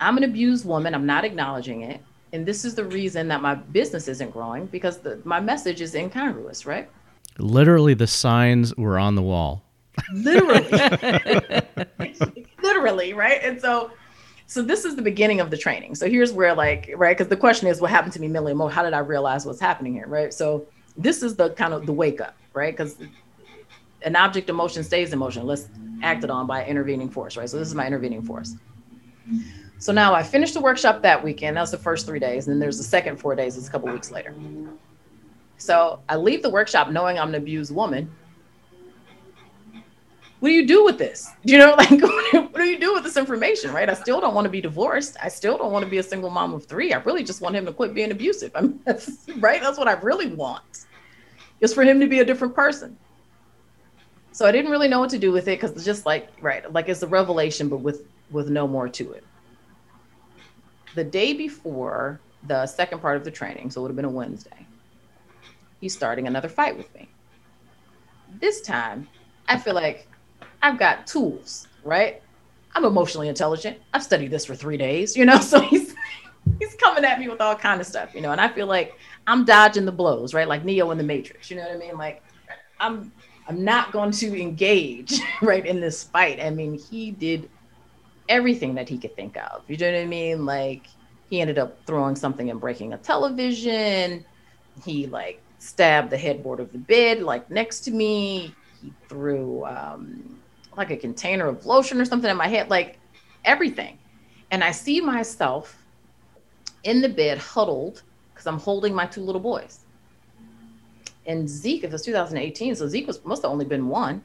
I'm 0.00 0.16
an 0.16 0.24
abused 0.24 0.66
woman. 0.66 0.94
I'm 0.94 1.06
not 1.06 1.24
acknowledging 1.24 1.82
it. 1.82 2.02
And 2.32 2.44
this 2.44 2.64
is 2.64 2.74
the 2.74 2.84
reason 2.84 3.28
that 3.28 3.40
my 3.40 3.54
business 3.54 4.08
isn't 4.08 4.32
growing 4.32 4.66
because 4.66 4.98
the, 4.98 5.20
my 5.24 5.40
message 5.40 5.80
is 5.80 5.94
incongruous, 5.94 6.66
right? 6.66 6.90
Literally, 7.38 7.94
the 7.94 8.06
signs 8.06 8.74
were 8.76 8.98
on 8.98 9.14
the 9.14 9.22
wall. 9.22 9.62
Literally. 10.12 10.68
Literally, 12.62 13.14
right? 13.14 13.40
And 13.42 13.60
so 13.60 13.92
so 14.48 14.62
this 14.62 14.84
is 14.84 14.94
the 14.94 15.02
beginning 15.02 15.40
of 15.40 15.50
the 15.50 15.56
training. 15.56 15.96
So 15.96 16.08
here's 16.08 16.32
where 16.32 16.54
like, 16.54 16.92
right, 16.96 17.16
because 17.16 17.28
the 17.28 17.36
question 17.36 17.66
is 17.66 17.80
what 17.80 17.90
happened 17.90 18.12
to 18.12 18.20
me 18.20 18.28
mentally 18.28 18.54
Mo? 18.54 18.68
How 18.68 18.82
did 18.82 18.92
I 18.92 19.00
realize 19.00 19.44
what's 19.44 19.60
happening 19.60 19.92
here? 19.94 20.06
Right. 20.06 20.32
So 20.32 20.66
this 20.96 21.22
is 21.22 21.36
the 21.36 21.50
kind 21.50 21.74
of 21.74 21.86
the 21.86 21.92
wake 21.92 22.20
up, 22.20 22.36
right? 22.52 22.72
Because 22.72 22.96
an 24.02 24.16
object 24.16 24.48
emotion 24.48 24.82
stays 24.84 25.12
in 25.12 25.18
motion. 25.18 25.46
Let's 25.46 25.68
act 26.02 26.24
it 26.24 26.30
on 26.30 26.46
by 26.46 26.64
intervening 26.64 27.08
force, 27.08 27.36
right? 27.36 27.48
So 27.48 27.58
this 27.58 27.68
is 27.68 27.74
my 27.74 27.86
intervening 27.86 28.22
force. 28.22 28.54
So 29.78 29.92
now 29.92 30.14
I 30.14 30.22
finished 30.22 30.54
the 30.54 30.60
workshop 30.60 31.02
that 31.02 31.22
weekend. 31.22 31.56
That 31.56 31.62
was 31.62 31.70
the 31.70 31.78
first 31.78 32.06
three 32.06 32.18
days. 32.18 32.46
And 32.46 32.54
then 32.54 32.60
there's 32.60 32.78
the 32.78 32.84
second 32.84 33.18
four 33.18 33.34
days. 33.34 33.58
It's 33.58 33.68
a 33.68 33.70
couple 33.70 33.92
weeks 33.92 34.10
later. 34.10 34.34
So 35.58 36.00
I 36.08 36.16
leave 36.16 36.42
the 36.42 36.50
workshop 36.50 36.90
knowing 36.90 37.18
I'm 37.18 37.30
an 37.30 37.34
abused 37.34 37.74
woman. 37.74 38.10
What 40.46 40.50
do 40.50 40.54
you 40.54 40.66
do 40.68 40.84
with 40.84 40.96
this? 40.96 41.32
You 41.42 41.58
know, 41.58 41.74
like 41.76 41.90
what 42.00 42.54
do 42.54 42.64
you 42.64 42.78
do 42.78 42.94
with 42.94 43.02
this 43.02 43.16
information, 43.16 43.72
right? 43.72 43.90
I 43.90 43.94
still 43.94 44.20
don't 44.20 44.32
want 44.32 44.44
to 44.44 44.48
be 44.48 44.60
divorced. 44.60 45.16
I 45.20 45.28
still 45.28 45.58
don't 45.58 45.72
want 45.72 45.84
to 45.84 45.90
be 45.90 45.98
a 45.98 46.04
single 46.04 46.30
mom 46.30 46.54
of 46.54 46.66
three. 46.66 46.92
I 46.92 46.98
really 46.98 47.24
just 47.24 47.40
want 47.40 47.56
him 47.56 47.66
to 47.66 47.72
quit 47.72 47.94
being 47.94 48.12
abusive. 48.12 48.52
I'm 48.54 48.78
right. 49.38 49.60
That's 49.60 49.76
what 49.76 49.88
I 49.88 49.94
really 49.94 50.28
want 50.28 50.86
is 51.60 51.74
for 51.74 51.82
him 51.82 51.98
to 51.98 52.06
be 52.06 52.20
a 52.20 52.24
different 52.24 52.54
person. 52.54 52.96
So 54.30 54.46
I 54.46 54.52
didn't 54.52 54.70
really 54.70 54.86
know 54.86 55.00
what 55.00 55.10
to 55.10 55.18
do 55.18 55.32
with 55.32 55.48
it 55.48 55.58
because 55.58 55.72
it's 55.72 55.84
just 55.84 56.06
like 56.06 56.28
right, 56.40 56.72
like 56.72 56.88
it's 56.88 57.02
a 57.02 57.08
revelation, 57.08 57.68
but 57.68 57.78
with 57.78 58.06
with 58.30 58.48
no 58.48 58.68
more 58.68 58.88
to 58.88 59.12
it. 59.14 59.24
The 60.94 61.02
day 61.02 61.32
before 61.32 62.20
the 62.46 62.66
second 62.66 63.00
part 63.00 63.16
of 63.16 63.24
the 63.24 63.32
training, 63.32 63.72
so 63.72 63.80
it 63.80 63.82
would 63.82 63.90
have 63.90 63.96
been 63.96 64.04
a 64.04 64.10
Wednesday, 64.10 64.64
he's 65.80 65.92
starting 65.92 66.28
another 66.28 66.48
fight 66.48 66.76
with 66.76 66.94
me. 66.94 67.08
This 68.40 68.60
time, 68.60 69.08
I 69.48 69.58
feel 69.58 69.74
like 69.74 70.06
I've 70.66 70.80
got 70.80 71.06
tools, 71.06 71.68
right? 71.84 72.20
I'm 72.74 72.84
emotionally 72.84 73.28
intelligent. 73.28 73.78
I've 73.94 74.02
studied 74.02 74.32
this 74.32 74.44
for 74.44 74.56
three 74.56 74.76
days, 74.76 75.16
you 75.16 75.24
know, 75.24 75.38
so 75.52 75.60
he's 75.60 75.94
he's 76.58 76.74
coming 76.74 77.04
at 77.04 77.20
me 77.20 77.28
with 77.28 77.40
all 77.40 77.54
kind 77.54 77.80
of 77.80 77.86
stuff, 77.86 78.16
you 78.16 78.20
know, 78.20 78.32
and 78.32 78.40
I 78.40 78.48
feel 78.48 78.66
like 78.66 78.98
I'm 79.28 79.44
dodging 79.44 79.84
the 79.84 79.92
blows, 79.92 80.34
right? 80.34 80.48
Like 80.48 80.64
Neo 80.64 80.90
in 80.90 80.98
the 80.98 81.04
Matrix. 81.04 81.52
You 81.52 81.56
know 81.58 81.62
what 81.62 81.70
I 81.70 81.78
mean? 81.78 81.96
Like 81.96 82.20
I'm 82.80 83.12
I'm 83.46 83.64
not 83.64 83.92
going 83.92 84.10
to 84.10 84.40
engage 84.40 85.20
right 85.40 85.64
in 85.64 85.80
this 85.80 86.02
fight. 86.02 86.40
I 86.40 86.50
mean, 86.50 86.76
he 86.76 87.12
did 87.12 87.48
everything 88.28 88.74
that 88.74 88.88
he 88.88 88.98
could 88.98 89.14
think 89.14 89.36
of. 89.36 89.62
You 89.68 89.76
know 89.76 89.92
what 89.92 90.00
I 90.00 90.04
mean? 90.04 90.44
Like 90.46 90.88
he 91.30 91.40
ended 91.40 91.58
up 91.58 91.78
throwing 91.86 92.16
something 92.16 92.50
and 92.50 92.60
breaking 92.60 92.92
a 92.92 92.98
television. 92.98 94.24
He 94.84 95.06
like 95.06 95.40
stabbed 95.60 96.10
the 96.10 96.18
headboard 96.18 96.58
of 96.58 96.72
the 96.72 96.78
bed 96.78 97.22
like 97.22 97.48
next 97.52 97.82
to 97.82 97.92
me. 97.92 98.52
He 98.82 98.92
threw 99.08 99.64
um 99.64 100.35
like 100.76 100.90
a 100.90 100.96
container 100.96 101.46
of 101.46 101.66
lotion 101.66 102.00
or 102.00 102.04
something 102.04 102.30
in 102.30 102.36
my 102.36 102.48
head, 102.48 102.70
like 102.70 102.98
everything. 103.44 103.98
And 104.50 104.62
I 104.62 104.70
see 104.70 105.00
myself 105.00 105.82
in 106.84 107.00
the 107.00 107.08
bed 107.08 107.38
huddled 107.38 108.02
because 108.32 108.46
I'm 108.46 108.58
holding 108.58 108.94
my 108.94 109.06
two 109.06 109.22
little 109.22 109.40
boys. 109.40 109.80
And 111.26 111.48
Zeke, 111.48 111.84
if 111.84 111.92
it's 111.92 112.04
2018, 112.04 112.76
so 112.76 112.86
Zeke 112.86 113.06
was 113.06 113.24
must 113.24 113.42
have 113.42 113.50
only 113.50 113.64
been 113.64 113.88
one, 113.88 114.22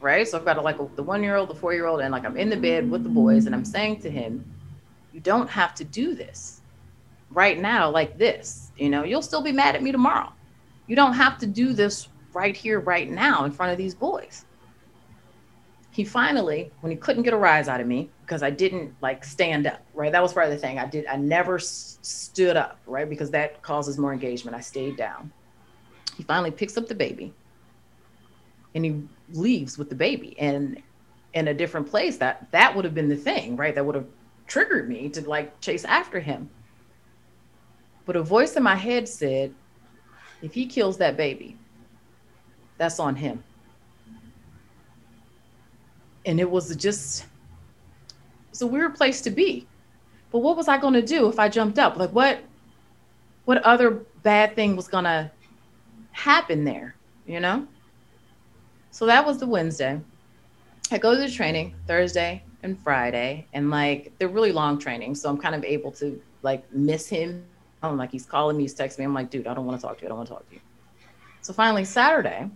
right? 0.00 0.28
So 0.28 0.36
I've 0.36 0.44
got 0.44 0.58
a, 0.58 0.60
like 0.60 0.78
a, 0.78 0.88
the 0.96 1.02
one 1.02 1.22
year 1.22 1.36
old, 1.36 1.48
the 1.48 1.54
four 1.54 1.72
year 1.72 1.86
old, 1.86 2.00
and 2.00 2.12
like 2.12 2.26
I'm 2.26 2.36
in 2.36 2.50
the 2.50 2.56
bed 2.56 2.90
with 2.90 3.02
the 3.04 3.08
boys, 3.08 3.46
and 3.46 3.54
I'm 3.54 3.64
saying 3.64 4.00
to 4.00 4.10
him, 4.10 4.44
"You 5.12 5.20
don't 5.20 5.48
have 5.48 5.74
to 5.76 5.84
do 5.84 6.14
this 6.14 6.60
right 7.30 7.58
now, 7.58 7.88
like 7.90 8.18
this. 8.18 8.72
You 8.76 8.90
know, 8.90 9.04
you'll 9.04 9.22
still 9.22 9.40
be 9.40 9.52
mad 9.52 9.74
at 9.74 9.82
me 9.82 9.92
tomorrow. 9.92 10.30
You 10.86 10.96
don't 10.96 11.14
have 11.14 11.38
to 11.38 11.46
do 11.46 11.72
this 11.72 12.08
right 12.34 12.54
here, 12.56 12.80
right 12.80 13.08
now, 13.08 13.44
in 13.46 13.52
front 13.52 13.72
of 13.72 13.78
these 13.78 13.94
boys." 13.94 14.44
He 15.92 16.04
finally, 16.04 16.72
when 16.80 16.90
he 16.90 16.96
couldn't 16.96 17.22
get 17.22 17.34
a 17.34 17.36
rise 17.36 17.68
out 17.68 17.80
of 17.80 17.86
me, 17.86 18.08
because 18.22 18.42
I 18.42 18.48
didn't 18.48 18.94
like 19.02 19.24
stand 19.24 19.66
up, 19.66 19.84
right? 19.92 20.10
That 20.10 20.22
was 20.22 20.32
part 20.32 20.46
of 20.46 20.52
the 20.52 20.58
thing. 20.58 20.78
I 20.78 20.86
did, 20.86 21.06
I 21.06 21.16
never 21.16 21.56
s- 21.56 21.98
stood 22.00 22.56
up, 22.56 22.78
right? 22.86 23.08
Because 23.08 23.30
that 23.32 23.62
causes 23.62 23.98
more 23.98 24.12
engagement. 24.14 24.56
I 24.56 24.60
stayed 24.60 24.96
down. 24.96 25.30
He 26.16 26.22
finally 26.22 26.50
picks 26.50 26.78
up 26.78 26.88
the 26.88 26.94
baby 26.94 27.34
and 28.74 28.84
he 28.86 29.02
leaves 29.34 29.76
with 29.76 29.90
the 29.90 29.94
baby. 29.94 30.34
And 30.38 30.82
in 31.34 31.48
a 31.48 31.54
different 31.54 31.88
place, 31.90 32.16
that 32.18 32.50
that 32.52 32.74
would 32.74 32.86
have 32.86 32.94
been 32.94 33.08
the 33.08 33.16
thing, 33.16 33.56
right? 33.56 33.74
That 33.74 33.84
would 33.84 33.94
have 33.94 34.06
triggered 34.46 34.88
me 34.88 35.10
to 35.10 35.28
like 35.28 35.60
chase 35.60 35.84
after 35.84 36.20
him. 36.20 36.48
But 38.06 38.16
a 38.16 38.22
voice 38.22 38.56
in 38.56 38.62
my 38.62 38.76
head 38.76 39.08
said, 39.08 39.54
if 40.40 40.54
he 40.54 40.66
kills 40.66 40.96
that 40.98 41.18
baby, 41.18 41.56
that's 42.78 42.98
on 42.98 43.14
him. 43.14 43.44
And 46.24 46.38
it 46.40 46.50
was 46.50 46.74
just 46.76 47.26
it's 48.50 48.62
a 48.62 48.66
weird 48.66 48.94
place 48.94 49.20
to 49.22 49.30
be. 49.30 49.66
But 50.30 50.38
what 50.38 50.56
was 50.56 50.68
I 50.68 50.78
going 50.78 50.94
to 50.94 51.02
do 51.02 51.28
if 51.28 51.38
I 51.38 51.48
jumped 51.48 51.78
up? 51.78 51.96
Like 51.96 52.10
what 52.10 52.40
what 53.44 53.62
other 53.62 53.90
bad 54.22 54.54
thing 54.54 54.76
was 54.76 54.88
going 54.88 55.04
to 55.04 55.30
happen 56.12 56.64
there, 56.64 56.94
you 57.26 57.40
know? 57.40 57.66
So 58.90 59.06
that 59.06 59.26
was 59.26 59.38
the 59.38 59.46
Wednesday. 59.46 60.00
I 60.90 60.98
go 60.98 61.14
to 61.14 61.20
the 61.20 61.30
training 61.30 61.74
Thursday 61.86 62.42
and 62.62 62.78
Friday, 62.78 63.46
and 63.54 63.70
like 63.70 64.12
they're 64.18 64.28
really 64.28 64.52
long 64.52 64.78
trainings, 64.78 65.20
so 65.20 65.30
I'm 65.30 65.38
kind 65.38 65.54
of 65.54 65.64
able 65.64 65.90
to 65.92 66.20
like 66.42 66.70
miss 66.72 67.08
him. 67.08 67.44
I'm 67.82 67.96
like 67.96 68.12
he's 68.12 68.26
calling 68.26 68.56
me, 68.56 68.64
he's 68.64 68.74
texting 68.74 69.00
me. 69.00 69.06
I'm 69.06 69.14
like, 69.14 69.30
dude, 69.30 69.46
I 69.46 69.54
don't 69.54 69.66
want 69.66 69.80
to 69.80 69.86
talk 69.86 69.96
to 69.98 70.02
you. 70.02 70.08
I 70.08 70.10
don't 70.10 70.18
want 70.18 70.28
to 70.28 70.34
talk 70.34 70.48
to 70.48 70.54
you. 70.54 70.60
So 71.40 71.52
finally, 71.52 71.84
Saturday, 71.84 72.48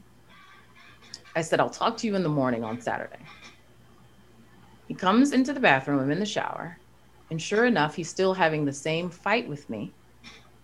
I 1.34 1.40
said, 1.40 1.58
I'll 1.58 1.70
talk 1.70 1.96
to 1.98 2.06
you 2.06 2.14
in 2.14 2.22
the 2.22 2.28
morning 2.28 2.62
on 2.62 2.80
Saturday. 2.80 3.18
He 4.86 4.94
comes 4.94 5.32
into 5.32 5.52
the 5.52 5.60
bathroom, 5.60 5.98
I'm 5.98 6.10
in 6.10 6.20
the 6.20 6.26
shower, 6.26 6.78
and 7.30 7.42
sure 7.42 7.66
enough, 7.66 7.96
he's 7.96 8.08
still 8.08 8.34
having 8.34 8.64
the 8.64 8.72
same 8.72 9.10
fight 9.10 9.48
with 9.48 9.68
me 9.68 9.92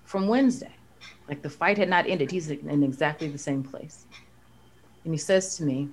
from 0.05 0.29
Wednesday. 0.29 0.73
Like 1.29 1.43
the 1.43 1.51
fight 1.51 1.79
had 1.79 1.89
not 1.89 2.07
ended. 2.07 2.31
He's 2.31 2.51
in 2.51 2.83
exactly 2.83 3.29
the 3.29 3.39
same 3.39 3.63
place. 3.63 4.07
And 5.05 5.15
he 5.15 5.19
says 5.19 5.57
to 5.57 5.65
me, 5.65 5.89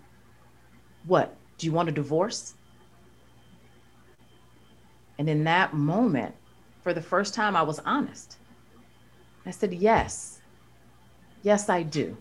What? 1.06 1.36
Do 1.58 1.66
you 1.66 1.72
want 1.72 1.90
a 1.90 1.92
divorce? 1.92 2.56
And 5.18 5.30
in 5.30 5.44
that 5.46 5.74
moment, 5.74 6.36
for 6.82 6.94
the 6.94 7.02
first 7.02 7.34
time, 7.34 7.56
I 7.56 7.62
was 7.62 7.80
honest. 7.80 8.38
I 9.46 9.52
said, 9.52 9.74
Yes. 9.74 10.42
Yes, 11.42 11.70
I 11.70 11.84
do. 11.84 12.18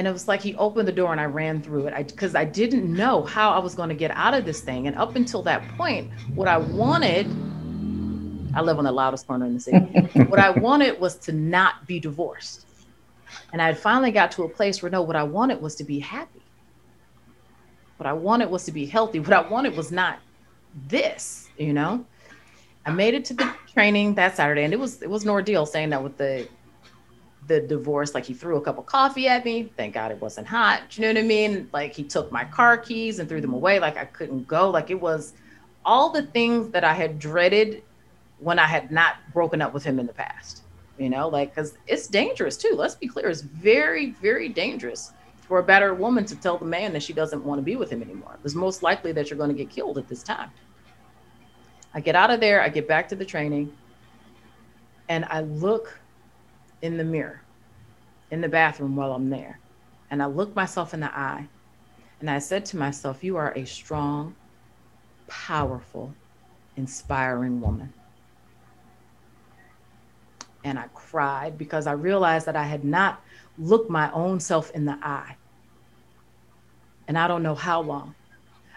And 0.00 0.08
it 0.08 0.12
was 0.12 0.28
like 0.28 0.40
he 0.40 0.54
opened 0.54 0.88
the 0.88 0.92
door 0.92 1.12
and 1.12 1.20
I 1.20 1.26
ran 1.26 1.60
through 1.60 1.88
it 1.88 2.06
because 2.06 2.34
I, 2.34 2.40
I 2.40 2.44
didn't 2.46 2.90
know 2.90 3.22
how 3.22 3.50
I 3.50 3.58
was 3.58 3.74
going 3.74 3.90
to 3.90 3.94
get 3.94 4.10
out 4.12 4.32
of 4.32 4.46
this 4.46 4.62
thing. 4.62 4.86
And 4.86 4.96
up 4.96 5.14
until 5.14 5.42
that 5.42 5.62
point, 5.76 6.10
what 6.34 6.48
I 6.48 6.56
wanted, 6.56 7.26
I 8.54 8.62
live 8.62 8.78
on 8.78 8.84
the 8.84 8.92
loudest 8.92 9.26
corner 9.26 9.44
in 9.44 9.52
the 9.52 9.60
city. 9.60 9.76
what 10.28 10.40
I 10.40 10.52
wanted 10.52 10.98
was 10.98 11.16
to 11.16 11.32
not 11.32 11.86
be 11.86 12.00
divorced. 12.00 12.64
And 13.52 13.60
I 13.60 13.66
had 13.66 13.78
finally 13.78 14.10
got 14.10 14.32
to 14.32 14.44
a 14.44 14.48
place 14.48 14.80
where 14.80 14.90
no, 14.90 15.02
what 15.02 15.16
I 15.16 15.22
wanted 15.22 15.60
was 15.60 15.74
to 15.74 15.84
be 15.84 15.98
happy. 15.98 16.40
What 17.98 18.06
I 18.06 18.14
wanted 18.14 18.48
was 18.48 18.64
to 18.64 18.72
be 18.72 18.86
healthy. 18.86 19.20
What 19.20 19.34
I 19.34 19.46
wanted 19.46 19.76
was 19.76 19.92
not 19.92 20.18
this, 20.88 21.50
you 21.58 21.74
know. 21.74 22.06
I 22.86 22.90
made 22.90 23.12
it 23.12 23.26
to 23.26 23.34
the 23.34 23.52
training 23.74 24.14
that 24.14 24.34
Saturday, 24.34 24.64
and 24.64 24.72
it 24.72 24.80
was 24.80 25.02
it 25.02 25.10
was 25.10 25.24
an 25.24 25.28
ordeal 25.28 25.66
saying 25.66 25.90
that 25.90 26.02
with 26.02 26.16
the 26.16 26.48
the 27.46 27.60
divorce. 27.60 28.14
Like 28.14 28.24
he 28.24 28.34
threw 28.34 28.56
a 28.56 28.60
cup 28.60 28.78
of 28.78 28.86
coffee 28.86 29.28
at 29.28 29.44
me. 29.44 29.72
Thank 29.76 29.94
God 29.94 30.10
it 30.10 30.20
wasn't 30.20 30.46
hot. 30.46 30.96
You 30.96 31.02
know 31.02 31.08
what 31.08 31.18
I 31.18 31.22
mean? 31.22 31.68
Like 31.72 31.94
he 31.94 32.04
took 32.04 32.30
my 32.30 32.44
car 32.44 32.78
keys 32.78 33.18
and 33.18 33.28
threw 33.28 33.40
them 33.40 33.54
away. 33.54 33.80
Like 33.80 33.96
I 33.96 34.04
couldn't 34.04 34.46
go. 34.46 34.70
Like 34.70 34.90
it 34.90 35.00
was 35.00 35.34
all 35.84 36.10
the 36.10 36.22
things 36.22 36.70
that 36.72 36.84
I 36.84 36.92
had 36.92 37.18
dreaded 37.18 37.82
when 38.38 38.58
I 38.58 38.66
had 38.66 38.90
not 38.90 39.16
broken 39.32 39.60
up 39.60 39.74
with 39.74 39.84
him 39.84 39.98
in 39.98 40.06
the 40.06 40.12
past 40.12 40.62
you 41.00 41.08
know, 41.08 41.28
like, 41.28 41.54
because 41.54 41.78
it's 41.86 42.06
dangerous 42.06 42.58
too. 42.58 42.74
Let's 42.76 42.94
be 42.94 43.08
clear, 43.08 43.30
it's 43.30 43.40
very, 43.40 44.10
very 44.22 44.50
dangerous 44.50 45.12
for 45.40 45.58
a 45.58 45.62
better 45.62 45.94
woman 45.94 46.26
to 46.26 46.36
tell 46.36 46.58
the 46.58 46.66
man 46.66 46.92
that 46.92 47.02
she 47.02 47.14
doesn't 47.14 47.42
want 47.42 47.58
to 47.58 47.62
be 47.62 47.74
with 47.74 47.90
him 47.90 48.02
anymore. 48.02 48.38
It's 48.44 48.54
most 48.54 48.82
likely 48.82 49.10
that 49.12 49.30
you're 49.30 49.38
going 49.38 49.48
to 49.50 49.56
get 49.56 49.70
killed 49.70 49.96
at 49.96 50.08
this 50.08 50.22
time. 50.22 50.50
I 51.94 52.00
get 52.00 52.14
out 52.14 52.30
of 52.30 52.38
there, 52.38 52.62
I 52.62 52.68
get 52.68 52.86
back 52.86 53.08
to 53.08 53.16
the 53.16 53.24
training, 53.24 53.72
and 55.08 55.24
I 55.24 55.40
look 55.40 55.98
in 56.82 56.96
the 56.96 57.04
mirror 57.04 57.42
in 58.30 58.40
the 58.40 58.48
bathroom 58.48 58.94
while 58.94 59.12
I'm 59.12 59.28
there. 59.28 59.58
And 60.10 60.22
I 60.22 60.26
look 60.26 60.54
myself 60.54 60.94
in 60.94 61.00
the 61.00 61.12
eye 61.16 61.46
and 62.20 62.30
I 62.30 62.38
said 62.38 62.64
to 62.66 62.76
myself, 62.76 63.24
You 63.24 63.36
are 63.36 63.52
a 63.56 63.64
strong, 63.64 64.34
powerful, 65.28 66.14
inspiring 66.76 67.60
woman 67.60 67.92
and 70.64 70.78
I 70.78 70.86
cried 70.94 71.56
because 71.58 71.86
I 71.86 71.92
realized 71.92 72.46
that 72.46 72.56
I 72.56 72.64
had 72.64 72.84
not 72.84 73.22
looked 73.58 73.90
my 73.90 74.10
own 74.12 74.40
self 74.40 74.70
in 74.72 74.84
the 74.84 74.98
eye. 75.02 75.36
And 77.08 77.18
I 77.18 77.26
don't 77.26 77.42
know 77.42 77.54
how 77.54 77.80
long. 77.80 78.14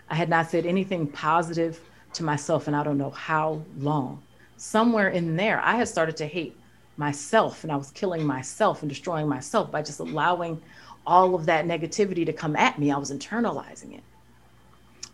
I 0.10 0.16
had 0.16 0.30
not 0.30 0.50
said 0.50 0.66
anything 0.66 1.08
positive 1.08 1.80
to 2.14 2.24
myself, 2.24 2.68
and 2.68 2.76
I 2.76 2.84
don't 2.84 2.98
know 2.98 3.10
how 3.10 3.62
long. 3.78 4.22
Somewhere 4.58 5.10
in 5.10 5.36
there, 5.36 5.60
I 5.62 5.76
had 5.76 5.88
started 5.88 6.18
to 6.18 6.28
hate 6.28 6.58
myself, 6.98 7.64
and 7.64 7.72
I 7.72 7.76
was 7.76 7.92
killing 7.92 8.26
myself 8.26 8.82
and 8.82 8.90
destroying 8.90 9.28
myself 9.28 9.72
by 9.72 9.82
just 9.82 10.00
allowing 10.00 10.62
all 11.06 11.36
of 11.36 11.46
that 11.46 11.66
negativity 11.66 12.26
to 12.26 12.34
come 12.34 12.56
at 12.56 12.80
me. 12.80 12.92
I 12.92 12.98
was 12.98 13.12
internalizing 13.12 13.96
it. 13.96 14.04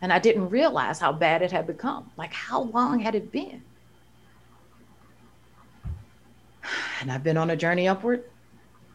And 0.01 0.13
I 0.13 0.19
didn't 0.19 0.49
realize 0.49 0.99
how 0.99 1.11
bad 1.11 1.41
it 1.41 1.51
had 1.51 1.67
become. 1.67 2.09
Like, 2.15 2.33
how 2.33 2.63
long 2.63 2.99
had 2.99 3.15
it 3.15 3.31
been? 3.31 3.61
And 7.01 7.09
I've 7.09 7.23
been 7.23 7.37
on 7.37 7.49
a 7.49 7.55
journey 7.55 7.87
upward 7.87 8.25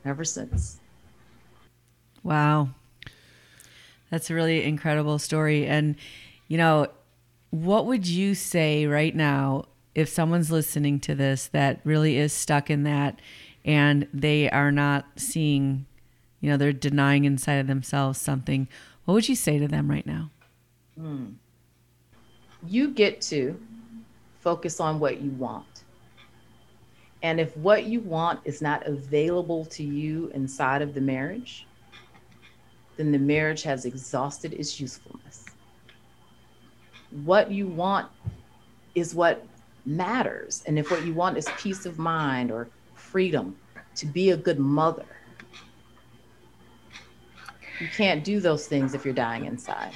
ever 0.04 0.24
since. 0.24 0.78
Wow. 2.22 2.68
That's 4.10 4.28
a 4.28 4.34
really 4.34 4.62
incredible 4.62 5.18
story. 5.18 5.66
And, 5.66 5.96
you 6.46 6.58
know, 6.58 6.88
what 7.50 7.86
would 7.86 8.06
you 8.06 8.34
say 8.34 8.86
right 8.86 9.14
now 9.14 9.64
if 9.94 10.08
someone's 10.08 10.50
listening 10.50 11.00
to 11.00 11.14
this 11.14 11.46
that 11.48 11.80
really 11.84 12.16
is 12.16 12.32
stuck 12.32 12.70
in 12.70 12.82
that 12.84 13.20
and 13.64 14.08
they 14.12 14.50
are 14.50 14.72
not 14.72 15.06
seeing, 15.16 15.86
you 16.40 16.50
know, 16.50 16.56
they're 16.56 16.72
denying 16.72 17.24
inside 17.24 17.54
of 17.54 17.66
themselves 17.66 18.20
something? 18.20 18.68
What 19.04 19.14
would 19.14 19.28
you 19.28 19.36
say 19.36 19.58
to 19.58 19.68
them 19.68 19.90
right 19.90 20.06
now? 20.06 20.30
Hmm. 20.98 21.26
You 22.66 22.90
get 22.90 23.20
to 23.22 23.60
focus 24.40 24.80
on 24.80 24.98
what 24.98 25.20
you 25.20 25.30
want. 25.32 25.84
And 27.22 27.40
if 27.40 27.56
what 27.56 27.84
you 27.84 28.00
want 28.00 28.40
is 28.44 28.60
not 28.60 28.86
available 28.86 29.64
to 29.66 29.82
you 29.82 30.30
inside 30.34 30.82
of 30.82 30.92
the 30.92 31.00
marriage, 31.00 31.66
then 32.96 33.12
the 33.12 33.18
marriage 33.18 33.62
has 33.62 33.86
exhausted 33.86 34.52
its 34.52 34.78
usefulness. 34.78 35.46
What 37.24 37.50
you 37.50 37.66
want 37.66 38.08
is 38.94 39.14
what 39.14 39.46
matters. 39.86 40.62
And 40.66 40.78
if 40.78 40.90
what 40.90 41.04
you 41.04 41.14
want 41.14 41.36
is 41.36 41.46
peace 41.58 41.86
of 41.86 41.98
mind 41.98 42.50
or 42.50 42.68
freedom 42.94 43.56
to 43.96 44.06
be 44.06 44.30
a 44.30 44.36
good 44.36 44.58
mother, 44.58 45.06
you 47.80 47.88
can't 47.88 48.24
do 48.24 48.40
those 48.40 48.66
things 48.66 48.94
if 48.94 49.04
you're 49.04 49.14
dying 49.14 49.44
inside. 49.46 49.92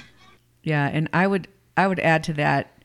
Yeah, 0.63 0.89
and 0.91 1.09
I 1.13 1.27
would 1.27 1.47
I 1.77 1.87
would 1.87 1.99
add 1.99 2.23
to 2.25 2.33
that 2.33 2.79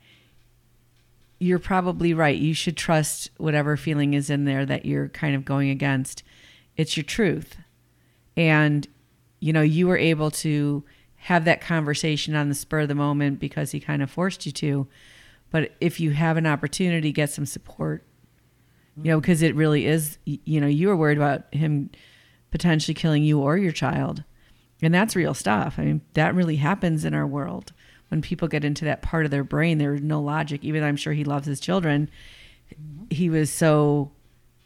you're 1.45 1.59
probably 1.59 2.15
right. 2.15 2.39
You 2.39 2.55
should 2.55 2.77
trust 2.77 3.31
whatever 3.37 3.77
feeling 3.77 4.15
is 4.15 4.31
in 4.31 4.45
there 4.45 4.65
that 4.65 4.87
you're 4.87 5.09
kind 5.09 5.35
of 5.35 5.45
going 5.45 5.69
against. 5.69 6.23
It's 6.77 6.97
your 6.97 7.05
truth. 7.05 7.57
And, 8.37 8.87
you 9.41 9.53
know, 9.53 9.61
you 9.61 9.87
were 9.87 9.99
able 9.99 10.31
to 10.31 10.85
have 11.17 11.45
that 11.45 11.61
conversation 11.61 12.35
on 12.35 12.49
the 12.49 12.55
spur 12.55 12.81
of 12.81 12.89
the 12.89 12.95
moment 12.95 13.41
because 13.41 13.73
he 13.73 13.81
kind 13.81 14.03
of 14.03 14.11
forced 14.11 14.47
you 14.47 14.53
to. 14.53 14.87
But 15.55 15.71
if 15.81 16.01
you 16.01 16.11
have 16.11 16.37
an 16.37 16.47
opportunity, 16.47 17.13
get 17.13 17.31
some 17.31 17.47
support, 17.47 18.05
you 19.01 19.13
know, 19.13 19.21
because 19.21 19.41
it 19.41 19.55
really 19.55 19.87
is, 19.87 20.19
you 20.25 20.61
know, 20.61 20.67
you 20.67 20.89
were 20.89 20.97
worried 20.97 21.17
about 21.17 21.45
him 21.55 21.91
potentially 22.51 22.93
killing 22.93 23.23
you 23.23 23.39
or 23.39 23.57
your 23.57 23.71
child. 23.71 24.25
And 24.83 24.93
that's 24.93 25.15
real 25.15 25.33
stuff. 25.33 25.77
I 25.79 25.85
mean, 25.85 26.01
that 26.15 26.35
really 26.35 26.57
happens 26.57 27.05
in 27.05 27.15
our 27.15 27.25
world 27.25 27.73
when 28.09 28.21
people 28.21 28.49
get 28.49 28.65
into 28.65 28.85
that 28.87 29.01
part 29.01 29.27
of 29.27 29.31
their 29.31 29.45
brain, 29.45 29.79
there's 29.79 30.01
no 30.01 30.21
logic. 30.21 30.65
Even 30.65 30.81
though 30.81 30.89
I'm 30.89 30.97
sure 30.97 31.13
he 31.13 31.23
loves 31.23 31.47
his 31.47 31.61
children. 31.61 32.11
He 33.09 33.31
was 33.31 33.49
so 33.49 34.11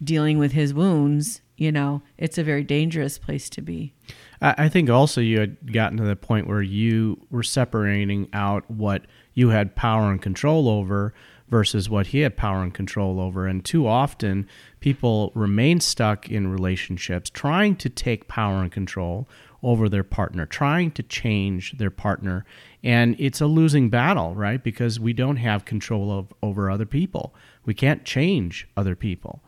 dealing 0.02 0.38
with 0.38 0.52
his 0.52 0.72
wounds. 0.72 1.42
You 1.58 1.70
know, 1.70 2.00
it's 2.16 2.38
a 2.38 2.42
very 2.42 2.64
dangerous 2.64 3.18
place 3.18 3.50
to 3.50 3.60
be. 3.60 3.92
I 4.40 4.70
think 4.70 4.88
also 4.88 5.20
you 5.20 5.38
had 5.38 5.70
gotten 5.70 5.98
to 5.98 6.04
the 6.04 6.16
point 6.16 6.46
where 6.46 6.62
you 6.62 7.26
were 7.30 7.42
separating 7.42 8.30
out 8.32 8.70
what 8.70 9.02
you 9.38 9.50
had 9.50 9.76
power 9.76 10.10
and 10.10 10.20
control 10.20 10.68
over 10.68 11.14
versus 11.48 11.88
what 11.88 12.08
he 12.08 12.20
had 12.20 12.36
power 12.36 12.60
and 12.60 12.74
control 12.74 13.20
over. 13.20 13.46
And 13.46 13.64
too 13.64 13.86
often, 13.86 14.48
people 14.80 15.30
remain 15.32 15.78
stuck 15.78 16.28
in 16.28 16.48
relationships 16.48 17.30
trying 17.30 17.76
to 17.76 17.88
take 17.88 18.26
power 18.26 18.62
and 18.62 18.72
control 18.72 19.28
over 19.62 19.88
their 19.88 20.02
partner, 20.02 20.44
trying 20.44 20.90
to 20.90 21.04
change 21.04 21.78
their 21.78 21.90
partner. 21.90 22.44
And 22.82 23.14
it's 23.20 23.40
a 23.40 23.46
losing 23.46 23.90
battle, 23.90 24.34
right? 24.34 24.62
Because 24.62 24.98
we 24.98 25.12
don't 25.12 25.36
have 25.36 25.64
control 25.64 26.10
of, 26.10 26.32
over 26.42 26.68
other 26.68 26.86
people. 26.86 27.32
We 27.64 27.74
can't 27.74 28.04
change 28.04 28.66
other 28.76 28.96
people, 28.96 29.40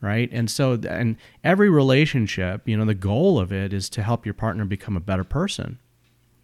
right? 0.00 0.28
And 0.30 0.48
so, 0.48 0.78
and 0.88 1.16
every 1.42 1.68
relationship, 1.68 2.68
you 2.68 2.76
know, 2.76 2.84
the 2.84 2.94
goal 2.94 3.40
of 3.40 3.52
it 3.52 3.72
is 3.72 3.90
to 3.90 4.04
help 4.04 4.24
your 4.24 4.34
partner 4.34 4.64
become 4.64 4.96
a 4.96 5.00
better 5.00 5.24
person, 5.24 5.80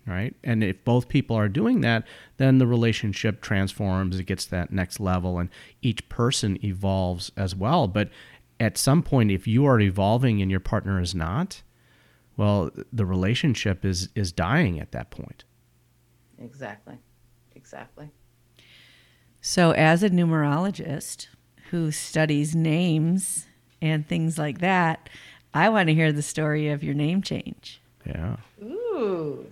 right? 0.08 0.34
And 0.42 0.64
if 0.64 0.82
both 0.84 1.08
people 1.08 1.36
are 1.36 1.48
doing 1.48 1.82
that, 1.82 2.06
then 2.38 2.58
the 2.58 2.66
relationship 2.66 3.40
transforms, 3.40 4.18
it 4.18 4.24
gets 4.24 4.46
that 4.46 4.72
next 4.72 4.98
level, 4.98 5.38
and 5.38 5.50
each 5.82 6.08
person 6.08 6.58
evolves 6.64 7.30
as 7.36 7.54
well. 7.54 7.86
But 7.86 8.10
at 8.58 8.78
some 8.78 9.02
point, 9.02 9.30
if 9.30 9.46
you 9.46 9.66
are 9.66 9.80
evolving 9.80 10.40
and 10.42 10.50
your 10.50 10.60
partner 10.60 11.00
is 11.00 11.14
not, 11.14 11.62
well, 12.36 12.70
the 12.92 13.04
relationship 13.06 13.84
is 13.84 14.08
is 14.14 14.32
dying 14.32 14.80
at 14.80 14.92
that 14.92 15.10
point. 15.10 15.44
Exactly. 16.38 16.98
Exactly. 17.54 18.10
So, 19.40 19.72
as 19.72 20.02
a 20.02 20.10
numerologist 20.10 21.28
who 21.70 21.90
studies 21.90 22.54
names 22.54 23.46
and 23.82 24.06
things 24.06 24.38
like 24.38 24.58
that, 24.60 25.08
I 25.52 25.68
want 25.68 25.88
to 25.88 25.94
hear 25.94 26.12
the 26.12 26.22
story 26.22 26.68
of 26.68 26.82
your 26.82 26.94
name 26.94 27.22
change. 27.22 27.80
Yeah. 28.06 28.36
Ooh. 28.62 29.46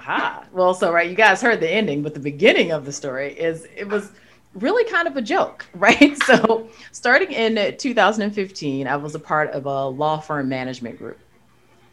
Haha. 0.00 0.44
Well, 0.52 0.74
so 0.74 0.92
right, 0.92 1.08
you 1.08 1.14
guys 1.14 1.40
heard 1.40 1.60
the 1.60 1.70
ending, 1.70 2.02
but 2.02 2.14
the 2.14 2.20
beginning 2.20 2.72
of 2.72 2.84
the 2.84 2.92
story 2.92 3.32
is 3.32 3.66
it 3.76 3.88
was 3.88 4.10
really 4.54 4.84
kind 4.90 5.06
of 5.06 5.16
a 5.16 5.22
joke, 5.22 5.66
right? 5.74 6.16
So, 6.24 6.68
starting 6.92 7.32
in 7.32 7.76
2015, 7.76 8.86
I 8.86 8.96
was 8.96 9.14
a 9.14 9.18
part 9.18 9.50
of 9.50 9.66
a 9.66 9.86
law 9.86 10.18
firm 10.18 10.48
management 10.48 10.98
group. 10.98 11.18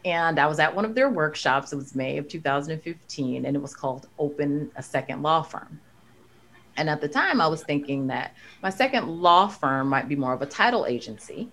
And 0.04 0.40
I 0.40 0.46
was 0.46 0.58
at 0.58 0.74
one 0.74 0.84
of 0.84 0.96
their 0.96 1.08
workshops. 1.10 1.72
It 1.72 1.76
was 1.76 1.94
May 1.94 2.18
of 2.18 2.26
2015, 2.26 3.44
and 3.46 3.56
it 3.56 3.60
was 3.60 3.72
called 3.72 4.08
Open 4.18 4.68
a 4.74 4.82
Second 4.82 5.22
Law 5.22 5.42
Firm. 5.42 5.80
And 6.76 6.90
at 6.90 7.00
the 7.00 7.08
time, 7.08 7.40
I 7.40 7.46
was 7.46 7.62
thinking 7.62 8.08
that 8.08 8.34
my 8.62 8.70
second 8.70 9.06
law 9.06 9.46
firm 9.46 9.88
might 9.88 10.08
be 10.08 10.16
more 10.16 10.32
of 10.32 10.42
a 10.42 10.46
title 10.46 10.86
agency. 10.86 11.50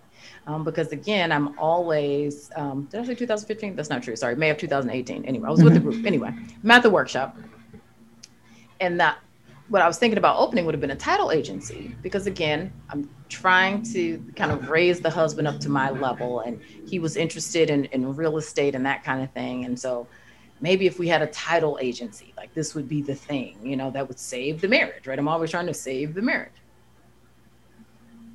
Um, 0.47 0.63
because 0.63 0.91
again, 0.91 1.32
I'm 1.32 1.57
always, 1.59 2.49
um, 2.55 2.88
did 2.91 3.01
I 3.01 3.05
say 3.05 3.15
2015? 3.15 3.75
That's 3.75 3.89
not 3.89 4.01
true. 4.01 4.15
Sorry, 4.15 4.36
May 4.36 4.49
of 4.49 4.57
2018. 4.57 5.25
Anyway, 5.25 5.47
I 5.47 5.51
was 5.51 5.63
with 5.63 5.73
the 5.73 5.80
group. 5.80 6.05
Anyway, 6.05 6.34
I'm 6.63 6.71
at 6.71 6.84
the 6.84 6.89
workshop. 6.89 7.38
And 8.80 8.99
that 8.99 9.19
what 9.69 9.82
I 9.84 9.88
was 9.88 9.97
thinking 9.97 10.17
about 10.17 10.38
opening 10.38 10.65
would 10.65 10.73
have 10.73 10.82
been 10.82 10.91
a 10.91 10.95
title 10.95 11.32
agency 11.32 11.95
because 12.01 12.25
again, 12.25 12.73
I'm 12.89 13.09
trying 13.30 13.84
to 13.93 14.23
kind 14.36 14.51
of 14.51 14.69
raise 14.69 14.99
the 14.99 15.09
husband 15.09 15.47
up 15.47 15.59
to 15.59 15.69
my 15.69 15.91
level 15.91 16.39
and 16.39 16.59
he 16.88 16.97
was 16.97 17.15
interested 17.15 17.69
in, 17.69 17.86
in 17.86 18.15
real 18.15 18.38
estate 18.38 18.73
and 18.73 18.86
that 18.86 19.03
kind 19.03 19.23
of 19.23 19.32
thing. 19.32 19.65
And 19.65 19.80
so 19.80 20.07
maybe 20.59 20.88
if 20.88 20.97
we 20.97 21.07
had 21.07 21.21
a 21.21 21.27
title 21.27 21.77
agency, 21.80 22.34
like 22.36 22.53
this 22.55 22.73
would 22.73 22.89
be 22.89 23.01
the 23.03 23.13
thing, 23.13 23.57
you 23.63 23.75
know, 23.75 23.91
that 23.91 24.07
would 24.07 24.19
save 24.19 24.59
the 24.59 24.67
marriage, 24.67 25.05
right? 25.05 25.19
I'm 25.19 25.27
always 25.27 25.51
trying 25.51 25.67
to 25.67 25.73
save 25.73 26.15
the 26.15 26.21
marriage. 26.21 26.51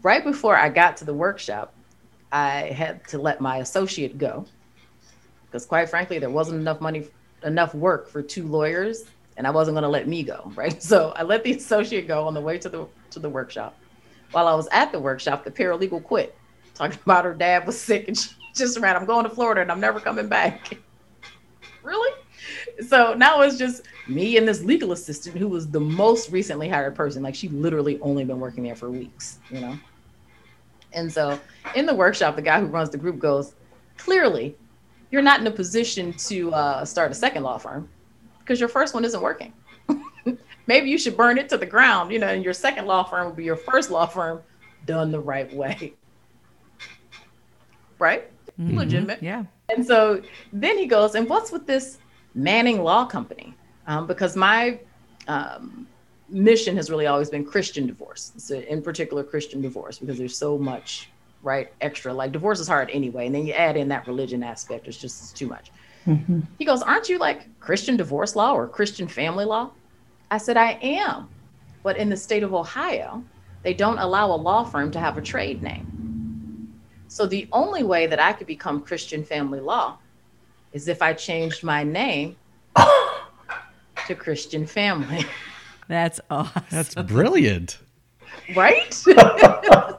Right 0.02 0.22
before 0.22 0.56
I 0.56 0.68
got 0.68 0.96
to 0.98 1.04
the 1.04 1.14
workshop, 1.14 1.73
I 2.34 2.72
had 2.72 3.06
to 3.08 3.18
let 3.18 3.40
my 3.40 3.58
associate 3.58 4.18
go 4.18 4.44
because 5.46 5.64
quite 5.64 5.88
frankly, 5.88 6.18
there 6.18 6.30
wasn't 6.30 6.60
enough 6.60 6.80
money, 6.80 7.06
enough 7.44 7.76
work 7.76 8.08
for 8.08 8.22
two 8.22 8.48
lawyers 8.48 9.04
and 9.36 9.46
I 9.46 9.50
wasn't 9.50 9.76
going 9.76 9.84
to 9.84 9.88
let 9.88 10.08
me 10.08 10.24
go, 10.24 10.50
right? 10.56 10.82
So 10.82 11.12
I 11.14 11.22
let 11.22 11.44
the 11.44 11.52
associate 11.52 12.08
go 12.08 12.26
on 12.26 12.34
the 12.34 12.40
way 12.40 12.58
to 12.58 12.68
the 12.68 12.88
to 13.10 13.20
the 13.20 13.28
workshop. 13.28 13.76
While 14.32 14.48
I 14.48 14.54
was 14.54 14.66
at 14.72 14.90
the 14.90 14.98
workshop, 14.98 15.44
the 15.44 15.50
paralegal 15.52 16.02
quit, 16.02 16.36
talking 16.74 16.98
about 17.06 17.24
her 17.24 17.34
dad 17.34 17.68
was 17.68 17.80
sick 17.80 18.08
and 18.08 18.18
she 18.18 18.30
just 18.54 18.80
ran. 18.80 18.96
I'm 18.96 19.06
going 19.06 19.22
to 19.22 19.30
Florida 19.30 19.60
and 19.60 19.70
I'm 19.70 19.80
never 19.80 20.00
coming 20.00 20.26
back. 20.26 20.76
really? 21.84 22.20
So 22.88 23.14
now 23.14 23.42
it's 23.42 23.56
just 23.56 23.82
me 24.08 24.38
and 24.38 24.48
this 24.48 24.64
legal 24.64 24.90
assistant 24.90 25.36
who 25.36 25.46
was 25.46 25.70
the 25.70 25.78
most 25.78 26.32
recently 26.32 26.68
hired 26.68 26.96
person. 26.96 27.22
Like 27.22 27.36
she 27.36 27.48
literally 27.48 28.00
only 28.00 28.24
been 28.24 28.40
working 28.40 28.64
there 28.64 28.74
for 28.74 28.90
weeks, 28.90 29.38
you 29.50 29.60
know. 29.60 29.78
And 30.94 31.12
so 31.12 31.38
in 31.74 31.86
the 31.86 31.94
workshop, 31.94 32.36
the 32.36 32.42
guy 32.42 32.60
who 32.60 32.66
runs 32.66 32.90
the 32.90 32.98
group 32.98 33.18
goes, 33.18 33.54
clearly, 33.96 34.56
you're 35.10 35.22
not 35.22 35.40
in 35.40 35.46
a 35.46 35.50
position 35.50 36.12
to 36.14 36.52
uh, 36.52 36.84
start 36.84 37.10
a 37.10 37.14
second 37.14 37.42
law 37.42 37.58
firm 37.58 37.88
because 38.40 38.60
your 38.60 38.68
first 38.68 38.94
one 38.94 39.04
isn't 39.04 39.20
working. 39.20 39.52
Maybe 40.66 40.90
you 40.90 40.98
should 40.98 41.16
burn 41.16 41.38
it 41.38 41.48
to 41.50 41.58
the 41.58 41.66
ground, 41.66 42.12
you 42.12 42.18
know, 42.18 42.28
and 42.28 42.44
your 42.44 42.54
second 42.54 42.86
law 42.86 43.04
firm 43.04 43.26
will 43.26 43.34
be 43.34 43.44
your 43.44 43.56
first 43.56 43.90
law 43.90 44.06
firm 44.06 44.42
done 44.86 45.10
the 45.10 45.20
right 45.20 45.52
way. 45.54 45.94
Right? 48.00 48.28
Mm-hmm. 48.60 48.76
Legitimate. 48.76 49.22
Yeah. 49.22 49.44
And 49.74 49.86
so 49.86 50.20
then 50.52 50.76
he 50.76 50.86
goes, 50.86 51.14
and 51.14 51.28
what's 51.28 51.52
with 51.52 51.64
this 51.64 51.98
Manning 52.34 52.82
Law 52.82 53.06
Company? 53.06 53.54
Um, 53.86 54.08
because 54.08 54.36
my 54.36 54.80
um, 55.28 55.86
mission 56.28 56.76
has 56.76 56.90
really 56.90 57.06
always 57.06 57.30
been 57.30 57.44
Christian 57.44 57.86
divorce, 57.86 58.32
so 58.36 58.58
in 58.60 58.82
particular 58.82 59.22
Christian 59.22 59.60
divorce, 59.60 59.98
because 59.98 60.18
there's 60.18 60.36
so 60.36 60.58
much 60.58 61.10
right 61.42 61.72
extra. 61.80 62.12
Like 62.12 62.32
divorce 62.32 62.60
is 62.60 62.68
hard 62.68 62.90
anyway, 62.90 63.26
and 63.26 63.34
then 63.34 63.46
you 63.46 63.52
add 63.52 63.76
in 63.76 63.88
that 63.88 64.06
religion 64.06 64.42
aspect, 64.42 64.88
it's 64.88 64.96
just 64.96 65.36
too 65.36 65.46
much. 65.46 65.70
Mm-hmm. 66.06 66.40
He 66.58 66.64
goes, 66.64 66.82
Aren't 66.82 67.08
you 67.08 67.18
like 67.18 67.58
Christian 67.60 67.96
divorce 67.96 68.36
law 68.36 68.54
or 68.54 68.66
Christian 68.66 69.08
family 69.08 69.44
law? 69.44 69.70
I 70.30 70.38
said, 70.38 70.56
I 70.56 70.78
am. 70.82 71.28
But 71.82 71.96
in 71.96 72.08
the 72.08 72.16
state 72.16 72.42
of 72.42 72.54
Ohio, 72.54 73.22
they 73.62 73.74
don't 73.74 73.98
allow 73.98 74.26
a 74.32 74.36
law 74.36 74.64
firm 74.64 74.90
to 74.92 75.00
have 75.00 75.18
a 75.18 75.22
trade 75.22 75.62
name. 75.62 76.80
So 77.08 77.26
the 77.26 77.48
only 77.52 77.82
way 77.84 78.06
that 78.06 78.18
I 78.18 78.32
could 78.32 78.46
become 78.46 78.80
Christian 78.80 79.24
family 79.24 79.60
law 79.60 79.98
is 80.72 80.88
if 80.88 81.00
I 81.00 81.12
changed 81.12 81.62
my 81.62 81.84
name 81.84 82.36
to 82.76 84.14
Christian 84.14 84.66
family. 84.66 85.24
That's 85.88 86.20
awesome. 86.30 86.62
That's 86.70 86.94
brilliant. 86.94 87.78
Right? 88.54 89.02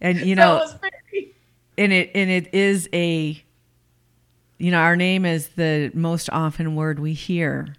and 0.00 0.20
you 0.20 0.34
know, 0.34 0.66
and 1.76 1.92
it 1.92 2.10
and 2.14 2.30
it 2.30 2.54
is 2.54 2.88
a 2.92 3.42
you 4.60 4.70
know, 4.70 4.78
our 4.78 4.94
name 4.94 5.24
is 5.24 5.48
the 5.48 5.90
most 5.94 6.28
often 6.30 6.76
word 6.76 6.98
we 6.98 7.14
hear. 7.14 7.74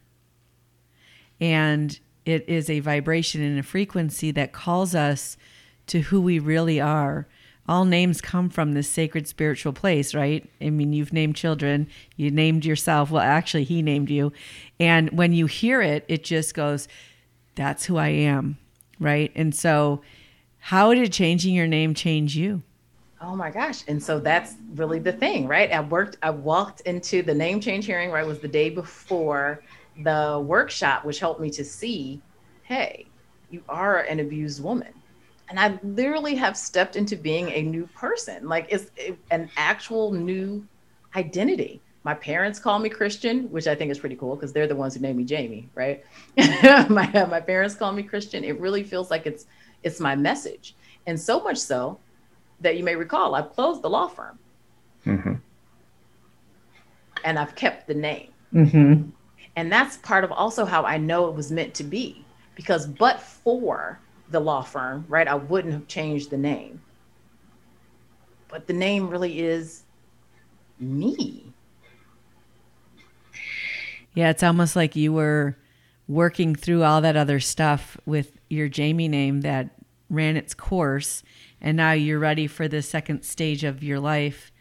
And 1.39 1.97
it 2.25 2.43
is 2.49 2.71
a 2.71 2.79
vibration 2.79 3.41
and 3.41 3.59
a 3.59 3.63
frequency 3.63 4.31
that 4.31 4.51
calls 4.51 4.95
us 4.95 5.37
to 5.87 6.01
who 6.01 6.19
we 6.19 6.39
really 6.39 6.81
are. 6.81 7.27
All 7.71 7.85
names 7.85 8.19
come 8.19 8.49
from 8.49 8.73
this 8.73 8.89
sacred 8.89 9.29
spiritual 9.29 9.71
place, 9.71 10.13
right? 10.13 10.45
I 10.59 10.69
mean, 10.69 10.91
you've 10.91 11.13
named 11.13 11.37
children, 11.37 11.87
you 12.17 12.29
named 12.29 12.65
yourself. 12.65 13.11
Well, 13.11 13.21
actually, 13.21 13.63
he 13.63 13.81
named 13.81 14.09
you. 14.09 14.33
And 14.77 15.09
when 15.11 15.31
you 15.31 15.45
hear 15.45 15.81
it, 15.81 16.03
it 16.09 16.25
just 16.25 16.53
goes, 16.53 16.89
that's 17.55 17.85
who 17.85 17.95
I 17.95 18.09
am, 18.09 18.57
right? 18.99 19.31
And 19.35 19.55
so, 19.55 20.01
how 20.57 20.93
did 20.93 21.13
changing 21.13 21.55
your 21.55 21.65
name 21.65 21.93
change 21.93 22.35
you? 22.35 22.61
Oh 23.21 23.37
my 23.37 23.49
gosh. 23.49 23.85
And 23.87 24.03
so 24.03 24.19
that's 24.19 24.55
really 24.75 24.99
the 24.99 25.13
thing, 25.13 25.47
right? 25.47 25.71
I 25.71 25.79
worked, 25.79 26.17
I 26.21 26.31
walked 26.31 26.81
into 26.81 27.21
the 27.21 27.33
name 27.33 27.61
change 27.61 27.85
hearing, 27.85 28.11
right? 28.11 28.27
Was 28.27 28.39
the 28.39 28.49
day 28.49 28.69
before 28.69 29.63
the 30.03 30.43
workshop, 30.45 31.05
which 31.05 31.19
helped 31.21 31.39
me 31.39 31.49
to 31.51 31.63
see, 31.63 32.21
hey, 32.63 33.05
you 33.49 33.63
are 33.69 33.99
an 34.01 34.19
abused 34.19 34.61
woman. 34.61 34.93
And 35.51 35.59
I 35.59 35.77
literally 35.83 36.33
have 36.35 36.55
stepped 36.55 36.95
into 36.95 37.17
being 37.17 37.49
a 37.49 37.61
new 37.61 37.85
person. 37.87 38.47
Like 38.47 38.67
it's 38.69 38.89
an 39.31 39.49
actual 39.57 40.13
new 40.13 40.65
identity. 41.17 41.81
My 42.05 42.13
parents 42.13 42.57
call 42.57 42.79
me 42.79 42.87
Christian, 42.87 43.51
which 43.51 43.67
I 43.67 43.75
think 43.75 43.91
is 43.91 43.99
pretty 43.99 44.15
cool 44.15 44.37
because 44.37 44.53
they're 44.53 44.65
the 44.65 44.77
ones 44.77 44.95
who 44.95 45.01
named 45.01 45.17
me 45.17 45.25
Jamie, 45.25 45.67
right? 45.75 46.05
my, 46.89 47.27
my 47.29 47.41
parents 47.41 47.75
call 47.75 47.91
me 47.91 48.01
Christian. 48.01 48.45
It 48.45 48.61
really 48.61 48.81
feels 48.81 49.11
like 49.11 49.27
it's 49.27 49.45
it's 49.83 49.99
my 49.99 50.15
message. 50.15 50.73
And 51.05 51.19
so 51.19 51.43
much 51.43 51.57
so 51.57 51.99
that 52.61 52.77
you 52.77 52.85
may 52.85 52.95
recall, 52.95 53.35
I've 53.35 53.51
closed 53.51 53.81
the 53.81 53.89
law 53.89 54.07
firm. 54.07 54.39
Mm-hmm. 55.05 55.33
And 57.25 57.37
I've 57.37 57.55
kept 57.55 57.87
the 57.87 57.93
name. 57.93 58.29
Mm-hmm. 58.53 59.09
And 59.57 59.71
that's 59.71 59.97
part 59.97 60.23
of 60.23 60.31
also 60.31 60.63
how 60.63 60.85
I 60.85 60.97
know 60.97 61.27
it 61.27 61.35
was 61.35 61.51
meant 61.51 61.73
to 61.73 61.83
be. 61.83 62.23
Because, 62.55 62.87
but 62.87 63.19
for 63.19 63.99
the 64.31 64.39
law 64.39 64.61
firm, 64.61 65.05
right, 65.07 65.27
I 65.27 65.35
wouldn't 65.35 65.73
have 65.73 65.87
changed 65.87 66.29
the 66.29 66.37
name. 66.37 66.81
But 68.47 68.67
the 68.67 68.73
name 68.73 69.09
really 69.09 69.39
is 69.39 69.83
me. 70.79 71.53
Yeah, 74.13 74.29
it's 74.29 74.43
almost 74.43 74.75
like 74.75 74.95
you 74.95 75.13
were 75.13 75.57
working 76.07 76.55
through 76.55 76.83
all 76.83 77.01
that 77.01 77.15
other 77.15 77.39
stuff 77.39 77.97
with 78.05 78.39
your 78.49 78.67
Jamie 78.67 79.07
name 79.07 79.41
that 79.41 79.69
ran 80.09 80.35
its 80.35 80.53
course 80.53 81.23
and 81.61 81.77
now 81.77 81.91
you're 81.91 82.19
ready 82.19 82.47
for 82.47 82.67
the 82.67 82.81
second 82.81 83.23
stage 83.23 83.63
of 83.63 83.83
your 83.83 83.99
life 83.99 84.51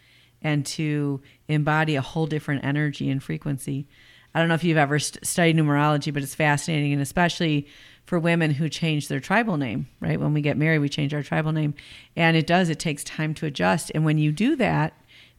and 0.42 0.64
to 0.64 1.20
embody 1.48 1.96
a 1.96 2.02
whole 2.02 2.26
different 2.26 2.64
energy 2.64 3.08
and 3.08 3.22
frequency. 3.22 3.88
I 4.34 4.38
don't 4.38 4.48
know 4.48 4.54
if 4.54 4.64
you've 4.64 4.76
ever 4.76 4.98
st- 4.98 5.26
studied 5.26 5.56
numerology, 5.56 6.12
but 6.12 6.22
it's 6.22 6.34
fascinating, 6.34 6.92
and 6.92 7.02
especially 7.02 7.66
for 8.10 8.18
women 8.18 8.50
who 8.50 8.68
change 8.68 9.06
their 9.06 9.20
tribal 9.20 9.56
name, 9.56 9.86
right? 10.00 10.18
When 10.18 10.34
we 10.34 10.40
get 10.40 10.56
married, 10.56 10.80
we 10.80 10.88
change 10.88 11.14
our 11.14 11.22
tribal 11.22 11.52
name. 11.52 11.74
And 12.16 12.36
it 12.36 12.44
does, 12.44 12.68
it 12.68 12.80
takes 12.80 13.04
time 13.04 13.34
to 13.34 13.46
adjust. 13.46 13.92
And 13.94 14.04
when 14.04 14.18
you 14.18 14.32
do 14.32 14.56
that, 14.56 14.94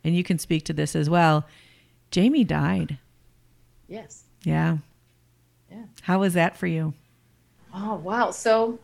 and 0.05 0.15
you 0.15 0.23
can 0.23 0.39
speak 0.39 0.63
to 0.63 0.73
this 0.73 0.95
as 0.95 1.09
well, 1.09 1.45
Jamie 2.11 2.45
died. 2.45 2.97
Yes. 3.89 4.23
Yeah. 4.45 4.77
Yeah. 5.69 5.83
How 6.03 6.19
was 6.19 6.33
that 6.35 6.55
for 6.55 6.65
you? 6.65 6.93
Oh, 7.73 7.95
wow. 7.95 8.31
So, 8.31 8.79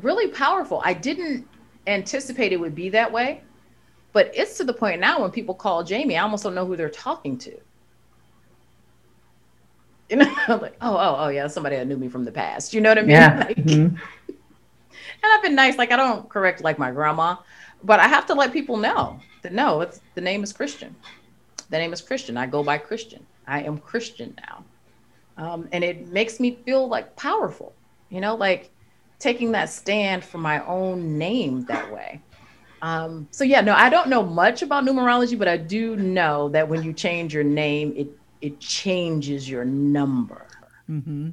really 0.00 0.28
powerful. 0.28 0.80
I 0.84 0.94
didn't 0.94 1.48
anticipate 1.88 2.52
it 2.52 2.60
would 2.60 2.76
be 2.76 2.90
that 2.90 3.10
way. 3.10 3.42
But 4.12 4.30
it's 4.36 4.56
to 4.58 4.64
the 4.64 4.72
point 4.72 5.00
now 5.00 5.20
when 5.20 5.32
people 5.32 5.56
call 5.56 5.82
Jamie, 5.82 6.16
I 6.16 6.22
almost 6.22 6.44
don't 6.44 6.54
know 6.54 6.64
who 6.64 6.76
they're 6.76 6.90
talking 6.90 7.38
to. 7.38 7.58
You 10.14 10.24
know, 10.24 10.34
I'm 10.48 10.60
like, 10.60 10.76
oh, 10.80 10.96
oh, 10.96 11.16
oh, 11.18 11.28
yeah, 11.28 11.46
somebody 11.46 11.76
that 11.76 11.86
knew 11.86 11.96
me 11.96 12.08
from 12.08 12.24
the 12.24 12.32
past. 12.32 12.74
You 12.74 12.80
know 12.80 12.90
what 12.90 12.98
I 12.98 13.02
mean? 13.02 13.10
Yeah. 13.10 13.44
Like, 13.46 13.56
mm-hmm. 13.56 13.96
And 15.22 15.32
I've 15.32 15.42
been 15.42 15.54
nice. 15.54 15.78
Like, 15.78 15.90
I 15.90 15.96
don't 15.96 16.28
correct 16.28 16.62
like 16.62 16.78
my 16.78 16.90
grandma, 16.90 17.36
but 17.82 17.98
I 17.98 18.08
have 18.08 18.26
to 18.26 18.34
let 18.34 18.52
people 18.52 18.76
know 18.76 19.18
that 19.42 19.52
no, 19.52 19.80
it's 19.80 20.00
the 20.14 20.20
name 20.20 20.42
is 20.42 20.52
Christian. 20.52 20.94
The 21.70 21.78
name 21.78 21.94
is 21.94 22.02
Christian. 22.02 22.36
I 22.36 22.46
go 22.46 22.62
by 22.62 22.76
Christian. 22.76 23.24
I 23.46 23.62
am 23.62 23.78
Christian 23.78 24.36
now. 24.46 24.64
Um, 25.36 25.68
and 25.72 25.82
it 25.82 26.08
makes 26.08 26.40
me 26.40 26.58
feel 26.66 26.88
like 26.88 27.16
powerful 27.16 27.72
you 28.14 28.20
know, 28.20 28.36
like 28.36 28.70
taking 29.18 29.50
that 29.52 29.68
stand 29.68 30.24
for 30.24 30.38
my 30.38 30.64
own 30.66 31.18
name 31.18 31.64
that 31.64 31.92
way. 31.92 32.20
Um, 32.80 33.26
so 33.32 33.42
yeah, 33.42 33.60
no, 33.60 33.74
I 33.74 33.88
don't 33.88 34.08
know 34.08 34.22
much 34.22 34.62
about 34.62 34.84
numerology, 34.84 35.36
but 35.36 35.48
I 35.48 35.56
do 35.56 35.96
know 35.96 36.48
that 36.50 36.68
when 36.68 36.84
you 36.84 36.92
change 36.92 37.34
your 37.34 37.42
name, 37.42 37.92
it 37.96 38.08
it 38.44 38.60
changes 38.60 39.48
your 39.48 39.64
number. 39.64 40.46
Mm-hmm. 40.90 41.30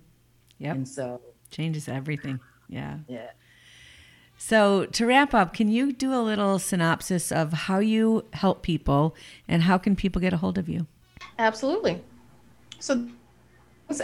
Yep. 0.59 0.75
And 0.75 0.87
so 0.87 1.19
changes 1.49 1.89
everything. 1.89 2.39
Yeah. 2.69 2.99
Yeah. 3.09 3.31
So 4.37 4.85
to 4.85 5.05
wrap 5.05 5.33
up, 5.33 5.53
can 5.53 5.67
you 5.67 5.91
do 5.91 6.13
a 6.13 6.23
little 6.23 6.57
synopsis 6.57 7.29
of 7.29 7.51
how 7.51 7.79
you 7.79 8.23
help 8.31 8.63
people 8.63 9.13
and 9.45 9.63
how 9.63 9.77
can 9.77 9.93
people 9.93 10.21
get 10.21 10.31
a 10.31 10.37
hold 10.37 10.57
of 10.57 10.69
you? 10.69 10.87
Absolutely. 11.37 12.01
So 12.79 13.05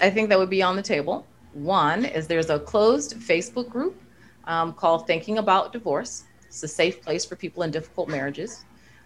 I 0.01 0.09
think 0.09 0.27
that 0.27 0.37
would 0.37 0.49
be 0.49 0.61
on 0.61 0.75
the 0.75 0.81
table. 0.81 1.25
One 1.53 2.03
is 2.03 2.27
there's 2.27 2.49
a 2.49 2.59
closed 2.59 3.15
Facebook 3.15 3.69
group 3.69 4.01
um, 4.43 4.73
called 4.73 5.07
Thinking 5.07 5.37
About 5.37 5.71
Divorce. 5.71 6.25
It's 6.45 6.61
a 6.61 6.67
safe 6.67 7.01
place 7.01 7.23
for 7.23 7.37
people 7.37 7.63
in 7.63 7.71
difficult 7.71 8.09
marriages 8.09 8.65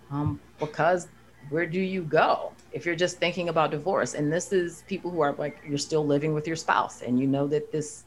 um, 0.10 0.40
because 0.60 1.08
where 1.50 1.68
do 1.68 1.80
you 1.80 2.02
go 2.02 2.52
if 2.72 2.86
you're 2.86 2.96
just 2.96 3.18
thinking 3.18 3.50
about 3.50 3.72
divorce? 3.72 4.14
And 4.14 4.32
this 4.32 4.52
is 4.54 4.84
people 4.88 5.12
who 5.12 5.22
are 5.22 5.34
like, 5.34 5.62
you're 5.68 5.78
still 5.78 6.06
living 6.06 6.34
with 6.34 6.48
your 6.48 6.56
spouse 6.56 7.02
and 7.02 7.20
you 7.20 7.28
know 7.28 7.48
that 7.48 7.72
this 7.72 8.06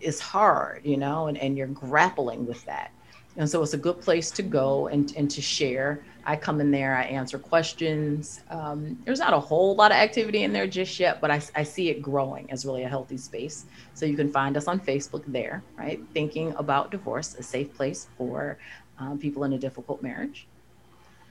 is 0.00 0.20
hard, 0.20 0.84
you 0.84 0.96
know, 0.96 1.28
and, 1.28 1.38
and 1.38 1.56
you're 1.56 1.68
grappling 1.68 2.46
with 2.46 2.64
that. 2.64 2.90
And 3.36 3.48
so 3.48 3.62
it's 3.62 3.72
a 3.72 3.78
good 3.78 4.00
place 4.00 4.30
to 4.32 4.42
go 4.42 4.88
and, 4.88 5.12
and 5.16 5.30
to 5.30 5.40
share. 5.40 6.04
I 6.24 6.36
come 6.36 6.60
in 6.60 6.70
there, 6.70 6.96
I 6.96 7.04
answer 7.04 7.38
questions. 7.38 8.42
Um, 8.50 8.98
there's 9.04 9.18
not 9.18 9.32
a 9.32 9.40
whole 9.40 9.74
lot 9.74 9.90
of 9.90 9.96
activity 9.96 10.42
in 10.42 10.52
there 10.52 10.66
just 10.66 11.00
yet, 11.00 11.20
but 11.20 11.30
I, 11.30 11.40
I 11.54 11.62
see 11.62 11.88
it 11.88 12.02
growing 12.02 12.50
as 12.50 12.66
really 12.66 12.82
a 12.82 12.88
healthy 12.88 13.16
space. 13.16 13.64
So 13.94 14.04
you 14.04 14.16
can 14.16 14.30
find 14.30 14.56
us 14.56 14.68
on 14.68 14.78
Facebook 14.78 15.22
there, 15.26 15.62
right? 15.78 16.00
Thinking 16.12 16.54
about 16.56 16.90
divorce, 16.90 17.34
a 17.36 17.42
safe 17.42 17.72
place 17.74 18.08
for 18.18 18.58
um, 18.98 19.18
people 19.18 19.44
in 19.44 19.54
a 19.54 19.58
difficult 19.58 20.02
marriage. 20.02 20.46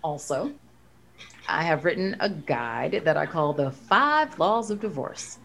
Also, 0.04 0.52
I 1.48 1.64
have 1.64 1.86
written 1.86 2.16
a 2.20 2.30
guide 2.30 3.02
that 3.04 3.18
I 3.18 3.26
call 3.26 3.54
the 3.54 3.72
Five 3.72 4.38
Laws 4.40 4.70
of 4.72 4.80
Divorce 4.80 5.40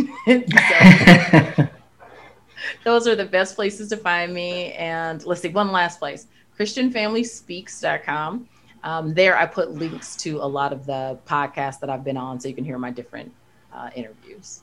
those 2.82 3.06
are 3.06 3.14
the 3.14 3.26
best 3.30 3.54
places 3.54 3.90
to 3.90 3.96
find 3.96 4.34
me. 4.34 4.72
And 4.72 5.24
let's 5.24 5.42
see, 5.42 5.50
one 5.50 5.70
last 5.70 6.00
place 6.00 6.26
ChristianFamilySpeaks.com. 6.58 8.48
Um, 8.82 9.14
there, 9.14 9.36
I 9.36 9.46
put 9.46 9.72
links 9.72 10.16
to 10.16 10.38
a 10.38 10.48
lot 10.48 10.72
of 10.72 10.84
the 10.86 11.18
podcasts 11.26 11.78
that 11.80 11.90
I've 11.90 12.04
been 12.04 12.16
on 12.16 12.40
so 12.40 12.48
you 12.48 12.54
can 12.54 12.64
hear 12.64 12.78
my 12.78 12.90
different 12.90 13.32
uh, 13.72 13.90
interviews. 13.94 14.62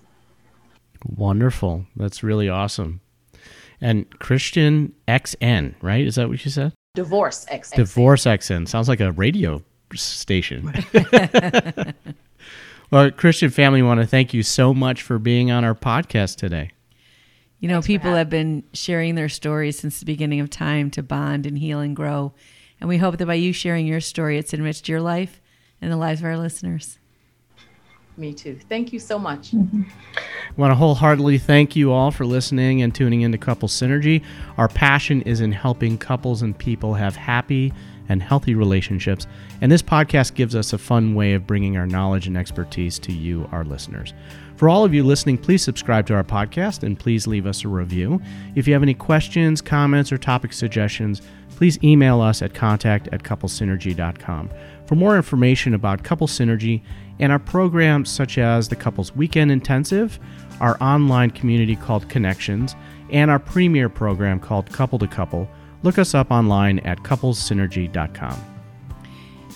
Wonderful. 1.06 1.86
That's 1.96 2.24
really 2.24 2.50
awesome. 2.50 3.02
And 3.80 4.08
Christian 4.20 4.94
XN, 5.08 5.76
right? 5.82 6.06
Is 6.06 6.16
that 6.16 6.30
what 6.30 6.46
you 6.46 6.52
said? 6.52 6.74
Divorce 6.94 7.46
XN. 7.46 7.76
Divorce 7.76 8.26
XN. 8.26 8.68
Sounds 8.68 8.88
like 8.88 9.00
a 9.00 9.12
radio 9.12 9.64
station. 9.96 10.72
well, 12.92 13.10
Christian 13.12 13.50
family, 13.50 13.82
want 13.82 14.02
to 14.02 14.08
thank 14.08 14.34
you 14.34 14.44
so 14.44 14.74
much 14.74 15.02
for 15.02 15.18
being 15.18 15.52
on 15.52 15.64
our 15.64 15.76
podcast 15.76 16.36
today. 16.36 16.72
You 17.60 17.68
know, 17.68 17.76
Thanks 17.76 17.88
people 17.88 18.14
have 18.14 18.30
been 18.30 18.64
sharing 18.74 19.16
their 19.16 19.30
stories 19.30 19.80
since 19.80 20.00
the 20.00 20.06
beginning 20.06 20.40
of 20.40 20.50
time 20.50 20.92
to 20.92 21.04
bond 21.04 21.46
and 21.46 21.58
heal 21.58 21.80
and 21.80 21.96
grow. 21.96 22.34
And 22.80 22.88
we 22.88 22.98
hope 22.98 23.18
that 23.18 23.26
by 23.26 23.36
you 23.36 23.54
sharing 23.54 23.86
your 23.86 24.02
story, 24.02 24.38
it's 24.38 24.54
enriched 24.54 24.90
your 24.90 25.02
life 25.02 25.40
and 25.80 25.92
the 25.92 25.98
lives 25.98 26.22
of 26.22 26.26
our 26.26 26.38
listeners. 26.38 26.98
Me 28.18 28.34
too. 28.34 28.60
Thank 28.70 28.92
you 28.92 29.00
so 29.00 29.18
much. 29.18 29.52
Mm-hmm. 29.52 29.84
I 30.18 30.54
want 30.58 30.72
to 30.72 30.76
wholeheartedly 30.76 31.38
thank 31.38 31.76
you 31.76 31.92
all 31.92 32.12
for 32.12 32.26
listening 32.26 32.82
and 32.82 32.94
tuning 32.94 33.22
into 33.22 33.38
Couple 33.38 33.70
Synergy. 33.70 34.24
Our 34.58 34.68
passion 34.68 35.22
is 35.22 35.42
in 35.42 35.52
helping 35.52 35.98
couples 35.98 36.42
and 36.42 36.58
people 36.58 36.94
have 36.94 37.16
happy 37.16 37.74
and 38.10 38.22
healthy 38.22 38.56
relationships, 38.56 39.26
and 39.62 39.72
this 39.72 39.82
podcast 39.82 40.34
gives 40.34 40.54
us 40.54 40.74
a 40.74 40.78
fun 40.78 41.16
way 41.16 41.34
of 41.34 41.48
bringing 41.48 41.78
our 41.78 41.88
knowledge 41.88 42.28
and 42.28 42.36
expertise 42.36 43.00
to 43.00 43.14
you, 43.14 43.48
our 43.54 43.64
listeners. 43.64 44.14
For 44.58 44.68
all 44.68 44.84
of 44.84 44.94
you 44.94 45.04
listening, 45.04 45.38
please 45.38 45.64
subscribe 45.64 46.06
to 46.08 46.14
our 46.14 46.24
podcast 46.24 46.84
and 46.84 47.00
please 47.00 47.26
leave 47.26 47.46
us 47.46 47.64
a 47.64 47.70
review. 47.70 48.22
If 48.54 48.68
you 48.68 48.74
have 48.74 48.84
any 48.84 48.94
questions, 48.94 49.62
comments, 49.62 50.12
or 50.12 50.18
topic 50.18 50.52
suggestions, 50.52 51.22
please 51.62 51.78
email 51.84 52.22
us 52.22 52.42
at 52.42 52.56
contact 52.56 53.08
at 53.12 53.22
couplesynergy.com. 53.22 54.50
For 54.88 54.96
more 54.96 55.16
information 55.16 55.76
about 55.76 56.04
Couple 56.04 56.26
Synergy 56.26 56.82
and 57.20 57.32
our 57.32 57.38
programs 57.38 58.10
such 58.10 58.40
as 58.40 58.68
the 58.68 58.76
Couples 58.76 59.16
Weekend 59.16 59.52
Intensive, 59.52 60.20
our 60.60 60.76
online 60.82 61.30
community 61.30 61.76
called 61.76 62.10
Connections, 62.10 62.76
and 63.12 63.30
our 63.30 63.38
premier 63.38 63.90
program 63.90 64.40
called 64.40 64.72
Couple 64.72 64.98
to 64.98 65.06
Couple, 65.06 65.48
look 65.84 66.00
us 66.00 66.16
up 66.16 66.32
online 66.32 66.80
at 66.80 67.04
couplesynergy.com. 67.04 68.44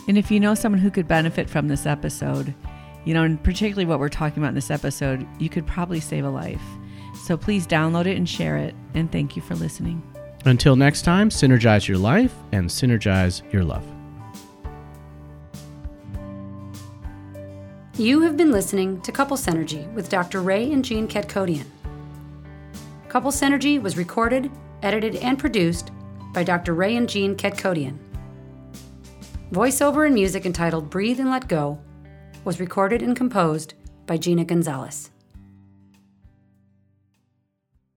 And 0.08 0.16
if 0.16 0.30
you 0.30 0.40
know 0.40 0.54
someone 0.54 0.82
who 0.82 0.92
could 0.92 1.08
benefit 1.08 1.50
from 1.50 1.70
this 1.70 1.88
episode, 1.88 2.54
you 3.04 3.16
know, 3.16 3.24
and 3.24 3.44
particularly 3.44 3.86
what 3.86 4.00
we're 4.00 4.10
talking 4.10 4.44
about 4.44 4.50
in 4.50 4.56
this 4.56 4.70
episode, 4.70 5.26
you 5.40 5.50
could 5.50 5.66
probably 5.66 6.02
save 6.02 6.24
a 6.24 6.30
life. 6.30 6.62
So 7.24 7.36
please 7.36 7.66
download 7.66 8.06
it 8.06 8.16
and 8.16 8.30
share 8.30 8.58
it. 8.58 8.76
And 8.94 9.12
thank 9.12 9.36
you 9.36 9.42
for 9.42 9.56
listening. 9.56 10.04
Until 10.46 10.76
next 10.76 11.02
time, 11.02 11.30
synergize 11.30 11.88
your 11.88 11.98
life 11.98 12.34
and 12.52 12.70
synergize 12.70 13.42
your 13.52 13.64
love. 13.64 13.84
You 17.98 18.22
have 18.22 18.38
been 18.38 18.52
listening 18.52 19.02
to 19.02 19.12
Couple 19.12 19.38
Synergy 19.38 19.92
with 19.94 20.10
Dr. 20.10 20.42
Ray 20.42 20.72
and 20.72 20.84
Jean 20.84 21.08
Ketkodian. 21.08 21.66
Couple 23.08 23.32
Synergy 23.32 23.82
was 23.82 23.98
recorded, 23.98 24.52
edited, 24.84 25.16
and 25.16 25.40
produced 25.40 25.92
by 26.34 26.44
Dr. 26.44 26.76
Ray 26.76 26.98
and 26.98 27.10
Jean 27.10 27.36
Ketkodian. 27.36 27.98
Voiceover 29.52 30.06
and 30.06 30.14
music 30.14 30.46
entitled 30.46 30.90
Breathe 30.90 31.22
and 31.22 31.32
Let 31.32 31.48
Go 31.48 31.80
was 32.44 32.60
recorded 32.60 33.02
and 33.02 33.16
composed 33.16 33.76
by 34.06 34.18
Gina 34.18 34.44
Gonzalez. 34.44 35.10